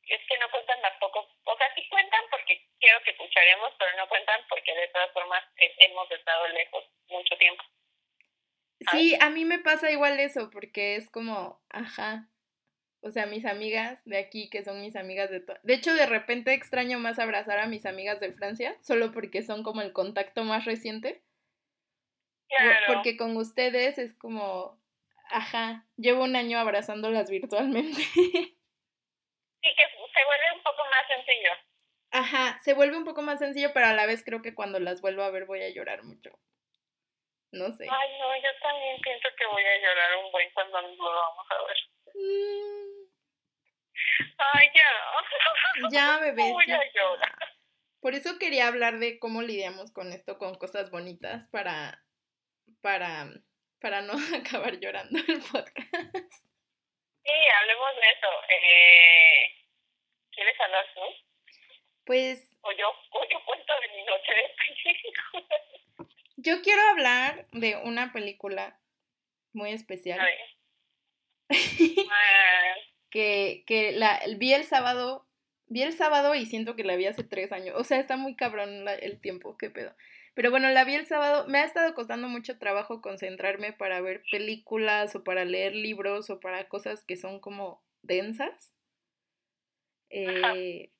es 0.08 0.22
que 0.28 0.38
no 0.38 0.50
cuentan 0.52 0.82
tampoco. 0.82 1.28
O 1.44 1.58
sea, 1.58 1.74
sí 1.76 1.88
cuentan 1.90 2.24
porque 2.32 2.66
quiero 2.84 3.02
que 3.06 3.12
escucharemos, 3.12 3.72
pero 3.80 3.96
no 3.98 4.10
cuentan 4.10 4.42
porque 4.50 4.76
de 4.76 4.88
todas 4.90 5.12
formas 5.14 5.42
eh, 5.58 5.74
hemos 5.80 6.12
estado 6.12 6.48
lejos 6.50 6.84
mucho 7.08 7.38
tiempo. 7.38 7.64
Sí, 8.92 9.16
a 9.22 9.30
mí 9.30 9.46
me 9.46 9.60
pasa 9.60 9.90
igual 9.90 10.20
eso, 10.20 10.50
porque 10.52 10.98
es 10.98 11.10
como, 11.10 11.64
ajá. 11.70 12.28
O 13.02 13.12
sea, 13.12 13.26
mis 13.26 13.46
amigas 13.46 14.04
de 14.06 14.18
aquí, 14.18 14.50
que 14.50 14.64
son 14.64 14.82
mis 14.82 14.98
amigas 14.98 15.30
de 15.30 15.40
todo. 15.40 15.58
De 15.64 15.74
hecho, 15.74 15.94
de 15.94 16.06
repente 16.06 16.54
extraño 16.54 17.00
más 17.00 17.20
abrazar 17.20 17.60
a 17.60 17.68
mis 17.68 17.86
amigas 17.86 18.20
de 18.20 18.34
Francia, 18.34 18.78
solo 18.82 19.12
porque 19.14 19.44
son 19.44 19.64
como 19.64 19.82
el 19.82 19.94
contacto 19.94 20.44
más 20.44 20.66
reciente. 20.66 21.24
Claro. 22.50 22.86
Porque 22.88 23.16
con 23.16 23.36
ustedes 23.38 23.98
es 23.98 24.14
como, 24.14 24.78
ajá, 25.30 25.86
llevo 25.96 26.24
un 26.24 26.36
año 26.36 26.60
abrazándolas 26.60 27.30
virtualmente. 27.30 28.02
Sí, 29.64 29.70
que 29.78 29.84
se 29.84 30.26
vuelve 30.26 30.58
un 30.58 30.62
poco 30.62 30.84
más 30.92 31.08
sencillo. 31.08 31.52
Ajá, 32.14 32.60
se 32.64 32.76
vuelve 32.76 32.96
un 32.96 33.06
poco 33.06 33.24
más 33.24 33.40
sencillo, 33.40 33.72
pero 33.74 33.88
a 33.88 33.94
la 33.94 34.06
vez 34.06 34.24
creo 34.24 34.44
que 34.44 34.54
cuando 34.54 34.80
las 34.80 35.02
vuelvo 35.02 35.24
a 35.24 35.32
ver 35.32 35.46
voy 35.46 35.64
a 35.64 35.70
llorar 35.70 36.04
mucho. 36.04 36.30
No 37.52 37.72
sé. 37.72 37.88
Ay, 37.90 38.20
no, 38.20 38.36
yo 38.36 38.50
también 38.62 39.02
pienso 39.02 39.28
que 39.36 39.46
voy 39.48 39.64
a 39.64 39.78
llorar 39.82 40.18
un 40.24 40.32
buen 40.32 40.48
cuando 40.54 40.80
nos 40.84 40.96
volvamos 40.96 41.48
a 41.50 41.56
ver. 41.66 41.78
Mm, 42.14 42.94
Ay, 44.38 44.68
ya. 44.76 45.90
Ya, 45.92 46.18
bebé, 46.22 46.52
Voy 46.52 46.72
a 46.72 46.92
llorar. 46.94 47.38
Por 48.00 48.14
eso 48.14 48.38
quería 48.38 48.68
hablar 48.68 49.00
de 49.00 49.18
cómo 49.18 49.42
lidiamos 49.42 49.92
con 49.92 50.12
esto, 50.12 50.38
con 50.38 50.54
cosas 50.56 50.92
bonitas, 50.92 51.48
para, 51.48 52.04
para, 52.82 53.26
para 53.82 54.02
no 54.02 54.14
acabar 54.38 54.80
llorando 54.80 55.18
el 55.18 55.42
podcast. 55.52 56.34
Sí, 57.24 57.32
hablemos 57.60 57.96
de 57.96 58.12
eso. 58.12 58.28
Eh, 58.50 59.66
¿Quieres 60.30 60.60
hablar 60.62 60.86
tú? 60.94 61.02
Pues 62.06 62.50
O 62.62 62.72
yo, 62.72 62.88
o 63.12 63.24
yo 63.32 63.38
cuento 63.46 63.74
de 63.82 63.96
mi 63.96 64.04
noche 64.06 64.32
de 64.34 64.50
película. 64.58 66.10
yo 66.38 66.62
quiero 66.62 66.82
hablar 66.90 67.48
de 67.52 67.78
una 67.84 68.12
película 68.14 68.80
muy 69.54 69.70
A 69.72 69.74
especial 69.76 70.20
ver. 70.20 70.38
Ah, 72.12 72.76
que, 73.10 73.64
que 73.68 73.92
la 73.92 74.20
vi 74.38 74.54
el 74.54 74.64
sábado, 74.66 75.28
vi 75.68 75.84
el 75.84 75.94
sábado 75.94 76.34
y 76.36 76.46
siento 76.46 76.76
que 76.76 76.84
la 76.84 76.96
vi 76.96 77.06
hace 77.06 77.24
tres 77.24 77.52
años. 77.52 77.76
O 77.80 77.84
sea, 77.84 78.00
está 78.00 78.18
muy 78.18 78.36
cabrón 78.36 78.86
la- 78.86 78.96
el 78.96 79.20
tiempo, 79.22 79.56
qué 79.58 79.70
pedo. 79.70 79.96
Pero 80.34 80.50
bueno, 80.50 80.68
la 80.70 80.84
vi 80.84 80.96
el 80.96 81.06
sábado. 81.06 81.46
Me 81.48 81.60
ha 81.60 81.64
estado 81.66 81.94
costando 81.94 82.28
mucho 82.28 82.58
trabajo 82.58 83.02
concentrarme 83.02 83.72
para 83.72 84.02
ver 84.02 84.24
películas 84.32 85.16
o 85.16 85.24
para 85.24 85.46
leer 85.46 85.76
libros 85.76 86.30
o 86.32 86.40
para 86.40 86.68
cosas 86.70 87.04
que 87.04 87.18
son 87.18 87.40
como 87.40 87.84
densas. 88.02 88.74
Eh, 90.10 90.92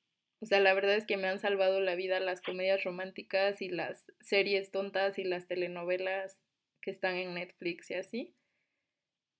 o 0.44 0.46
sea, 0.46 0.60
la 0.60 0.74
verdad 0.74 0.94
es 0.96 1.06
que 1.06 1.16
me 1.16 1.26
han 1.26 1.40
salvado 1.40 1.80
la 1.80 1.94
vida 1.94 2.20
las 2.20 2.42
comedias 2.42 2.84
románticas 2.84 3.62
y 3.62 3.70
las 3.70 4.04
series 4.20 4.70
tontas 4.70 5.18
y 5.18 5.24
las 5.24 5.46
telenovelas 5.46 6.38
que 6.82 6.90
están 6.90 7.16
en 7.16 7.32
Netflix 7.32 7.90
y 7.90 7.94
así. 7.94 8.34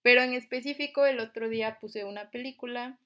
Pero 0.00 0.22
en 0.22 0.32
específico 0.32 1.04
el 1.04 1.20
otro 1.20 1.50
día 1.50 1.78
puse 1.78 2.06
una 2.06 2.30
película 2.30 2.98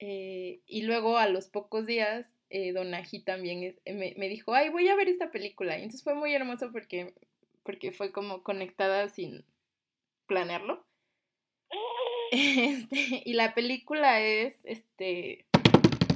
eh, 0.00 0.62
y 0.66 0.82
luego 0.82 1.16
a 1.16 1.28
los 1.28 1.46
pocos 1.46 1.86
días 1.86 2.26
eh, 2.50 2.72
Don 2.72 2.92
Aji 2.92 3.20
también 3.20 3.62
eh, 3.84 3.94
me, 3.94 4.14
me 4.18 4.28
dijo, 4.28 4.52
ay, 4.52 4.70
voy 4.70 4.88
a 4.88 4.96
ver 4.96 5.08
esta 5.08 5.30
película. 5.30 5.78
Y 5.78 5.82
entonces 5.82 6.02
fue 6.02 6.16
muy 6.16 6.34
hermoso 6.34 6.72
porque, 6.72 7.14
porque 7.62 7.92
fue 7.92 8.10
como 8.10 8.42
conectada 8.42 9.08
sin 9.08 9.44
planearlo. 10.26 10.84
Este, 12.34 13.22
y 13.26 13.34
la 13.34 13.52
película 13.52 14.22
es, 14.22 14.56
este, 14.64 15.44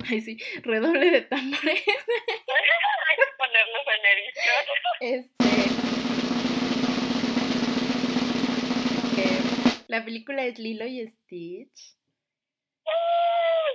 ay 0.11 0.21
sí, 0.21 0.39
redoble 0.63 1.11
de 1.11 1.23
tambores. 1.23 1.63
Hay 1.67 3.17
que 3.17 3.27
ponerlos 3.39 3.87
en 3.97 4.07
edición. 4.15 4.65
Este. 5.01 5.47
eh, 9.23 9.41
la 9.89 10.05
película 10.05 10.45
es 10.45 10.59
Lilo 10.59 10.87
y 10.87 11.07
Stitch. 11.07 11.97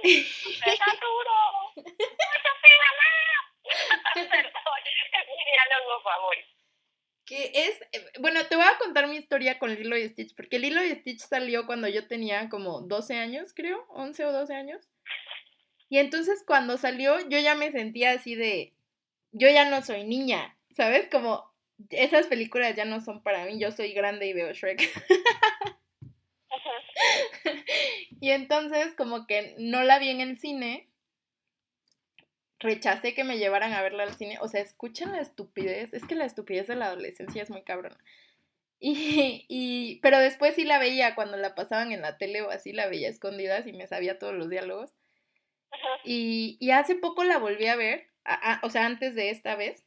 ¡Está 0.03 0.85
duro! 1.01 1.73
¡Eso 1.75 2.51
sí, 2.61 2.71
mamá! 2.81 3.09
Perdón. 4.13 4.61
mi 5.27 5.43
diálogo 5.51 6.03
favorito. 6.03 6.47
Que 7.25 7.51
es, 7.53 7.81
eh, 7.93 8.11
bueno, 8.19 8.45
te 8.47 8.55
voy 8.55 8.65
a 8.65 8.77
contar 8.77 9.07
mi 9.07 9.15
historia 9.17 9.59
con 9.59 9.73
Lilo 9.73 9.95
y 9.97 10.07
Stitch, 10.09 10.35
porque 10.35 10.59
Lilo 10.59 10.83
y 10.83 10.91
Stitch 10.95 11.19
salió 11.19 11.65
cuando 11.65 11.87
yo 11.87 12.07
tenía 12.07 12.49
como 12.49 12.81
12 12.81 13.15
años, 13.15 13.53
creo, 13.53 13.85
11 13.89 14.25
o 14.25 14.31
12 14.31 14.53
años. 14.53 14.91
Y 15.91 15.97
entonces 15.97 16.41
cuando 16.47 16.77
salió 16.77 17.19
yo 17.27 17.37
ya 17.37 17.53
me 17.53 17.69
sentía 17.69 18.11
así 18.11 18.33
de, 18.33 18.71
yo 19.33 19.49
ya 19.49 19.69
no 19.69 19.83
soy 19.83 20.05
niña, 20.05 20.55
¿sabes? 20.73 21.09
Como 21.11 21.43
esas 21.89 22.27
películas 22.27 22.77
ya 22.77 22.85
no 22.85 23.01
son 23.01 23.21
para 23.21 23.43
mí, 23.43 23.59
yo 23.59 23.71
soy 23.71 23.91
grande 23.91 24.25
y 24.25 24.31
veo 24.31 24.53
Shrek. 24.53 24.79
y 28.21 28.29
entonces 28.29 28.93
como 28.95 29.27
que 29.27 29.53
no 29.57 29.83
la 29.83 29.99
vi 29.99 30.11
en 30.11 30.21
el 30.21 30.39
cine, 30.39 30.87
rechacé 32.59 33.13
que 33.13 33.25
me 33.25 33.37
llevaran 33.37 33.73
a 33.73 33.81
verla 33.81 34.03
al 34.03 34.15
cine, 34.15 34.37
o 34.39 34.47
sea, 34.47 34.61
escuchen 34.61 35.11
la 35.11 35.19
estupidez, 35.19 35.93
es 35.93 36.05
que 36.05 36.15
la 36.15 36.23
estupidez 36.23 36.67
de 36.67 36.77
la 36.77 36.85
adolescencia 36.85 37.43
es 37.43 37.49
muy 37.49 37.63
cabrona. 37.63 37.97
Y, 38.83 39.45
y, 39.47 39.99
pero 40.01 40.19
después 40.19 40.55
sí 40.55 40.63
la 40.63 40.79
veía 40.79 41.13
cuando 41.13 41.37
la 41.37 41.53
pasaban 41.53 41.91
en 41.91 42.01
la 42.01 42.17
tele 42.17 42.41
o 42.41 42.49
así, 42.49 42.71
la 42.71 42.87
veía 42.87 43.09
escondidas 43.09 43.67
y 43.67 43.73
me 43.73 43.85
sabía 43.85 44.17
todos 44.17 44.33
los 44.33 44.49
diálogos. 44.49 44.91
Y, 46.03 46.57
y 46.59 46.71
hace 46.71 46.95
poco 46.95 47.23
la 47.23 47.37
volví 47.37 47.67
a 47.67 47.75
ver, 47.75 48.07
o 48.63 48.69
sea, 48.69 48.85
antes 48.85 49.15
de 49.15 49.29
esta 49.29 49.55
vez, 49.55 49.83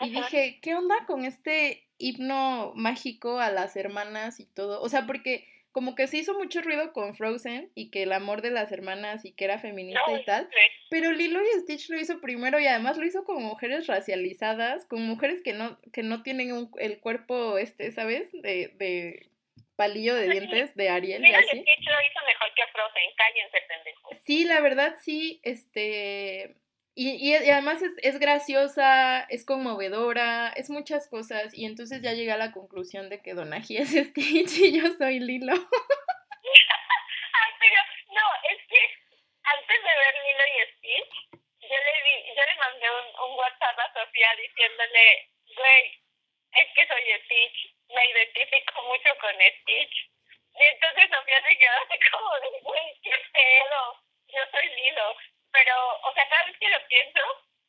y 0.00 0.10
dije, 0.10 0.58
¿qué 0.60 0.74
onda 0.74 0.96
con 1.06 1.24
este 1.24 1.86
himno 1.98 2.72
mágico 2.74 3.38
a 3.38 3.50
las 3.50 3.76
hermanas 3.76 4.40
y 4.40 4.46
todo? 4.46 4.80
O 4.80 4.88
sea, 4.88 5.06
porque 5.06 5.46
como 5.70 5.94
que 5.94 6.06
se 6.06 6.18
hizo 6.18 6.34
mucho 6.34 6.60
ruido 6.60 6.92
con 6.92 7.14
Frozen 7.14 7.70
y 7.74 7.90
que 7.90 8.02
el 8.02 8.12
amor 8.12 8.42
de 8.42 8.50
las 8.50 8.70
hermanas 8.72 9.24
y 9.24 9.32
que 9.32 9.46
era 9.46 9.58
feminista 9.58 10.20
y 10.20 10.24
tal, 10.24 10.48
pero 10.90 11.12
Lilo 11.12 11.40
y 11.40 11.60
Stitch 11.60 11.88
lo 11.88 11.98
hizo 11.98 12.20
primero 12.20 12.60
y 12.60 12.66
además 12.66 12.98
lo 12.98 13.06
hizo 13.06 13.24
con 13.24 13.42
mujeres 13.42 13.86
racializadas, 13.86 14.84
con 14.84 15.02
mujeres 15.02 15.40
que 15.42 15.54
no, 15.54 15.78
que 15.92 16.02
no 16.02 16.22
tienen 16.22 16.68
el 16.78 17.00
cuerpo, 17.00 17.56
este, 17.56 17.90
¿sabes? 17.92 18.30
De, 18.32 18.74
de 18.78 19.30
palillo 19.76 20.14
de 20.14 20.28
dientes 20.28 20.74
de 20.74 20.88
Ariel 20.88 21.24
y 21.24 21.34
así. 21.34 21.46
Stitch 21.46 21.86
lo 21.86 22.00
hizo 22.00 22.24
mejor 22.26 22.54
que 22.54 22.66
Frozen, 22.72 23.10
cállense 23.16 23.60
pendejo. 23.68 24.10
Sí, 24.24 24.44
la 24.44 24.60
verdad 24.60 24.94
sí, 25.02 25.40
este, 25.42 26.56
y, 26.94 27.34
además 27.34 27.80
es, 27.80 28.18
graciosa, 28.18 29.26
es 29.30 29.46
conmovedora, 29.46 30.52
es 30.56 30.68
muchas 30.68 31.08
cosas. 31.08 31.54
Y 31.54 31.64
entonces 31.64 32.02
ya 32.02 32.12
llegué 32.12 32.32
a 32.32 32.36
la 32.36 32.52
conclusión 32.52 33.08
de 33.08 33.22
que 33.22 33.32
Donagi 33.32 33.78
es 33.78 33.88
Stitch 34.10 34.58
y 34.58 34.78
yo 34.78 34.88
soy 34.98 35.18
Lilo. 35.18 35.54
Ay, 37.32 37.52
pero 37.60 37.80
no, 38.12 38.26
es 38.50 38.60
que 38.68 38.78
antes 39.42 39.78
de 39.80 39.88
ver 39.88 40.14
Lilo 40.20 40.44
y 40.52 40.60
Stitch, 40.76 41.14
yo 41.32 41.76
le, 41.80 41.94
di, 42.04 42.14
yo 42.36 42.42
le 42.44 42.56
mandé 42.60 42.86
un, 42.90 43.06
un 43.24 43.38
WhatsApp 43.38 43.78
a 43.78 43.92
Sofía 43.94 44.28
diciéndole, 44.36 45.30
güey, 45.56 45.96
es 46.60 46.68
que 46.74 46.86
soy 46.86 47.02
Stitch, 47.24 47.71
me 47.94 48.06
identifico 48.06 48.82
mucho 48.82 49.10
con 49.20 49.34
Stitch. 49.34 50.10
Y 50.54 50.62
entonces 50.64 51.10
Sofía 51.10 51.42
se 51.48 51.58
quedó 51.58 51.76
así 51.80 51.98
como 52.10 52.40
de, 52.40 52.60
güey, 52.60 53.00
qué 53.02 53.16
pedo, 53.32 53.96
yo 54.28 54.40
soy 54.50 54.68
Lilo 54.68 55.16
pero, 55.52 55.74
o 56.02 56.12
sea, 56.14 56.28
cada 56.28 56.46
vez 56.46 56.56
que 56.58 56.68
lo 56.68 56.86
pienso, 56.88 57.20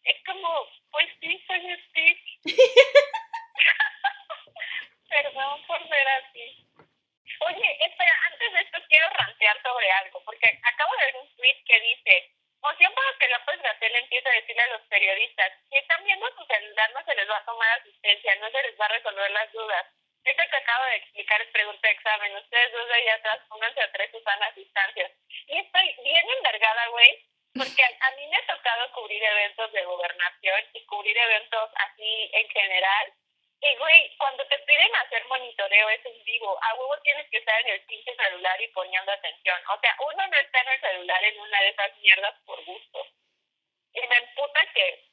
es 0.04 0.18
como, 0.26 0.68
pues 0.92 1.08
sí, 1.20 1.44
soy 1.46 1.78
Stitch. 1.90 2.40
Perdón 5.10 5.64
por 5.68 5.88
ser 5.88 6.08
así. 6.08 6.66
Oye, 7.40 7.78
espera, 7.86 8.20
antes 8.32 8.54
de 8.54 8.60
esto 8.62 8.80
quiero 8.88 9.10
rantear 9.10 9.62
sobre 9.62 9.92
algo, 9.92 10.24
porque 10.24 10.60
acabo 10.64 10.96
de 10.96 11.06
ver 11.06 11.16
un 11.18 11.36
tweet 11.36 11.62
que 11.66 11.80
dice, 11.82 12.32
moción 12.62 12.94
para 12.94 13.18
que 13.20 13.28
López 13.28 13.62
Gatel 13.62 13.96
empiece 13.96 14.30
a 14.30 14.34
decirle 14.34 14.62
a 14.62 14.78
los 14.78 14.82
periodistas 14.84 15.52
que 15.70 15.80
están 15.80 16.04
viendo 16.06 16.34
su 16.36 16.46
celular 16.46 16.92
no 16.94 17.04
se 17.04 17.16
les 17.16 17.30
va 17.30 17.38
a 17.38 17.46
tomar 17.46 17.80
asistencia, 17.80 18.36
no 18.38 18.50
se 18.50 18.64
les 18.64 18.80
va 18.80 18.86
a 18.86 18.96
resolver 18.96 19.32
las 19.32 19.52
dudas. 19.52 19.86
Esto 20.24 20.44
que 20.50 20.56
acabo 20.58 20.86
de 20.86 20.96
explicar 20.96 21.42
es 21.42 21.50
pregunta 21.50 21.88
de 21.88 21.94
examen. 21.94 22.36
Ustedes 22.38 22.72
dos 22.72 22.88
de 22.88 22.94
allá 22.96 23.16
atrás 23.16 23.40
pónganse 23.50 23.82
a 23.82 23.92
tres 23.92 24.12
Susanas 24.12 24.56
distancias. 24.56 25.12
Y 25.48 25.58
estoy 25.58 25.96
bien 26.04 26.26
envergada, 26.38 26.88
güey, 26.88 27.26
porque 27.54 27.84
a, 27.84 28.12
mí 28.12 28.28
me 28.28 28.38
ha 28.38 28.46
tocado 28.48 28.92
cubrir 28.94 29.22
eventos 29.22 29.72
de 29.74 29.84
gobernación 29.84 30.64
y 30.74 30.86
cubrir 30.86 31.18
eventos 31.18 31.70
así 31.76 32.32
en 32.34 32.50
general. 32.50 33.14
Y, 33.62 33.76
güey, 33.76 34.18
cuando 34.18 34.46
te 34.48 34.58
piden 34.60 34.96
hacer 34.96 35.26
monitoreo, 35.26 35.90
es 35.90 36.06
en 36.06 36.24
vivo. 36.24 36.58
A 36.62 36.74
huevo 36.76 36.98
tienes 37.04 37.30
que 37.30 37.38
estar 37.38 37.60
en 37.62 37.68
el 37.68 37.82
pinche 37.86 38.16
celular 38.16 38.62
y 38.62 38.68
poniendo 38.70 39.12
atención. 39.12 39.62
O 39.70 39.80
sea, 39.80 39.96
uno 40.00 40.28
no 40.28 40.38
está 40.38 40.60
en 40.62 40.68
el 40.70 40.82
celular 40.82 41.24
en 41.24 41.40
una 41.40 41.62
de 41.62 41.70
esas 41.70 41.98
mierdas 41.98 42.36
por 42.46 42.64
gusto. 42.66 43.08
Y 43.94 44.08
me 44.08 44.18
emputa 44.18 44.62
que, 44.74 45.04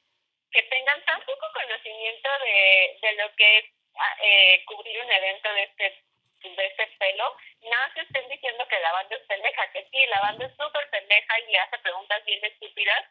que 0.52 0.62
tengan 0.64 1.04
tan 1.04 1.20
poco 1.22 1.46
conocimiento 1.52 2.28
de, 2.44 2.98
de 3.02 3.12
lo 3.22 3.34
que 3.36 3.58
es 3.58 3.79
eh, 4.22 4.64
cubrir 4.66 5.00
un 5.00 5.12
evento 5.12 5.52
de 5.52 5.62
este 5.64 6.04
de 6.42 6.66
ese 6.66 6.86
pelo, 6.98 7.36
nada 7.68 7.92
se 7.92 8.00
estén 8.00 8.26
diciendo 8.30 8.66
que 8.66 8.80
la 8.80 8.92
banda 8.92 9.14
es 9.14 9.26
pendeja, 9.26 9.72
que 9.72 9.86
sí, 9.90 10.06
la 10.06 10.20
banda 10.20 10.46
es 10.46 10.52
súper 10.52 10.88
pendeja 10.90 11.38
y 11.38 11.52
le 11.52 11.58
hace 11.58 11.78
preguntas 11.78 12.24
bien 12.24 12.42
estúpidas, 12.42 13.04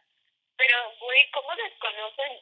pero, 0.57 0.75
güey, 0.99 1.32
¿cómo 1.32 1.55
desconocen 1.55 2.39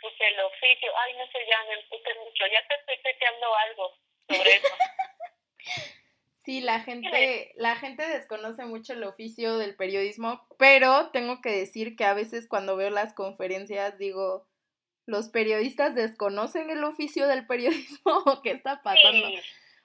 pues, 0.00 0.14
el 0.20 0.40
oficio? 0.40 0.92
Ay, 0.98 1.14
no 1.16 1.26
sé, 1.28 1.38
ya 1.48 1.64
me 1.64 1.74
empute 1.80 2.14
mucho, 2.16 2.46
ya 2.46 2.66
te 2.68 2.74
estoy 2.74 3.02
chequeando 3.02 3.56
algo 3.56 3.94
sobre 4.28 4.50
eso. 4.56 4.68
Sí, 6.42 6.62
la 6.62 6.80
gente, 6.80 7.52
la 7.56 7.76
gente 7.76 8.04
desconoce 8.08 8.64
mucho 8.64 8.94
el 8.94 9.04
oficio 9.04 9.58
del 9.58 9.76
periodismo, 9.76 10.46
pero 10.58 11.10
tengo 11.12 11.42
que 11.42 11.50
decir 11.50 11.96
que 11.96 12.04
a 12.04 12.14
veces 12.14 12.48
cuando 12.48 12.76
veo 12.76 12.88
las 12.88 13.12
conferencias 13.12 13.98
digo, 13.98 14.48
¿los 15.06 15.28
periodistas 15.28 15.94
desconocen 15.94 16.70
el 16.70 16.84
oficio 16.84 17.26
del 17.26 17.46
periodismo 17.46 18.18
o 18.26 18.40
qué 18.42 18.50
está 18.52 18.82
pasando? 18.82 19.28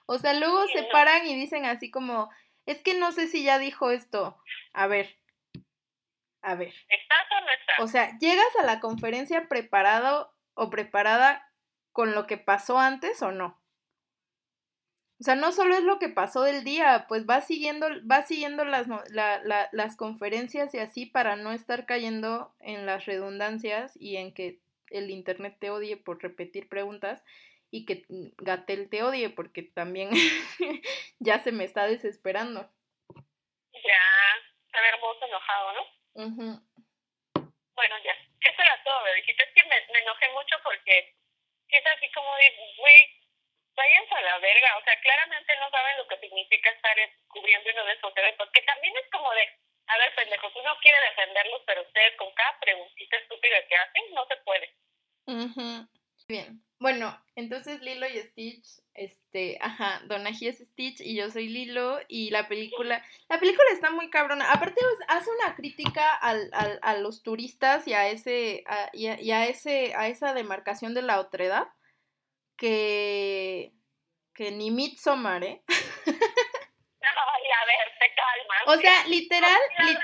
O 0.06 0.18
sea, 0.18 0.34
luego 0.34 0.66
se 0.68 0.84
paran 0.92 1.26
y 1.26 1.34
dicen 1.34 1.64
así 1.64 1.90
como, 1.90 2.30
es 2.64 2.82
que 2.82 2.94
no 2.94 3.12
sé 3.12 3.26
si 3.26 3.42
ya 3.42 3.58
dijo 3.58 3.90
esto. 3.90 4.38
A 4.72 4.86
ver, 4.86 5.16
a 6.42 6.54
ver. 6.54 6.68
¿Estás 6.88 7.26
o 7.30 7.40
no 7.40 7.50
estás? 7.50 7.78
O 7.80 7.88
sea, 7.88 8.18
llegas 8.18 8.56
a 8.60 8.64
la 8.64 8.80
conferencia 8.80 9.48
preparado 9.48 10.32
o 10.54 10.70
preparada 10.70 11.52
con 11.92 12.14
lo 12.14 12.26
que 12.26 12.38
pasó 12.38 12.78
antes 12.78 13.20
o 13.22 13.32
no. 13.32 13.60
O 15.18 15.24
sea, 15.24 15.34
no 15.34 15.50
solo 15.50 15.74
es 15.74 15.82
lo 15.82 15.98
que 15.98 16.10
pasó 16.10 16.42
del 16.42 16.62
día, 16.62 17.06
pues 17.08 17.24
vas 17.24 17.46
siguiendo, 17.46 17.88
vas 18.04 18.28
siguiendo 18.28 18.64
las, 18.66 18.86
la, 19.08 19.42
la, 19.42 19.68
las 19.72 19.96
conferencias 19.96 20.74
y 20.74 20.78
así 20.78 21.06
para 21.06 21.36
no 21.36 21.52
estar 21.52 21.86
cayendo 21.86 22.54
en 22.60 22.84
las 22.84 23.06
redundancias 23.06 23.96
y 23.96 24.16
en 24.16 24.34
que 24.34 24.60
el 24.90 25.10
Internet 25.10 25.56
te 25.58 25.70
odie 25.70 25.96
por 25.96 26.22
repetir 26.22 26.68
preguntas 26.68 27.22
y 27.70 27.84
que 27.84 28.04
Gatel 28.38 28.88
te 28.90 29.02
odie 29.02 29.30
porque 29.30 29.62
también 29.62 30.10
ya 31.18 31.40
se 31.40 31.52
me 31.52 31.64
está 31.64 31.86
desesperando. 31.86 32.70
Ya, 33.72 34.02
está 34.66 34.88
hermoso 34.88 35.26
enojado, 35.26 35.72
¿no? 35.72 36.62
Bueno, 37.74 37.94
ya, 38.04 38.12
eso 38.40 38.62
era 38.62 38.82
todo, 38.84 39.14
dijiste 39.16 39.42
es 39.42 39.52
que 39.54 39.62
me, 39.64 39.76
me, 39.92 39.98
enojé 40.00 40.28
mucho 40.32 40.56
porque 40.64 41.14
es 41.68 41.86
así 41.86 42.10
como 42.12 42.34
de, 42.36 42.74
güey, 42.78 43.20
váyanse 43.74 44.14
a 44.14 44.22
la 44.22 44.38
verga, 44.38 44.78
o 44.78 44.84
sea, 44.84 44.98
claramente 45.00 45.52
no 45.60 45.70
saben 45.70 45.98
lo 45.98 46.08
que 46.08 46.18
significa 46.18 46.70
estar 46.70 46.96
cubriendo 47.28 47.70
uno 47.70 47.84
de 47.84 47.92
esos 47.92 48.16
eventos, 48.16 48.50
que 48.52 48.62
también 48.62 48.96
es 48.96 49.10
como 49.10 49.30
de, 49.32 49.58
a 49.88 49.98
ver, 49.98 50.14
pendejos, 50.16 50.52
uno 50.56 50.70
quiere 50.82 50.98
defenderlos, 51.10 51.62
pero 51.66 51.82
ustedes 51.82 52.16
con 52.16 52.32
cada 52.34 52.58
preguntita 52.60 53.16
estúpida 53.18 53.56
que 53.68 53.76
hacen, 53.76 54.14
no 54.14 54.26
se 54.26 54.36
puede. 54.44 54.74
Bien. 56.28 56.66
Bueno, 56.78 57.18
entonces 57.36 57.80
Lilo 57.80 58.06
y 58.06 58.18
Stitch, 58.18 58.66
este, 58.92 59.58
ajá, 59.62 60.02
Donagi 60.04 60.48
es 60.48 60.58
Stitch 60.58 61.00
y 61.00 61.16
yo 61.16 61.30
soy 61.30 61.48
Lilo 61.48 62.00
y 62.06 62.30
la 62.30 62.48
película, 62.48 63.02
la 63.28 63.38
película 63.38 63.66
está 63.72 63.90
muy 63.90 64.10
cabrona. 64.10 64.52
Aparte 64.52 64.80
hace 65.08 65.30
una 65.30 65.54
crítica 65.54 66.14
al, 66.14 66.50
al, 66.52 66.78
a 66.82 66.94
los 66.94 67.22
turistas 67.22 67.86
y 67.88 67.94
a 67.94 68.08
ese, 68.08 68.62
a, 68.66 68.90
y, 68.92 69.06
a, 69.06 69.46
ese, 69.46 69.94
a 69.96 70.08
esa 70.08 70.34
demarcación 70.34 70.92
de 70.92 71.02
la 71.02 71.18
otredad 71.18 71.66
que, 72.58 73.72
que 74.34 74.50
ni 74.50 74.70
Midsommar, 74.70 75.44
¿eh? 75.44 75.62
Ay, 77.00 77.44
a 77.62 77.64
ver, 77.66 77.92
te 77.98 78.14
calmas. 78.14 78.55
O 78.66 78.76
sea, 78.76 79.06
literal. 79.06 79.50
La 79.78 79.84
verdad, 79.84 80.00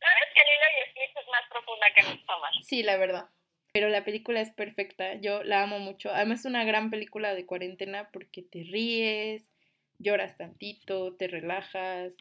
¿sabes 0.00 0.28
que 0.34 0.40
Lilo 0.40 0.66
y 0.76 0.90
Stitch 0.90 1.16
es 1.16 1.28
más 1.28 1.42
profunda 1.50 1.86
que 1.94 2.02
Midsommar? 2.02 2.52
Sí, 2.62 2.82
la 2.82 2.96
verdad. 2.96 3.28
Pero 3.72 3.88
la 3.88 4.04
película 4.04 4.40
es 4.40 4.50
perfecta, 4.50 5.14
yo 5.14 5.44
la 5.44 5.62
amo 5.62 5.78
mucho. 5.78 6.10
Además 6.10 6.40
es 6.40 6.46
una 6.46 6.64
gran 6.64 6.90
película 6.90 7.34
de 7.34 7.46
cuarentena 7.46 8.10
porque 8.12 8.42
te 8.42 8.64
ríes, 8.64 9.48
lloras 9.98 10.36
tantito, 10.36 11.14
te 11.14 11.28
relajas, 11.28 12.16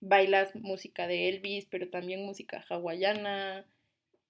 bailas 0.00 0.54
música 0.56 1.06
de 1.06 1.28
Elvis, 1.28 1.66
pero 1.66 1.90
también 1.90 2.24
música 2.24 2.64
hawaiana 2.68 3.66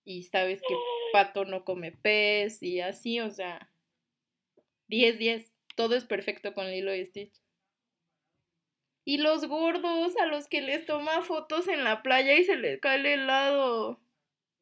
y 0.05 0.25
sabes 0.25 0.61
que 0.67 0.75
Pato 1.13 1.45
no 1.45 1.65
come 1.65 1.93
pez 1.93 2.63
y 2.63 2.81
así, 2.81 3.21
o 3.21 3.31
sea, 3.31 3.71
10, 4.89 5.19
10, 5.19 5.55
todo 5.77 5.95
es 5.95 6.05
perfecto 6.05 6.53
con 6.53 6.69
Lilo 6.69 6.95
y 6.95 7.05
Stitch. 7.05 7.33
Y 9.11 9.19
los 9.19 9.43
gordos 9.49 10.17
a 10.19 10.27
los 10.27 10.49
que 10.49 10.61
les 10.61 10.87
toma 10.87 11.23
fotos 11.23 11.67
en 11.67 11.83
la 11.83 12.01
playa 12.01 12.35
y 12.35 12.45
se 12.45 12.55
les 12.55 12.81
cae 12.81 12.95
el 12.95 13.07
helado. 13.07 13.99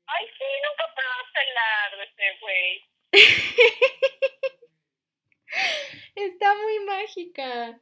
Ay, 0.07 0.27
sí, 0.39 0.45
nunca 0.65 0.95
puedo 0.95 1.11
celar 1.37 1.99
de 1.99 2.05
ese 2.05 2.39
güey. 2.41 2.83
Está 6.15 6.55
muy 6.55 6.79
mágica. 6.81 7.79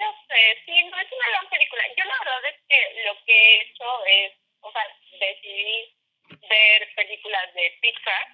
No 0.00 0.12
sé, 0.26 0.62
sí, 0.64 0.82
no 0.90 0.98
es 0.98 1.12
una 1.12 1.28
gran 1.30 1.48
película. 1.48 1.82
Yo 1.96 2.04
la 2.06 2.18
verdad 2.18 2.44
es 2.50 2.56
que 2.68 3.04
lo 3.06 3.14
que 3.24 3.32
he 3.32 3.62
hecho 3.62 4.04
es, 4.04 4.32
o 4.62 4.72
sea, 4.72 4.82
decidí 5.20 5.94
ver 6.50 6.92
películas 6.96 7.54
de 7.54 7.70
Pixar, 7.82 8.26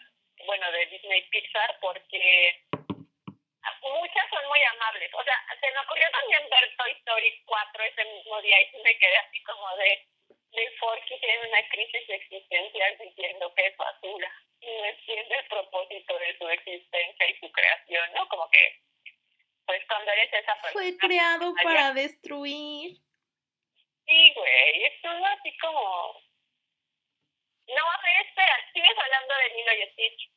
bueno, 0.47 0.73
de 0.73 0.87
Disney 0.87 1.29
Pixar, 1.29 1.79
porque 1.79 2.59
muchas 3.83 4.29
son 4.31 4.47
muy 4.49 4.63
amables. 4.63 5.11
O 5.15 5.25
sea, 5.25 5.37
se 5.61 5.71
me 5.71 5.79
ocurrió 5.79 6.11
también 6.11 6.43
ver 6.51 6.77
Toy 6.77 6.93
Story 6.93 7.43
4 7.45 7.85
ese 7.85 8.05
mismo 8.05 8.41
día 8.43 8.61
y 8.61 8.83
me 8.83 8.99
quedé 8.99 9.17
así 9.19 9.43
como 9.43 9.77
de, 9.77 10.07
de 10.53 10.71
Forky 10.79 11.19
tiene 11.21 11.49
una 11.49 11.69
crisis 11.69 12.09
existencial 12.09 12.99
diciendo 12.99 13.55
que 13.55 13.67
es 13.67 13.77
basura 13.77 14.33
y 14.61 14.67
no 14.67 14.85
entiende 14.85 15.35
el 15.37 15.47
propósito 15.47 16.19
de 16.19 16.39
su 16.39 16.49
existencia 16.49 17.29
y 17.29 17.39
su 17.39 17.51
creación, 17.51 18.13
¿no? 18.15 18.29
Como 18.29 18.49
que, 18.51 18.81
pues 19.67 19.83
cuando 19.87 20.13
eres 20.13 20.33
esa 20.33 20.55
persona... 20.55 20.73
Fue 20.73 20.97
creado 20.99 21.53
para 21.63 21.93
destruir. 21.93 22.97
Sí, 24.07 24.33
güey, 24.35 24.85
es 24.85 25.03
todo 25.03 25.25
así 25.27 25.57
como... 25.59 26.23
No, 27.69 27.91
a 27.91 28.03
ver, 28.03 28.27
espera, 28.27 28.71
sigues 28.73 28.99
hablando 28.99 29.35
de 29.35 29.55
Nilo 29.55 29.73
y 29.73 29.83
Stitch. 29.91 30.31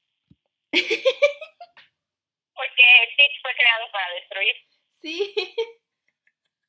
Porque 2.56 2.84
Stitch 3.14 3.42
fue 3.42 3.54
creado 3.56 3.92
para 3.92 4.14
destruir. 4.16 4.56
Sí. 5.02 5.36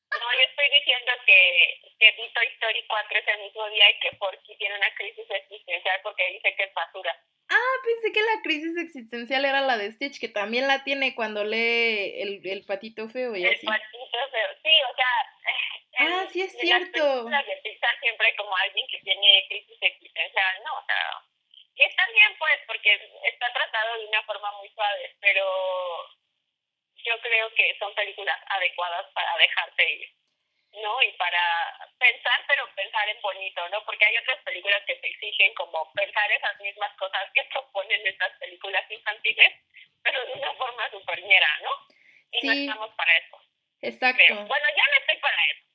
No, 0.09 0.33
yo 0.33 0.39
estoy 0.39 0.69
diciendo 0.79 1.11
que, 1.25 1.81
que 1.99 2.13
Toy 2.33 2.47
Story 2.47 2.85
4 2.87 3.19
es 3.19 3.27
el 3.27 3.39
mismo 3.43 3.69
día 3.69 3.91
y 3.91 3.99
que 3.99 4.15
Forky 4.15 4.55
tiene 4.55 4.77
una 4.77 4.93
crisis 4.95 5.25
existencial 5.29 5.99
porque 6.01 6.31
dice 6.31 6.55
que 6.55 6.63
es 6.63 6.73
basura. 6.73 7.13
Ah, 7.49 7.73
pensé 7.83 8.11
que 8.13 8.21
la 8.21 8.41
crisis 8.41 8.77
existencial 8.77 9.43
era 9.43 9.61
la 9.61 9.77
de 9.77 9.91
Stitch, 9.91 10.19
que 10.19 10.29
también 10.29 10.67
la 10.67 10.83
tiene 10.83 11.13
cuando 11.13 11.43
lee 11.43 12.21
el, 12.21 12.41
el 12.43 12.65
patito 12.65 13.09
feo 13.09 13.35
y 13.35 13.43
el 13.43 13.55
así. 13.55 13.65
patito 13.65 14.29
feo, 14.31 14.47
sí, 14.63 14.79
o 14.91 14.95
sea... 14.95 15.13
Ah, 15.99 16.25
sí 16.31 16.41
es 16.41 16.57
cierto. 16.57 17.29
Las 17.29 17.45
de 17.45 17.57
Pixar 17.57 17.99
siempre 17.99 18.27
hay 18.27 18.35
como 18.35 18.55
alguien 18.55 18.87
que 18.87 18.99
tiene 18.99 19.45
crisis 19.49 19.77
existencial, 19.81 20.63
¿no? 20.63 20.73
O 20.77 20.85
sea... 20.85 21.23
Y 21.77 21.83
está 21.83 22.03
bien, 22.11 22.35
pues, 22.39 22.59
porque 22.65 22.93
está 23.23 23.53
tratado 23.53 23.99
de 23.99 24.05
una 24.07 24.23
forma 24.23 24.51
muy 24.53 24.69
suave, 24.69 25.15
pero 25.21 25.45
yo 26.95 27.21
creo 27.21 27.53
que 27.53 27.77
son 27.77 27.93
películas 27.93 28.39
adecuadas 28.47 29.05
para 29.13 29.37
dejarte 29.37 29.91
ir, 29.91 30.09
¿no? 30.81 31.01
Y 31.03 31.11
para 31.13 31.77
pensar, 31.99 32.43
pero 32.47 32.67
pensar 32.73 33.07
en 33.09 33.21
bonito, 33.21 33.69
¿no? 33.69 33.85
Porque 33.85 34.05
hay 34.05 34.17
otras 34.17 34.41
películas 34.43 34.81
que 34.87 34.95
te 34.95 35.07
exigen 35.07 35.53
como 35.53 35.91
pensar 35.93 36.31
esas 36.31 36.59
mismas 36.61 36.91
cosas 36.97 37.29
que 37.33 37.43
proponen 37.43 38.07
estas 38.07 38.31
películas 38.39 38.83
infantiles, 38.89 39.53
pero 40.01 40.25
de 40.25 40.33
una 40.33 40.53
forma 40.55 40.89
superñera, 40.89 41.59
¿no? 41.61 41.71
Y 42.31 42.47
no 42.47 42.53
estamos 42.53 42.89
para 42.95 43.17
eso. 43.17 43.41
Exacto. 43.81 44.23
Creo. 44.25 44.45
Bueno, 44.47 44.67
ya 44.75 44.83
no 44.87 44.97
estoy 44.99 45.17
para 45.17 45.45
eso. 45.51 45.66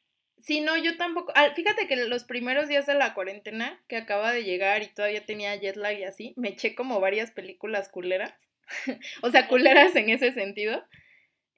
Sí, 0.43 0.61
no, 0.61 0.77
yo 0.77 0.97
tampoco. 0.97 1.33
ah, 1.37 1.51
fíjate 1.55 1.87
que 1.87 1.97
los 1.97 2.25
primeros 2.25 2.69
días 2.69 2.87
de 2.87 2.95
la 2.95 3.15
cuarentena, 3.15 3.81
que 3.89 3.97
acaba 3.97 4.33
de 4.33 4.43
llegar 4.45 4.83
y 4.83 4.89
todavía 4.89 5.25
tenía 5.25 5.55
jet 5.57 5.77
lag 5.77 5.97
y 5.99 6.05
así, 6.05 6.35
me 6.37 6.51
eché 6.51 6.75
como 6.75 7.01
varias 7.01 7.31
películas 7.31 7.89
culeras. 7.89 8.35
o 9.23 9.31
sea, 9.31 9.47
culeras 9.49 9.95
en 9.97 10.11
ese 10.11 10.33
sentido, 10.33 10.85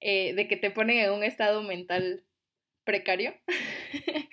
eh, 0.01 0.35
de 0.35 0.49
que 0.49 0.57
te 0.57 0.71
ponen 0.71 0.99
en 0.99 1.13
un 1.13 1.25
estado 1.25 1.63
mental 1.63 2.25
precario. 2.85 3.35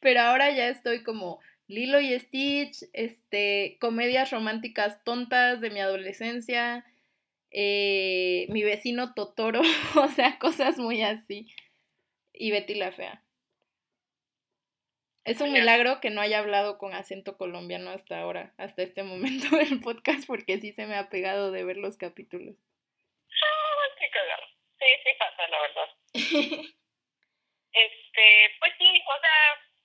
Pero 0.00 0.20
ahora 0.22 0.50
ya 0.52 0.68
estoy 0.68 1.02
como 1.04 1.40
Lilo 1.68 2.00
y 2.00 2.18
Stitch, 2.18 2.84
este, 2.92 3.78
comedias 3.80 4.30
románticas 4.30 5.02
tontas 5.04 5.60
de 5.60 5.70
mi 5.70 5.80
adolescencia, 5.80 6.84
eh, 7.50 8.46
mi 8.50 8.62
vecino 8.64 9.14
Totoro, 9.14 9.62
o 9.96 10.08
sea, 10.10 10.38
cosas 10.38 10.78
muy 10.78 11.02
así. 11.02 11.48
Y 12.34 12.50
Betty 12.52 12.74
la 12.76 12.92
Fea. 12.92 13.21
Es 15.24 15.40
un 15.40 15.52
milagro 15.52 16.00
que 16.00 16.10
no 16.10 16.20
haya 16.20 16.40
hablado 16.40 16.78
con 16.78 16.94
acento 16.94 17.36
colombiano 17.38 17.90
hasta 17.90 18.20
ahora, 18.20 18.52
hasta 18.58 18.82
este 18.82 19.02
momento 19.50 19.56
del 19.56 19.80
podcast, 19.80 20.26
porque 20.26 20.58
sí 20.58 20.72
se 20.72 20.86
me 20.86 20.96
ha 20.96 21.08
pegado 21.08 21.52
de 21.52 21.64
ver 21.64 21.76
los 21.76 21.96
capítulos. 21.96 22.56
Ah, 23.30 23.86
qué 23.98 24.10
cagado. 24.10 24.42
Sí, 24.78 24.86
sí 25.04 25.10
pasa, 25.18 25.48
la 25.48 25.60
verdad. 25.60 25.88
Este, 27.72 28.52
pues 28.60 28.72
sí, 28.76 28.84
o 28.84 29.20
sea, 29.20 29.36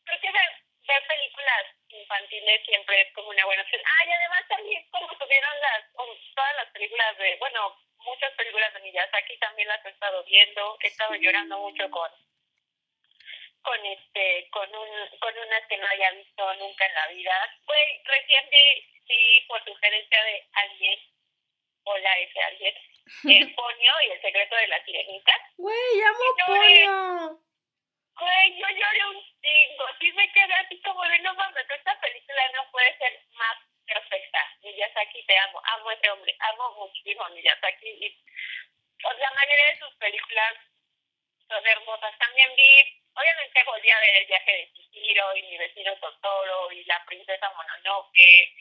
creo 0.04 0.20
que 0.20 0.28
ver, 0.32 0.50
ver 0.88 1.08
películas 1.08 1.64
infantiles 1.88 2.60
siempre 2.66 3.00
es 3.02 3.14
como 3.14 3.30
una 3.30 3.46
buena 3.46 3.62
opción. 3.64 3.82
Ah, 3.86 4.04
y 4.06 4.12
además 4.12 4.44
también 4.50 4.84
como 4.92 5.08
tuvieron 5.18 5.56
las, 5.62 5.86
um, 5.96 6.12
todas 6.36 6.56
las 6.58 6.68
películas 6.74 7.18
de, 7.18 7.38
bueno, 7.40 7.78
muchas 8.04 8.34
películas 8.34 8.74
de 8.74 8.82
Miyazaki 8.82 9.40
también 9.40 9.70
las 9.70 9.86
he 9.86 9.90
estado 9.90 10.22
viendo, 10.26 10.78
he 10.82 10.88
estado 10.88 11.14
Sí. 11.14 11.20
llorando 11.22 11.60
mucho 11.60 11.90
con 11.90 12.12
con 13.62 13.86
este, 13.86 14.50
con 14.52 14.76
un, 14.76 15.20
con 15.20 15.38
unas 15.38 15.68
que 15.68 15.78
no 15.78 15.88
haya 15.88 16.12
visto 16.12 16.54
nunca 16.56 16.86
en 16.86 16.94
la 16.94 17.08
vida. 17.08 17.60
Güey, 17.66 18.02
recién 18.06 18.50
vi, 18.50 19.02
sí, 19.08 19.46
por 19.48 19.64
sugerencia 19.66 20.24
de 20.24 20.48
alguien, 20.54 21.00
hola 21.84 22.18
ese 22.20 22.42
alguien, 22.42 22.76
el 23.30 23.56
Ponio 23.56 23.94
y 24.02 24.12
el 24.12 24.22
secreto 24.22 24.56
de 24.56 24.68
la 24.68 24.84
sirenita. 24.84 25.34
Güey, 25.58 26.02
amo 26.02 26.26
pollo. 26.46 27.48
Güey, 28.20 28.58
yo 28.58 28.68
lloré 28.68 29.06
un 29.06 29.24
chingo. 29.42 29.86
Sí 30.00 30.12
me 30.14 30.32
quedé 30.32 30.54
así 30.56 30.82
como 30.82 31.04
de 31.04 31.20
no 31.20 31.34
mames, 31.36 31.70
esta 31.70 32.00
película 32.00 32.52
no 32.56 32.72
puede 32.72 32.98
ser 32.98 33.22
más 33.34 33.58
perfecta. 33.86 34.40
Miyazaki, 34.64 35.24
te 35.26 35.38
amo. 35.38 35.62
Amo 35.64 35.90
a 35.90 35.94
ese 35.94 36.10
hombre. 36.10 36.36
Amo 36.40 36.76
muchísimo 36.78 37.24
a 37.24 37.30
Miyazaki. 37.30 37.90
Y 37.90 38.24
pues, 39.02 39.18
la 39.20 39.32
mayoría 39.32 39.66
de 39.72 39.80
sus 39.80 39.96
películas 39.96 40.54
son 41.48 41.66
hermosas. 41.66 42.18
También 42.18 42.56
vi, 42.56 43.02
obviamente 43.18 43.64
volví 43.66 43.90
a 43.90 44.00
ver 44.00 44.16
El 44.16 44.28
viaje 44.28 44.52
de 44.52 44.74
Chihiro 44.74 45.36
y 45.36 45.42
Mi 45.44 45.58
vecino 45.58 45.98
Totoro 45.98 46.72
y 46.72 46.84
La 46.86 47.04
princesa 47.06 47.52
Mononoke. 47.56 48.54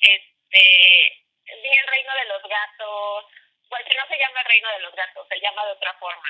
Este, 0.00 1.24
vi 1.46 1.68
El 1.68 1.86
reino 1.86 2.12
de 2.14 2.24
los 2.24 2.42
gatos. 2.42 3.24
Bueno, 3.68 3.88
que 3.88 3.96
no 3.96 4.06
se 4.08 4.18
llama 4.18 4.40
El 4.40 4.46
reino 4.46 4.70
de 4.72 4.80
los 4.80 4.94
gatos, 4.94 5.28
se 5.28 5.40
llama 5.40 5.66
de 5.66 5.72
otra 5.72 5.94
forma 5.94 6.28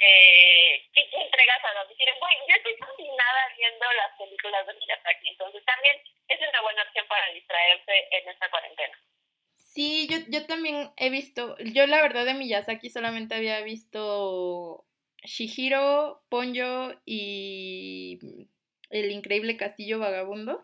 eh, 0.00 0.86
¿qué 0.94 1.02
te 1.10 1.16
entregas 1.20 1.58
a 1.64 1.82
domicilio? 1.82 2.14
Bueno, 2.20 2.40
yo 2.48 2.54
estoy 2.54 2.76
fascinada 2.76 3.42
viendo 3.56 3.86
las 3.92 4.16
películas 4.16 4.66
de 4.66 4.74
Miyazaki, 4.74 5.28
entonces 5.28 5.64
también 5.64 5.96
es 6.28 6.38
una 6.48 6.62
buena 6.62 6.82
opción 6.82 7.06
para 7.08 7.32
distraerse 7.32 8.08
en 8.12 8.28
esta 8.28 8.50
cuarentena. 8.50 8.98
Sí, 9.56 10.08
yo, 10.08 10.18
yo 10.28 10.46
también 10.46 10.90
he 10.96 11.10
visto, 11.10 11.56
yo 11.58 11.86
la 11.86 12.00
verdad 12.02 12.24
de 12.24 12.34
Miyazaki 12.34 12.90
solamente 12.90 13.34
había 13.34 13.60
visto 13.62 14.84
Shihiro, 15.24 16.22
Ponyo 16.28 16.94
y 17.04 18.18
El 18.90 19.10
increíble 19.10 19.56
castillo 19.56 19.98
vagabundo. 19.98 20.62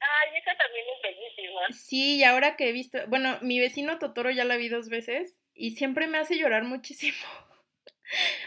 Ay, 0.00 0.38
esa 0.38 0.56
también 0.56 0.84
es 0.96 1.02
bellísima. 1.02 1.60
Sí, 1.70 2.16
y 2.18 2.24
ahora 2.24 2.56
que 2.56 2.68
he 2.68 2.72
visto, 2.72 2.98
bueno, 3.08 3.38
mi 3.40 3.60
vecino 3.60 3.98
Totoro 3.98 4.30
ya 4.30 4.44
la 4.44 4.56
vi 4.56 4.68
dos 4.68 4.88
veces 4.88 5.38
y 5.54 5.72
siempre 5.72 6.06
me 6.08 6.18
hace 6.18 6.38
llorar 6.38 6.64
muchísimo. 6.64 7.16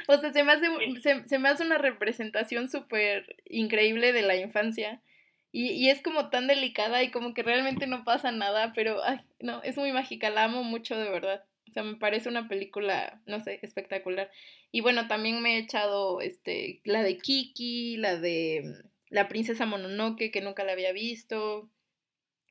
O 0.08 0.18
sea, 0.18 0.32
se 0.32 0.44
me 0.44 0.52
hace, 0.52 0.68
se, 1.02 1.28
se 1.28 1.40
me 1.40 1.50
hace 1.50 1.64
una 1.64 1.80
representación 1.80 2.70
súper 2.70 3.36
increíble 3.46 4.14
de 4.14 4.22
la 4.22 4.36
infancia. 4.36 5.02
Y, 5.52 5.72
y 5.72 5.90
es 5.90 6.04
como 6.04 6.30
tan 6.30 6.46
delicada 6.46 7.02
y 7.02 7.10
como 7.10 7.34
que 7.34 7.42
realmente 7.42 7.88
no 7.88 8.04
pasa 8.04 8.32
nada, 8.32 8.74
pero 8.76 9.04
ay, 9.04 9.22
no, 9.40 9.64
es 9.64 9.76
muy 9.78 9.92
mágica, 9.92 10.30
la 10.30 10.44
amo 10.44 10.64
mucho 10.64 10.96
de 10.96 11.10
verdad. 11.10 11.44
O 11.76 11.78
sea, 11.78 11.84
me 11.84 11.98
parece 11.98 12.30
una 12.30 12.48
película, 12.48 13.20
no 13.26 13.42
sé, 13.42 13.60
espectacular. 13.62 14.32
Y 14.72 14.80
bueno, 14.80 15.10
también 15.10 15.42
me 15.42 15.56
he 15.56 15.60
echado 15.60 16.22
este, 16.22 16.80
la 16.86 17.04
de 17.04 17.18
Kiki, 17.18 17.98
la 17.98 18.16
de 18.16 18.62
mm, 18.64 18.88
La 19.10 19.28
princesa 19.28 19.66
Mononoke, 19.66 20.32
que 20.32 20.40
nunca 20.40 20.64
la 20.64 20.72
había 20.72 20.94
visto. 20.94 21.70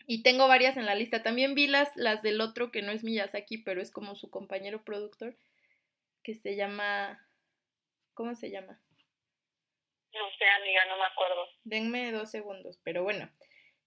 Y 0.06 0.22
tengo 0.22 0.46
varias 0.46 0.76
en 0.76 0.84
la 0.84 0.94
lista. 0.94 1.22
También 1.22 1.54
vi 1.54 1.68
las, 1.68 1.96
las 1.96 2.20
del 2.20 2.42
otro 2.42 2.70
que 2.70 2.82
no 2.82 2.92
es 2.92 3.02
Miyazaki, 3.02 3.56
pero 3.56 3.80
es 3.80 3.90
como 3.90 4.14
su 4.14 4.28
compañero 4.28 4.84
productor, 4.84 5.34
que 6.22 6.34
se 6.34 6.54
llama... 6.54 7.26
¿Cómo 8.12 8.34
se 8.34 8.50
llama? 8.50 8.78
No 10.12 10.20
sé, 10.38 10.44
amiga, 10.60 10.84
no 10.90 10.98
me 10.98 11.04
acuerdo. 11.04 11.48
Denme 11.64 12.12
dos 12.12 12.30
segundos, 12.30 12.78
pero 12.84 13.02
bueno. 13.02 13.30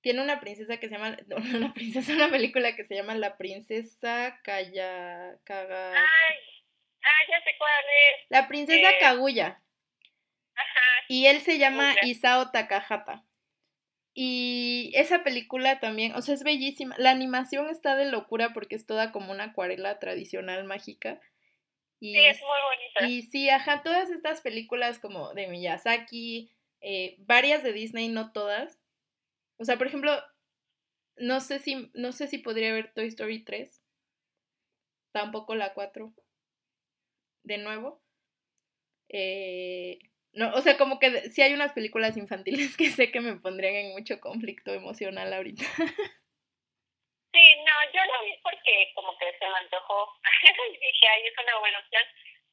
Tiene 0.08 0.22
una 0.22 0.40
princesa 0.40 0.78
que 0.78 0.88
se 0.88 0.96
llama... 0.96 1.18
no, 1.28 1.36
Una 1.36 1.74
princesa, 1.74 2.14
una 2.14 2.30
película 2.30 2.78
que 2.78 2.86
se 2.86 2.96
llama 2.96 3.14
La 3.16 3.36
princesa 3.36 4.40
Kaya... 4.42 5.38
Kaga... 5.44 5.92
Ay, 5.92 6.38
ah, 7.04 7.30
ya 7.30 7.44
sé 7.44 7.50
cuál 7.58 7.84
es. 7.84 8.26
La 8.30 8.48
princesa 8.48 8.90
eh, 8.90 8.98
Kaguya. 9.02 9.62
Ajá, 10.56 11.06
Y 11.10 11.26
él 11.26 11.42
se 11.42 11.58
llama 11.58 11.94
Kaguya. 11.96 12.10
Isao 12.10 12.52
Takahata. 12.52 13.26
Y 14.14 14.94
esa 14.96 15.24
película 15.24 15.82
también, 15.82 16.16
o 16.16 16.22
sea, 16.22 16.36
es 16.36 16.44
bellísima. 16.46 16.96
La 16.98 17.12
animación 17.12 17.70
está 17.70 17.98
de 17.98 18.10
locura 18.10 18.54
porque 18.54 18.78
es 18.78 18.86
toda 18.86 19.12
como 19.12 19.34
una 19.34 19.44
acuarela 19.44 20.00
tradicional 20.00 20.64
mágica. 20.64 21.20
Y, 22.00 22.14
sí, 22.14 22.26
es 22.28 22.40
muy 22.40 23.02
bonita. 23.02 23.12
y 23.12 23.24
sí, 23.24 23.50
ajá, 23.50 23.84
todas 23.84 24.10
estas 24.10 24.40
películas 24.40 25.00
como 25.00 25.34
de 25.34 25.48
Miyazaki, 25.48 26.50
eh, 26.80 27.18
varias 27.20 27.62
de 27.62 27.74
Disney, 27.74 28.08
no 28.08 28.32
todas. 28.32 28.80
O 29.60 29.66
sea, 29.66 29.78
por 29.78 29.88
ejemplo, 29.88 30.12
no 31.18 31.40
sé 31.42 31.60
si, 31.60 31.92
no 31.94 32.12
sé 32.12 32.28
si 32.28 32.38
podría 32.38 32.74
ver 32.74 32.94
Toy 32.94 33.08
Story 33.08 33.44
3. 33.44 33.82
tampoco 35.12 35.56
la 35.56 35.74
4 35.74 36.14
de 37.44 37.58
nuevo. 37.58 38.02
Eh, 39.10 40.00
no, 40.34 40.54
o 40.54 40.62
sea, 40.62 40.78
como 40.78 41.00
que 41.00 41.30
sí 41.32 41.42
hay 41.42 41.54
unas 41.54 41.74
películas 41.74 42.18
infantiles 42.18 42.78
que 42.78 42.90
sé 42.92 43.12
que 43.12 43.22
me 43.22 43.36
pondrían 43.38 43.76
en 43.76 43.92
mucho 43.94 44.20
conflicto 44.20 44.74
emocional 44.74 45.34
ahorita. 45.34 45.64
Sí, 47.34 47.44
no, 47.66 47.74
yo 47.94 48.02
lo 48.06 48.26
vi 48.26 48.34
porque 48.42 48.92
como 48.96 49.18
que 49.18 49.26
se 49.38 49.46
me 49.46 49.58
antojó 49.58 50.12
y 50.70 50.72
dije, 50.74 51.08
ay, 51.08 51.28
es 51.28 51.34
una 51.44 51.60
buena 51.60 51.80
opción, 51.80 52.04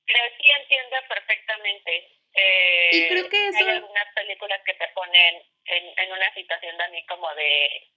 pero 0.07 0.19
sí 0.37 0.51
entiendo 0.61 0.97
perfectamente. 1.09 2.11
Eh, 2.35 2.91
y 2.93 3.09
creo 3.09 3.29
que 3.29 3.49
eso... 3.49 3.65
Hay 3.65 3.71
algunas 3.77 4.15
películas 4.15 4.61
que 4.67 4.75
te 4.75 4.89
ponen 4.89 5.43
en, 5.67 5.99
en 5.99 6.13
una 6.13 6.35
situación 6.35 6.77
también 6.77 7.07
como 7.07 7.33
de, 7.35 7.91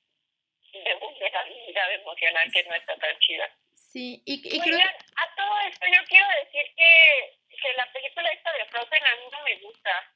de 0.73 0.93
vulnerabilidad 0.95 1.93
emocional 1.93 2.51
que 2.51 2.63
no 2.63 2.75
está 2.75 2.95
tan 2.97 3.17
chida. 3.19 3.49
Sí, 3.73 4.21
y, 4.25 4.41
y 4.55 4.59
creo... 4.59 4.79
a 4.79 5.35
todo 5.35 5.59
esto 5.67 5.85
yo 5.87 6.03
quiero 6.07 6.27
decir 6.43 6.65
que 6.75 7.37
que 7.61 7.73
la 7.73 7.91
película 7.91 8.29
esta 8.29 8.53
de 8.53 8.65
Frozen 8.65 9.03
a 9.05 9.15
mí 9.15 9.25
no 9.31 9.41
me 9.43 9.55
gusta. 9.55 10.13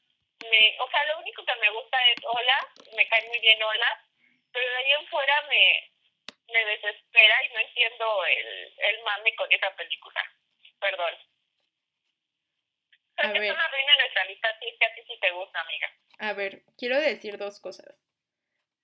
Me, 0.49 0.75
o 0.79 0.89
sea, 0.89 1.05
lo 1.05 1.19
único 1.19 1.43
que 1.45 1.55
me 1.55 1.69
gusta 1.69 1.97
es 2.09 2.17
Hola, 2.23 2.67
me 2.95 3.07
cae 3.07 3.27
muy 3.27 3.39
bien 3.39 3.61
Hola, 3.61 4.03
pero 4.51 4.69
de 4.69 4.77
ahí 4.77 4.91
en 4.91 5.07
fuera 5.07 5.41
me, 5.49 5.91
me 6.53 6.65
desespera 6.65 7.43
y 7.45 7.49
no 7.49 7.59
entiendo 7.59 8.25
el, 8.25 8.73
el 8.77 9.03
mame 9.03 9.35
con 9.35 9.51
esa 9.51 9.75
película. 9.75 10.23
Perdón. 10.79 11.15
A 13.23 13.31
ver. 13.31 13.43
Es 13.43 13.51
una 13.51 13.67
reina 13.69 13.91
nuestra 13.99 14.25
lista, 14.25 14.47
sí, 14.59 14.65
es 14.67 14.79
que 14.79 14.85
a 14.85 14.95
ti 14.95 15.01
sí 15.07 15.19
te 15.21 15.31
gusta, 15.31 15.61
amiga. 15.61 15.87
A 16.19 16.33
ver, 16.33 16.63
quiero 16.77 16.99
decir 16.99 17.37
dos 17.37 17.59
cosas. 17.59 17.95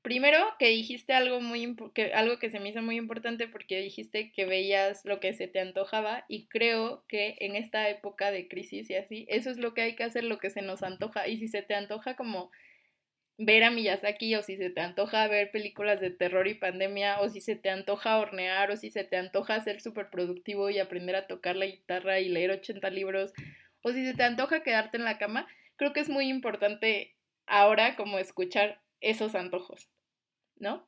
Primero, 0.01 0.55
que 0.57 0.69
dijiste 0.69 1.13
algo 1.13 1.41
muy 1.41 1.75
que, 1.93 2.13
algo 2.13 2.39
que 2.39 2.49
se 2.49 2.61
me 2.61 2.69
hizo 2.69 2.81
muy 2.81 2.95
importante 2.95 3.47
porque 3.47 3.81
dijiste 3.81 4.31
que 4.31 4.45
veías 4.45 5.03
lo 5.03 5.19
que 5.19 5.33
se 5.33 5.47
te 5.47 5.59
antojaba 5.59 6.23
y 6.29 6.47
creo 6.47 7.03
que 7.09 7.35
en 7.39 7.57
esta 7.57 7.89
época 7.89 8.31
de 8.31 8.47
crisis 8.47 8.89
y 8.89 8.95
así, 8.95 9.25
eso 9.27 9.49
es 9.49 9.57
lo 9.57 9.73
que 9.73 9.81
hay 9.81 9.95
que 9.95 10.05
hacer, 10.05 10.23
lo 10.23 10.37
que 10.37 10.49
se 10.49 10.61
nos 10.61 10.81
antoja. 10.81 11.27
Y 11.27 11.37
si 11.37 11.49
se 11.49 11.61
te 11.61 11.75
antoja 11.75 12.15
como 12.15 12.51
ver 13.37 13.63
a 13.63 13.69
Miyazaki 13.69 14.33
o 14.35 14.43
si 14.43 14.57
se 14.57 14.69
te 14.69 14.81
antoja 14.81 15.27
ver 15.27 15.51
películas 15.51 15.99
de 15.99 16.09
terror 16.09 16.47
y 16.47 16.55
pandemia 16.55 17.19
o 17.19 17.29
si 17.29 17.41
se 17.41 17.55
te 17.55 17.69
antoja 17.69 18.17
hornear 18.17 18.71
o 18.71 18.77
si 18.77 18.89
se 18.89 19.03
te 19.03 19.17
antoja 19.17 19.59
ser 19.59 19.81
súper 19.81 20.09
productivo 20.09 20.69
y 20.69 20.79
aprender 20.79 21.15
a 21.15 21.27
tocar 21.27 21.55
la 21.55 21.65
guitarra 21.65 22.19
y 22.19 22.29
leer 22.29 22.51
80 22.51 22.89
libros 22.89 23.33
o 23.81 23.91
si 23.91 24.05
se 24.05 24.13
te 24.13 24.23
antoja 24.23 24.63
quedarte 24.63 24.97
en 24.97 25.03
la 25.03 25.17
cama, 25.17 25.47
creo 25.75 25.93
que 25.93 25.99
es 25.99 26.09
muy 26.09 26.29
importante 26.29 27.15
ahora 27.45 27.95
como 27.95 28.19
escuchar 28.19 28.81
esos 29.01 29.35
antojos. 29.35 29.89
¿no? 30.59 30.87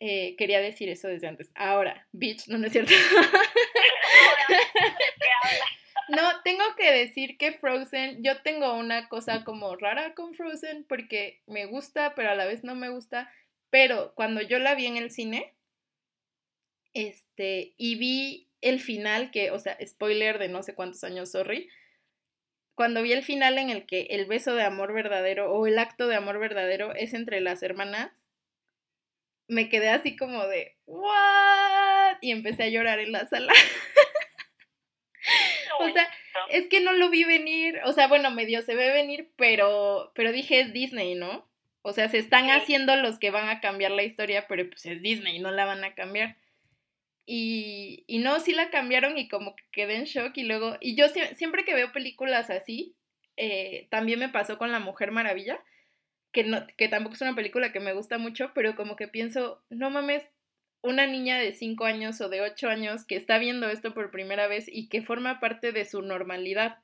Eh, 0.00 0.36
quería 0.36 0.60
decir 0.60 0.88
eso 0.88 1.08
desde 1.08 1.28
antes. 1.28 1.50
Ahora, 1.54 2.06
bitch, 2.12 2.48
no, 2.48 2.58
no 2.58 2.66
es 2.66 2.72
cierto. 2.72 2.92
no, 6.08 6.42
tengo 6.42 6.64
que 6.76 6.92
decir 6.92 7.38
que 7.38 7.52
Frozen, 7.52 8.22
yo 8.22 8.42
tengo 8.42 8.74
una 8.74 9.08
cosa 9.08 9.44
como 9.44 9.76
rara 9.76 10.14
con 10.14 10.34
Frozen 10.34 10.84
porque 10.88 11.42
me 11.46 11.66
gusta, 11.66 12.14
pero 12.14 12.30
a 12.30 12.34
la 12.34 12.46
vez 12.46 12.64
no 12.64 12.74
me 12.74 12.88
gusta. 12.88 13.32
Pero 13.70 14.14
cuando 14.14 14.40
yo 14.42 14.58
la 14.58 14.74
vi 14.74 14.86
en 14.86 14.96
el 14.96 15.10
cine, 15.10 15.54
este, 16.92 17.74
y 17.76 17.96
vi 17.96 18.48
el 18.60 18.80
final, 18.80 19.30
que, 19.30 19.50
o 19.50 19.58
sea, 19.58 19.76
spoiler 19.84 20.38
de 20.38 20.48
no 20.48 20.62
sé 20.62 20.74
cuántos 20.74 21.04
años, 21.04 21.30
sorry. 21.30 21.68
Cuando 22.74 23.02
vi 23.02 23.12
el 23.12 23.22
final 23.22 23.58
en 23.58 23.70
el 23.70 23.86
que 23.86 24.08
el 24.10 24.26
beso 24.26 24.54
de 24.54 24.64
amor 24.64 24.92
verdadero 24.92 25.52
o 25.52 25.66
el 25.66 25.78
acto 25.78 26.08
de 26.08 26.16
amor 26.16 26.38
verdadero 26.38 26.94
es 26.94 27.14
entre 27.14 27.40
las 27.40 27.62
hermanas, 27.62 28.10
me 29.48 29.68
quedé 29.68 29.90
así 29.90 30.16
como 30.16 30.46
de, 30.46 30.76
¿what? 30.86 32.16
Y 32.20 32.32
empecé 32.32 32.64
a 32.64 32.68
llorar 32.68 32.98
en 32.98 33.12
la 33.12 33.28
sala. 33.28 33.52
o 35.80 35.90
sea, 35.90 36.08
es 36.50 36.68
que 36.68 36.80
no 36.80 36.92
lo 36.92 37.10
vi 37.10 37.24
venir, 37.24 37.80
o 37.84 37.92
sea, 37.92 38.08
bueno, 38.08 38.30
medio 38.30 38.62
se 38.62 38.74
ve 38.74 38.92
venir, 38.92 39.30
pero, 39.36 40.12
pero 40.14 40.32
dije 40.32 40.60
es 40.60 40.72
Disney, 40.72 41.14
¿no? 41.14 41.48
O 41.82 41.92
sea, 41.92 42.08
se 42.08 42.18
están 42.18 42.50
haciendo 42.50 42.96
los 42.96 43.18
que 43.18 43.30
van 43.30 43.48
a 43.48 43.60
cambiar 43.60 43.90
la 43.90 44.04
historia, 44.04 44.46
pero 44.48 44.68
pues 44.68 44.86
es 44.86 45.02
Disney, 45.02 45.38
no 45.38 45.50
la 45.50 45.66
van 45.66 45.84
a 45.84 45.94
cambiar. 45.94 46.36
Y, 47.26 48.04
y 48.06 48.18
no, 48.18 48.38
sí 48.40 48.52
la 48.52 48.70
cambiaron 48.70 49.16
y 49.16 49.28
como 49.28 49.56
que 49.56 49.64
quedé 49.72 49.96
en 49.96 50.04
shock 50.04 50.36
y 50.36 50.44
luego, 50.44 50.76
y 50.80 50.94
yo 50.94 51.06
siempre 51.08 51.64
que 51.64 51.74
veo 51.74 51.92
películas 51.92 52.50
así, 52.50 52.94
eh, 53.36 53.88
también 53.90 54.18
me 54.18 54.28
pasó 54.28 54.58
con 54.58 54.70
La 54.72 54.78
Mujer 54.78 55.10
Maravilla, 55.10 55.58
que, 56.32 56.44
no, 56.44 56.66
que 56.76 56.88
tampoco 56.88 57.14
es 57.14 57.22
una 57.22 57.34
película 57.34 57.72
que 57.72 57.80
me 57.80 57.94
gusta 57.94 58.18
mucho, 58.18 58.52
pero 58.54 58.76
como 58.76 58.96
que 58.96 59.08
pienso, 59.08 59.62
no 59.70 59.90
mames, 59.90 60.22
una 60.82 61.06
niña 61.06 61.38
de 61.38 61.52
5 61.52 61.86
años 61.86 62.20
o 62.20 62.28
de 62.28 62.42
8 62.42 62.68
años 62.68 63.04
que 63.06 63.16
está 63.16 63.38
viendo 63.38 63.70
esto 63.70 63.94
por 63.94 64.10
primera 64.10 64.46
vez 64.48 64.66
y 64.68 64.88
que 64.88 65.02
forma 65.02 65.40
parte 65.40 65.72
de 65.72 65.86
su 65.86 66.02
normalidad, 66.02 66.78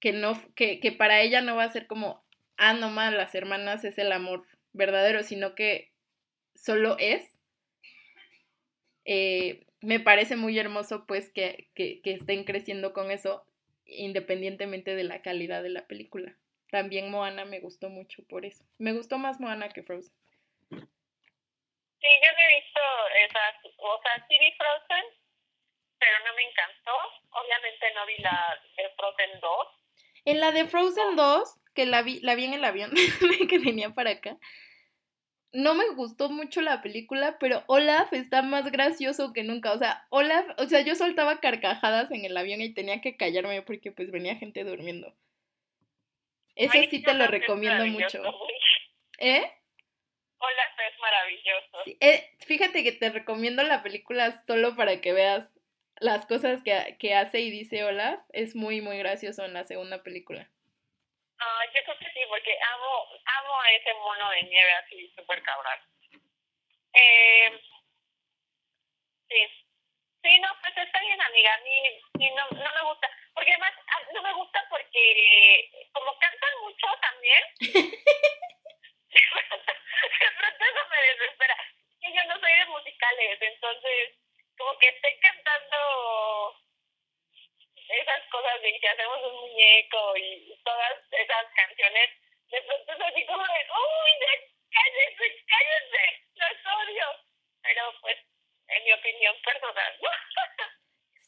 que, 0.00 0.12
no, 0.12 0.40
que, 0.54 0.80
que 0.80 0.92
para 0.92 1.20
ella 1.20 1.42
no 1.42 1.56
va 1.56 1.64
a 1.64 1.72
ser 1.72 1.86
como, 1.88 2.22
ah, 2.56 2.74
no 2.74 2.90
más, 2.90 3.12
las 3.12 3.34
hermanas 3.34 3.84
es 3.84 3.98
el 3.98 4.12
amor 4.12 4.46
verdadero, 4.72 5.22
sino 5.24 5.54
que 5.54 5.90
solo 6.54 6.96
es. 6.98 7.33
Eh, 9.04 9.66
me 9.80 10.00
parece 10.00 10.36
muy 10.36 10.58
hermoso 10.58 11.06
pues 11.06 11.30
que, 11.30 11.68
que, 11.74 12.00
que 12.00 12.12
estén 12.12 12.44
creciendo 12.44 12.92
con 12.92 13.10
eso 13.10 13.44
independientemente 13.86 14.94
de 14.94 15.04
la 15.04 15.22
calidad 15.22 15.62
de 15.62 15.70
la 15.70 15.86
película. 15.86 16.34
También 16.70 17.10
Moana 17.10 17.44
me 17.44 17.60
gustó 17.60 17.88
mucho 17.88 18.24
por 18.28 18.44
eso. 18.44 18.64
Me 18.78 18.92
gustó 18.92 19.18
más 19.18 19.40
Moana 19.40 19.68
que 19.68 19.82
Frozen. 19.82 20.12
Sí, 20.70 22.10
yo 22.22 22.32
no 22.32 22.38
he 22.38 22.60
visto 22.60 22.80
esas, 23.28 23.54
o 23.78 24.02
sea, 24.02 24.26
sí 24.28 24.36
vi 24.38 24.52
Frozen, 24.52 25.04
pero 25.98 26.12
no 26.26 26.34
me 26.34 26.42
encantó. 26.42 26.92
Obviamente 27.30 27.86
no 27.94 28.06
vi 28.06 28.16
la 28.18 28.60
de 28.76 28.90
Frozen 28.96 29.40
2. 29.40 29.50
En 30.26 30.40
la 30.40 30.52
de 30.52 30.66
Frozen 30.66 31.16
2, 31.16 31.60
que 31.74 31.86
la 31.86 32.02
vi, 32.02 32.20
la 32.20 32.34
vi 32.34 32.44
en 32.44 32.54
el 32.54 32.64
avión 32.64 32.90
que 33.48 33.58
venía 33.58 33.90
para 33.90 34.10
acá, 34.10 34.36
no 35.54 35.74
me 35.74 35.88
gustó 35.90 36.28
mucho 36.28 36.60
la 36.60 36.82
película, 36.82 37.38
pero 37.38 37.62
Olaf 37.68 38.12
está 38.12 38.42
más 38.42 38.70
gracioso 38.72 39.32
que 39.32 39.44
nunca. 39.44 39.72
O 39.72 39.78
sea, 39.78 40.04
Olaf, 40.10 40.46
o 40.58 40.66
sea, 40.66 40.80
yo 40.80 40.96
soltaba 40.96 41.40
carcajadas 41.40 42.10
en 42.10 42.24
el 42.24 42.36
avión 42.36 42.60
y 42.60 42.74
tenía 42.74 43.00
que 43.00 43.16
callarme 43.16 43.62
porque 43.62 43.92
pues 43.92 44.10
venía 44.10 44.34
gente 44.34 44.64
durmiendo. 44.64 45.14
Ese 46.56 46.88
sí 46.88 47.02
te 47.02 47.14
lo 47.14 47.28
recomiendo 47.28 47.86
mucho. 47.86 48.20
¿Eh? 49.18 49.50
Hola, 50.38 50.62
es 50.88 50.98
maravilloso. 50.98 51.98
Eh, 52.00 52.30
fíjate 52.40 52.82
que 52.82 52.92
te 52.92 53.10
recomiendo 53.10 53.62
la 53.62 53.82
película 53.82 54.42
solo 54.46 54.74
para 54.74 55.00
que 55.00 55.12
veas 55.12 55.48
las 56.00 56.26
cosas 56.26 56.62
que, 56.64 56.96
que 56.98 57.14
hace 57.14 57.40
y 57.40 57.50
dice 57.50 57.84
Olaf. 57.84 58.20
Es 58.32 58.56
muy, 58.56 58.80
muy 58.80 58.98
gracioso 58.98 59.44
en 59.44 59.54
la 59.54 59.62
segunda 59.62 60.02
película. 60.02 60.50
Ah, 61.38 61.62
yo 61.74 61.82
creo 61.84 61.98
que 61.98 62.10
sí, 62.12 62.20
porque 62.28 62.58
amo, 62.72 63.08
amo 63.24 63.60
a 63.60 63.70
ese 63.72 63.94
mono 63.94 64.30
de 64.30 64.42
nieve 64.44 64.72
así 64.74 65.12
súper 65.16 65.42
cabrón. 65.42 65.78
Eh, 66.92 67.60
sí. 69.28 69.64
Sí, 70.22 70.38
no, 70.38 70.48
pues 70.60 70.76
está 70.76 71.00
bien, 71.00 71.20
amiga. 71.20 71.54
A 71.54 71.58
mí 71.58 72.00
no, 72.34 72.48
no 72.50 72.70
me 72.74 72.82
gusta. 72.88 73.10
Porque 73.34 73.50
además 73.50 73.72
no 74.14 74.22
me 74.22 74.32
gusta 74.32 74.64
porque 74.70 75.70
como 75.92 76.18
cantan 76.18 76.60
mucho 76.62 76.86
también. 77.00 77.42
eso 80.64 80.88
me 80.90 81.02
desespera. 81.08 81.56
Que 82.00 82.12
yo 82.12 82.24
no 82.24 82.40
soy 82.40 82.52
de 82.52 82.66
musicales, 82.66 83.42
entonces 83.42 84.14
como 84.56 84.78
que 84.78 84.88
estoy 84.88 85.18
cantando 85.20 86.56
esas 87.88 88.22
cosas 88.30 88.60
de 88.62 88.78
que 88.78 88.88
hacemos 88.88 89.18
un 89.22 89.40
muñeco 89.40 90.16
y 90.16 90.60
todas 90.64 90.92
esas 91.10 91.46
canciones, 91.54 92.10
de 92.50 92.62
pronto 92.62 92.92
es 92.92 93.00
así 93.00 93.26
como 93.26 93.42
de, 93.42 93.60
uy, 93.70 94.12
cállense, 94.70 95.44
cállense, 95.46 96.22
los 96.34 96.58
odio. 96.74 97.06
Pero 97.62 97.82
pues 98.00 98.18
en 98.68 98.84
mi 98.84 98.92
opinión 98.92 99.34
personal. 99.44 99.92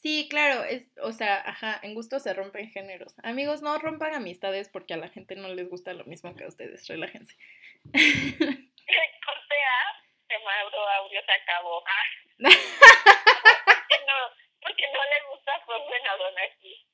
Sí, 0.02 0.28
claro, 0.30 0.62
es, 0.62 0.92
o 1.02 1.10
sea, 1.10 1.42
ajá, 1.44 1.80
en 1.82 1.94
gusto 1.94 2.20
se 2.20 2.32
rompen 2.32 2.70
géneros. 2.70 3.14
Amigos, 3.24 3.60
no 3.62 3.76
rompan 3.78 4.14
amistades 4.14 4.68
porque 4.68 4.94
a 4.94 4.98
la 4.98 5.08
gente 5.08 5.34
no 5.34 5.48
les 5.48 5.68
gusta 5.68 5.94
lo 5.94 6.04
mismo 6.04 6.36
que 6.36 6.44
a 6.44 6.48
ustedes, 6.48 6.86
relájense. 6.86 7.34
Cortea, 7.92 8.12
se 10.28 10.34
Audio 10.36 11.20
se 11.24 11.32
acabó. 11.32 11.82
no, 12.38 12.50
porque 14.66 14.90
no 14.90 15.00
le 15.04 15.20
gusta 15.30 15.60
Frozen 15.64 16.06
a 16.08 16.16
Donaki. 16.16 16.86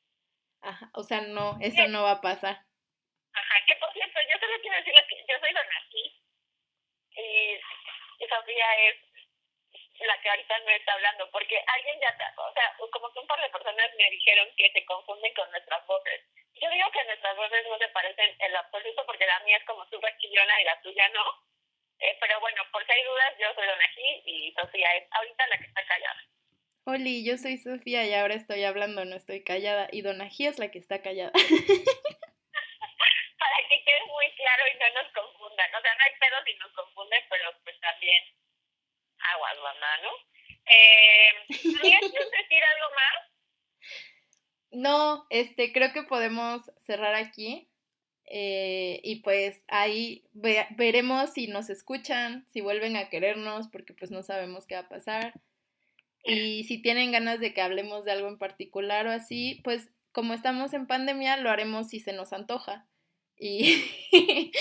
Ajá, 0.60 0.90
o 0.92 1.02
sea, 1.02 1.20
no, 1.22 1.56
eso 1.60 1.88
no 1.88 2.02
va 2.02 2.12
a 2.12 2.20
pasar. 2.20 2.60
Ajá, 3.32 3.54
que 3.66 3.76
por 3.76 3.90
cierto, 3.94 4.20
yo 4.28 4.38
solo 4.38 4.60
quiero 4.60 4.76
decirles 4.76 5.06
que 5.08 5.24
yo 5.26 5.38
soy 5.40 5.52
Donaki 5.54 6.04
y, 7.16 7.24
y 8.18 8.28
Sofía 8.28 8.88
es 8.88 8.96
la 10.00 10.20
que 10.20 10.28
ahorita 10.28 10.58
no 10.58 10.70
está 10.70 10.92
hablando, 10.92 11.30
porque 11.30 11.64
alguien 11.66 12.00
ya, 12.00 12.14
o 12.36 12.52
sea, 12.52 12.76
como 12.92 13.10
que 13.12 13.20
un 13.20 13.26
par 13.26 13.40
de 13.40 13.48
personas 13.48 13.90
me 13.96 14.10
dijeron 14.10 14.48
que 14.56 14.70
se 14.70 14.84
confunden 14.84 15.32
con 15.32 15.50
nuestras 15.50 15.86
voces. 15.86 16.20
Yo 16.54 16.68
digo 16.68 16.90
que 16.90 17.04
nuestras 17.04 17.36
voces 17.36 17.66
no 17.68 17.78
se 17.78 17.88
parecen 17.88 18.36
en 18.38 18.52
lo 18.52 18.58
absoluto 18.58 19.06
porque 19.06 19.26
la 19.26 19.40
mía 19.40 19.56
es 19.56 19.64
como 19.64 19.86
súper 19.86 20.14
chillona 20.18 20.60
y 20.60 20.64
la 20.64 20.80
tuya 20.82 21.08
no. 21.08 21.24
Eh, 22.00 22.18
pero 22.20 22.38
bueno, 22.40 22.62
por 22.70 22.84
si 22.84 22.92
hay 22.92 23.02
dudas, 23.04 23.34
yo 23.38 23.54
soy 23.54 23.66
Donají 23.66 24.22
y 24.26 24.52
Sofía 24.52 24.96
es 24.96 25.08
ahorita 25.12 25.46
la 25.46 25.56
que 25.56 25.64
está 25.64 25.86
callada. 25.86 26.22
Oli, 26.84 27.24
yo 27.24 27.38
soy 27.38 27.58
Sofía 27.58 28.04
y 28.06 28.14
ahora 28.14 28.34
estoy 28.34 28.64
hablando, 28.64 29.04
no 29.04 29.14
estoy 29.14 29.44
callada. 29.44 29.88
Y 29.92 30.02
Donají 30.02 30.46
es 30.46 30.58
la 30.58 30.70
que 30.70 30.80
está 30.80 31.00
callada. 31.00 31.30
Para 31.32 31.46
que 33.68 33.84
quede 33.84 34.04
muy 34.06 34.32
claro 34.36 34.64
y 34.66 34.74
no 34.78 34.86
nos 35.02 35.12
confundan. 35.12 35.74
O 35.74 35.80
sea, 35.80 35.94
no 35.94 36.04
hay 36.04 36.12
pedo 36.18 36.36
si 36.44 36.54
nos 36.58 36.72
confunden, 36.72 37.22
pero 37.30 37.44
pues 37.62 37.78
también 37.80 38.24
aguas, 39.18 39.56
mamá, 39.62 39.98
¿no? 40.02 40.10
Eh, 40.66 41.30
¿Quieres 41.80 42.12
decir 42.12 42.64
algo 42.64 42.90
más? 42.94 43.30
No, 44.72 45.26
este, 45.30 45.72
creo 45.72 45.92
que 45.92 46.02
podemos 46.02 46.62
cerrar 46.84 47.14
aquí. 47.14 47.68
Eh, 48.26 49.00
y 49.02 49.16
pues 49.16 49.64
ahí 49.68 50.24
veremos 50.32 51.32
si 51.34 51.48
nos 51.48 51.68
escuchan, 51.70 52.46
si 52.52 52.60
vuelven 52.60 52.96
a 52.96 53.08
querernos, 53.08 53.68
porque 53.68 53.92
pues 53.92 54.10
no 54.10 54.22
sabemos 54.22 54.66
qué 54.66 54.74
va 54.74 54.82
a 54.82 54.88
pasar. 54.88 55.34
Y 56.24 56.64
si 56.64 56.80
tienen 56.80 57.12
ganas 57.12 57.40
de 57.40 57.52
que 57.52 57.62
hablemos 57.62 58.04
de 58.04 58.12
algo 58.12 58.28
en 58.28 58.38
particular 58.38 59.06
o 59.06 59.10
así, 59.10 59.60
pues 59.64 59.88
como 60.12 60.34
estamos 60.34 60.72
en 60.74 60.86
pandemia, 60.86 61.36
lo 61.36 61.50
haremos 61.50 61.88
si 61.88 61.98
se 62.00 62.12
nos 62.12 62.32
antoja. 62.32 62.86
Y 63.36 63.82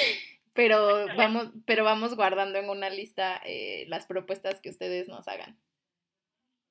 pero 0.56 1.08
vamos, 1.16 1.48
pero 1.68 1.84
vamos 1.84 2.16
guardando 2.16 2.60
en 2.60 2.70
una 2.70 2.90
lista 2.90 3.42
eh, 3.46 3.86
las 3.88 4.06
propuestas 4.06 4.60
que 4.62 4.70
ustedes 4.70 5.08
nos 5.08 5.28
hagan. 5.28 5.60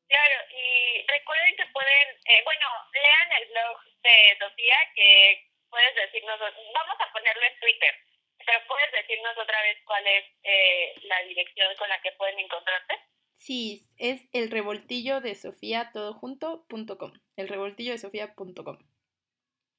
Claro, 0.08 0.38
y 0.50 1.06
recuerden 1.06 1.56
que 1.56 1.66
pueden, 1.66 2.08
eh, 2.26 2.42
bueno, 2.44 2.66
lean 2.92 3.42
el 3.42 3.48
blog 3.52 3.78
de 4.02 4.36
Sofía, 4.40 4.76
que 4.96 5.46
puedes 5.70 5.94
decirnos, 5.94 6.40
vamos 6.40 6.96
a 6.98 7.12
ponerlo 7.12 7.42
en 7.44 7.60
Twitter, 7.60 7.94
pero 8.44 8.58
puedes 8.66 8.90
decirnos 8.90 9.38
otra 9.38 9.62
vez 9.62 9.78
cuál 9.84 10.04
es 10.06 10.24
eh, 10.42 10.94
la 11.04 11.22
dirección 11.22 11.74
con 11.76 11.88
la 11.88 12.02
que 12.02 12.12
pueden 12.12 12.40
encontrarte. 12.40 12.98
Sí, 13.40 13.86
es 13.96 14.20
el 14.32 14.50
revoltillo 14.50 15.22
de 15.22 15.34
Sofía 15.34 15.90
todo 15.94 16.12
junto 16.12 16.66
punto 16.68 16.98
com, 16.98 17.12
el 17.36 17.48
revoltillo 17.48 17.92
de 17.92 17.98
Sofía 17.98 18.34
punto 18.34 18.64
com. 18.64 18.76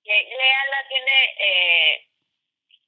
Leala 0.04 0.88
tiene 0.90 1.12
eh, 1.40 2.08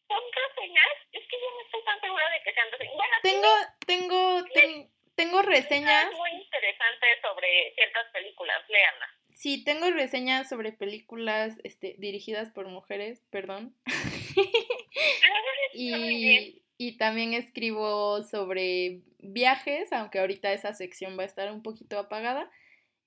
¿Son 0.08 0.24
reseñas? 0.34 0.94
Es 1.12 1.28
que 1.28 1.38
yo 1.40 1.46
no 1.52 1.62
estoy 1.62 1.84
tan 1.86 2.02
segura 2.02 2.30
de 2.32 2.42
que 2.42 2.54
sean 2.54 2.72
reseñas. 2.72 2.96
Bueno, 2.96 3.16
tengo, 3.22 3.48
tengo, 3.86 4.44
tengo, 4.52 4.90
tengo 5.16 5.42
reseñas. 5.44 6.12
muy 6.14 6.32
interesantes 6.32 7.22
sobre 7.22 7.74
ciertas 7.76 8.12
películas, 8.12 8.58
léanlas. 8.68 9.10
Sí, 9.30 9.64
tengo 9.64 9.92
reseñas 9.92 10.50
sobre 10.50 10.72
películas 10.72 11.60
este, 11.64 11.96
dirigidas 12.00 12.50
por 12.50 12.68
mujeres, 12.68 13.24
perdón. 13.30 13.76
y, 15.74 16.63
y 16.86 16.98
también 16.98 17.34
escribo 17.34 18.24
sobre 18.24 19.04
viajes, 19.20 19.94
aunque 19.94 20.20
ahorita 20.20 20.52
esa 20.52 20.74
sección 20.74 21.18
va 21.18 21.24
a 21.24 21.28
estar 21.28 21.50
un 21.50 21.64
poquito 21.64 21.98
apagada. 21.98 22.52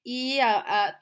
Y 0.02 0.38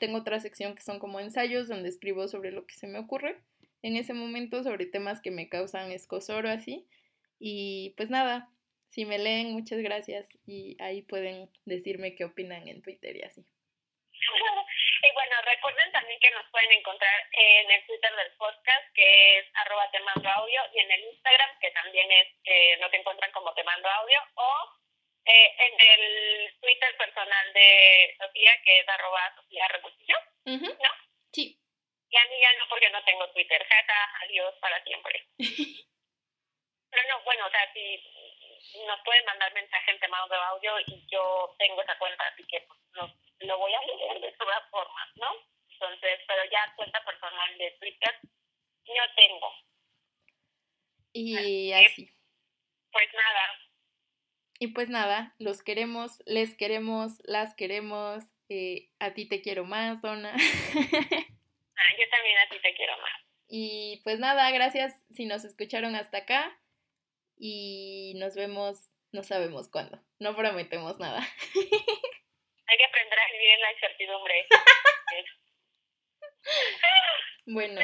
tengo 0.01 0.19
otra 0.19 0.41
sección 0.41 0.75
que 0.75 0.83
son 0.83 0.99
como 0.99 1.21
ensayos 1.21 1.69
donde 1.69 1.89
escribo 1.89 2.27
sobre 2.27 2.51
lo 2.51 2.67
que 2.67 2.75
se 2.75 2.89
me 2.89 2.99
ocurre 2.99 3.41
en 3.83 3.97
ese 3.97 4.13
momento, 4.13 4.65
sobre 4.65 4.87
temas 4.87 5.21
que 5.21 5.31
me 5.31 5.49
causan 5.49 5.93
escosor 5.93 6.47
o 6.47 6.51
así. 6.51 6.85
Y 7.39 7.95
pues 7.97 8.11
nada, 8.11 8.51
si 8.89 9.05
me 9.05 9.21
leen, 9.21 9.53
muchas 9.53 9.79
gracias 9.79 10.27
y 10.45 10.77
ahí 10.83 11.03
pueden 11.03 11.49
decirme 11.67 12.17
qué 12.17 12.25
opinan 12.25 12.67
en 12.67 12.83
Twitter 12.83 13.15
y 13.15 13.23
así. 13.23 13.45
Y 15.05 15.13
bueno, 15.13 15.37
recuerden 15.43 15.93
también 15.93 16.19
que 16.19 16.31
nos 16.31 16.49
pueden 16.51 16.73
encontrar 16.73 17.29
en 17.33 17.71
el 17.71 17.87
Twitter 17.87 18.15
del 18.17 18.33
podcast, 18.39 18.93
que 18.95 19.39
es 19.39 19.47
arroba 19.55 19.91
te 19.91 20.01
mando 20.01 20.29
audio, 20.31 20.63
y 20.73 20.81
en 20.81 20.91
el 20.91 21.05
Instagram, 21.05 21.59
que 21.61 21.71
también 21.73 22.11
es, 22.11 22.29
eh, 22.45 22.77
nos 22.79 22.93
encuentran 22.93 23.31
como 23.33 23.53
te 23.53 23.65
mando 23.65 23.89
audio, 23.89 24.19
o 24.35 24.71
eh, 25.27 25.57
en 25.59 25.81
el 25.81 26.61
Twitter 26.61 26.97
personal 26.97 27.53
de 27.53 28.17
Sofía, 28.19 28.63
que 28.65 28.81
es 28.81 28.89
arroba 28.89 29.35
Sofía 29.37 29.69
¿no? 30.45 30.91
Sí. 31.33 31.59
Y 32.09 32.17
a 32.17 32.25
mí 32.27 32.41
ya 32.41 32.53
no, 32.59 32.69
porque 32.69 32.91
no 32.91 33.05
tengo 33.05 33.29
Twitter. 33.33 33.67
Jata, 33.67 34.19
adiós 34.23 34.55
para 34.61 34.83
siempre. 34.85 35.27
Pero 36.91 37.09
no, 37.09 37.23
bueno, 37.25 37.47
o 37.47 37.51
sea, 37.51 37.73
si 37.73 37.99
nos 38.87 39.01
pueden 39.05 39.25
mandar 39.27 39.53
mensaje 39.55 39.91
en 39.91 40.01
tema 40.01 40.19
de 40.29 40.37
audio 40.37 40.81
y 40.87 41.07
yo 41.11 41.55
tengo 41.59 41.83
esa 41.83 41.99
cuenta, 41.99 42.27
así 42.27 42.45
que 42.47 42.67
pues, 42.67 43.11
lo 43.41 43.59
voy 43.59 43.73
a 43.75 43.81
leer 43.87 44.21
de 44.21 44.33
todas 44.33 44.69
formas, 44.71 45.09
¿no? 45.17 45.35
Entonces, 45.69 46.21
pero 46.27 46.43
ya 46.51 46.73
cuenta 46.77 47.05
personal 47.05 47.59
de 47.59 47.71
Twitter 47.81 48.21
no 48.87 49.15
tengo. 49.17 49.53
Y 51.13 51.73
así. 51.73 52.11
Pues 52.91 53.09
nada. 53.13 53.61
Y 54.59 54.69
pues 54.69 54.89
nada, 54.89 55.35
los 55.39 55.63
queremos, 55.63 56.23
les 56.27 56.57
queremos, 56.57 57.19
las 57.25 57.55
queremos. 57.55 58.25
Eh, 58.49 58.91
a 58.99 59.15
ti 59.15 59.29
te 59.29 59.41
quiero 59.41 59.65
más, 59.65 60.01
Donna. 60.03 60.33
ah, 60.33 60.37
yo 60.37 62.09
también 62.11 62.39
a 62.39 62.49
ti 62.51 62.59
te 62.63 62.75
quiero 62.75 62.97
más. 62.99 63.21
Y 63.49 64.01
pues 64.05 64.19
nada, 64.19 64.51
gracias 64.51 64.95
si 65.11 65.27
nos 65.27 65.45
escucharon 65.45 65.97
hasta 65.97 66.19
acá. 66.19 66.59
Y 67.37 68.15
nos 68.17 68.35
vemos, 68.35 68.91
no 69.13 69.23
sabemos 69.23 69.71
cuándo. 69.71 70.01
No 70.19 70.35
prometemos 70.37 70.99
nada. 70.99 71.21
Hay 72.67 72.79
que 72.79 72.85
aprender 72.85 73.19
a 73.19 73.33
vivir 73.33 73.51
en 73.51 73.61
la 73.61 73.73
incertidumbre. 73.73 74.49
bueno. 77.47 77.81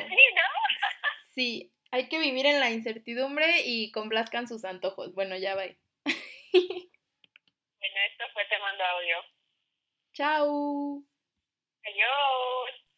Sí, 1.34 1.72
hay 1.90 2.09
que 2.09 2.18
vivir 2.18 2.46
en 2.46 2.61
la 2.61 2.70
incertidumbre 2.70 3.61
y 3.64 3.90
complazcan 3.92 4.48
sus 4.48 4.64
antojos. 4.64 5.12
Bueno, 5.14 5.36
ya 5.36 5.55
va. 5.55 5.62
bueno, 5.62 5.76
esto 8.11 8.24
fue 8.32 8.44
Te 8.48 8.59
Mando 8.59 8.84
Audio. 8.84 9.16
Chao. 10.12 11.05
Adiós. 11.84 12.89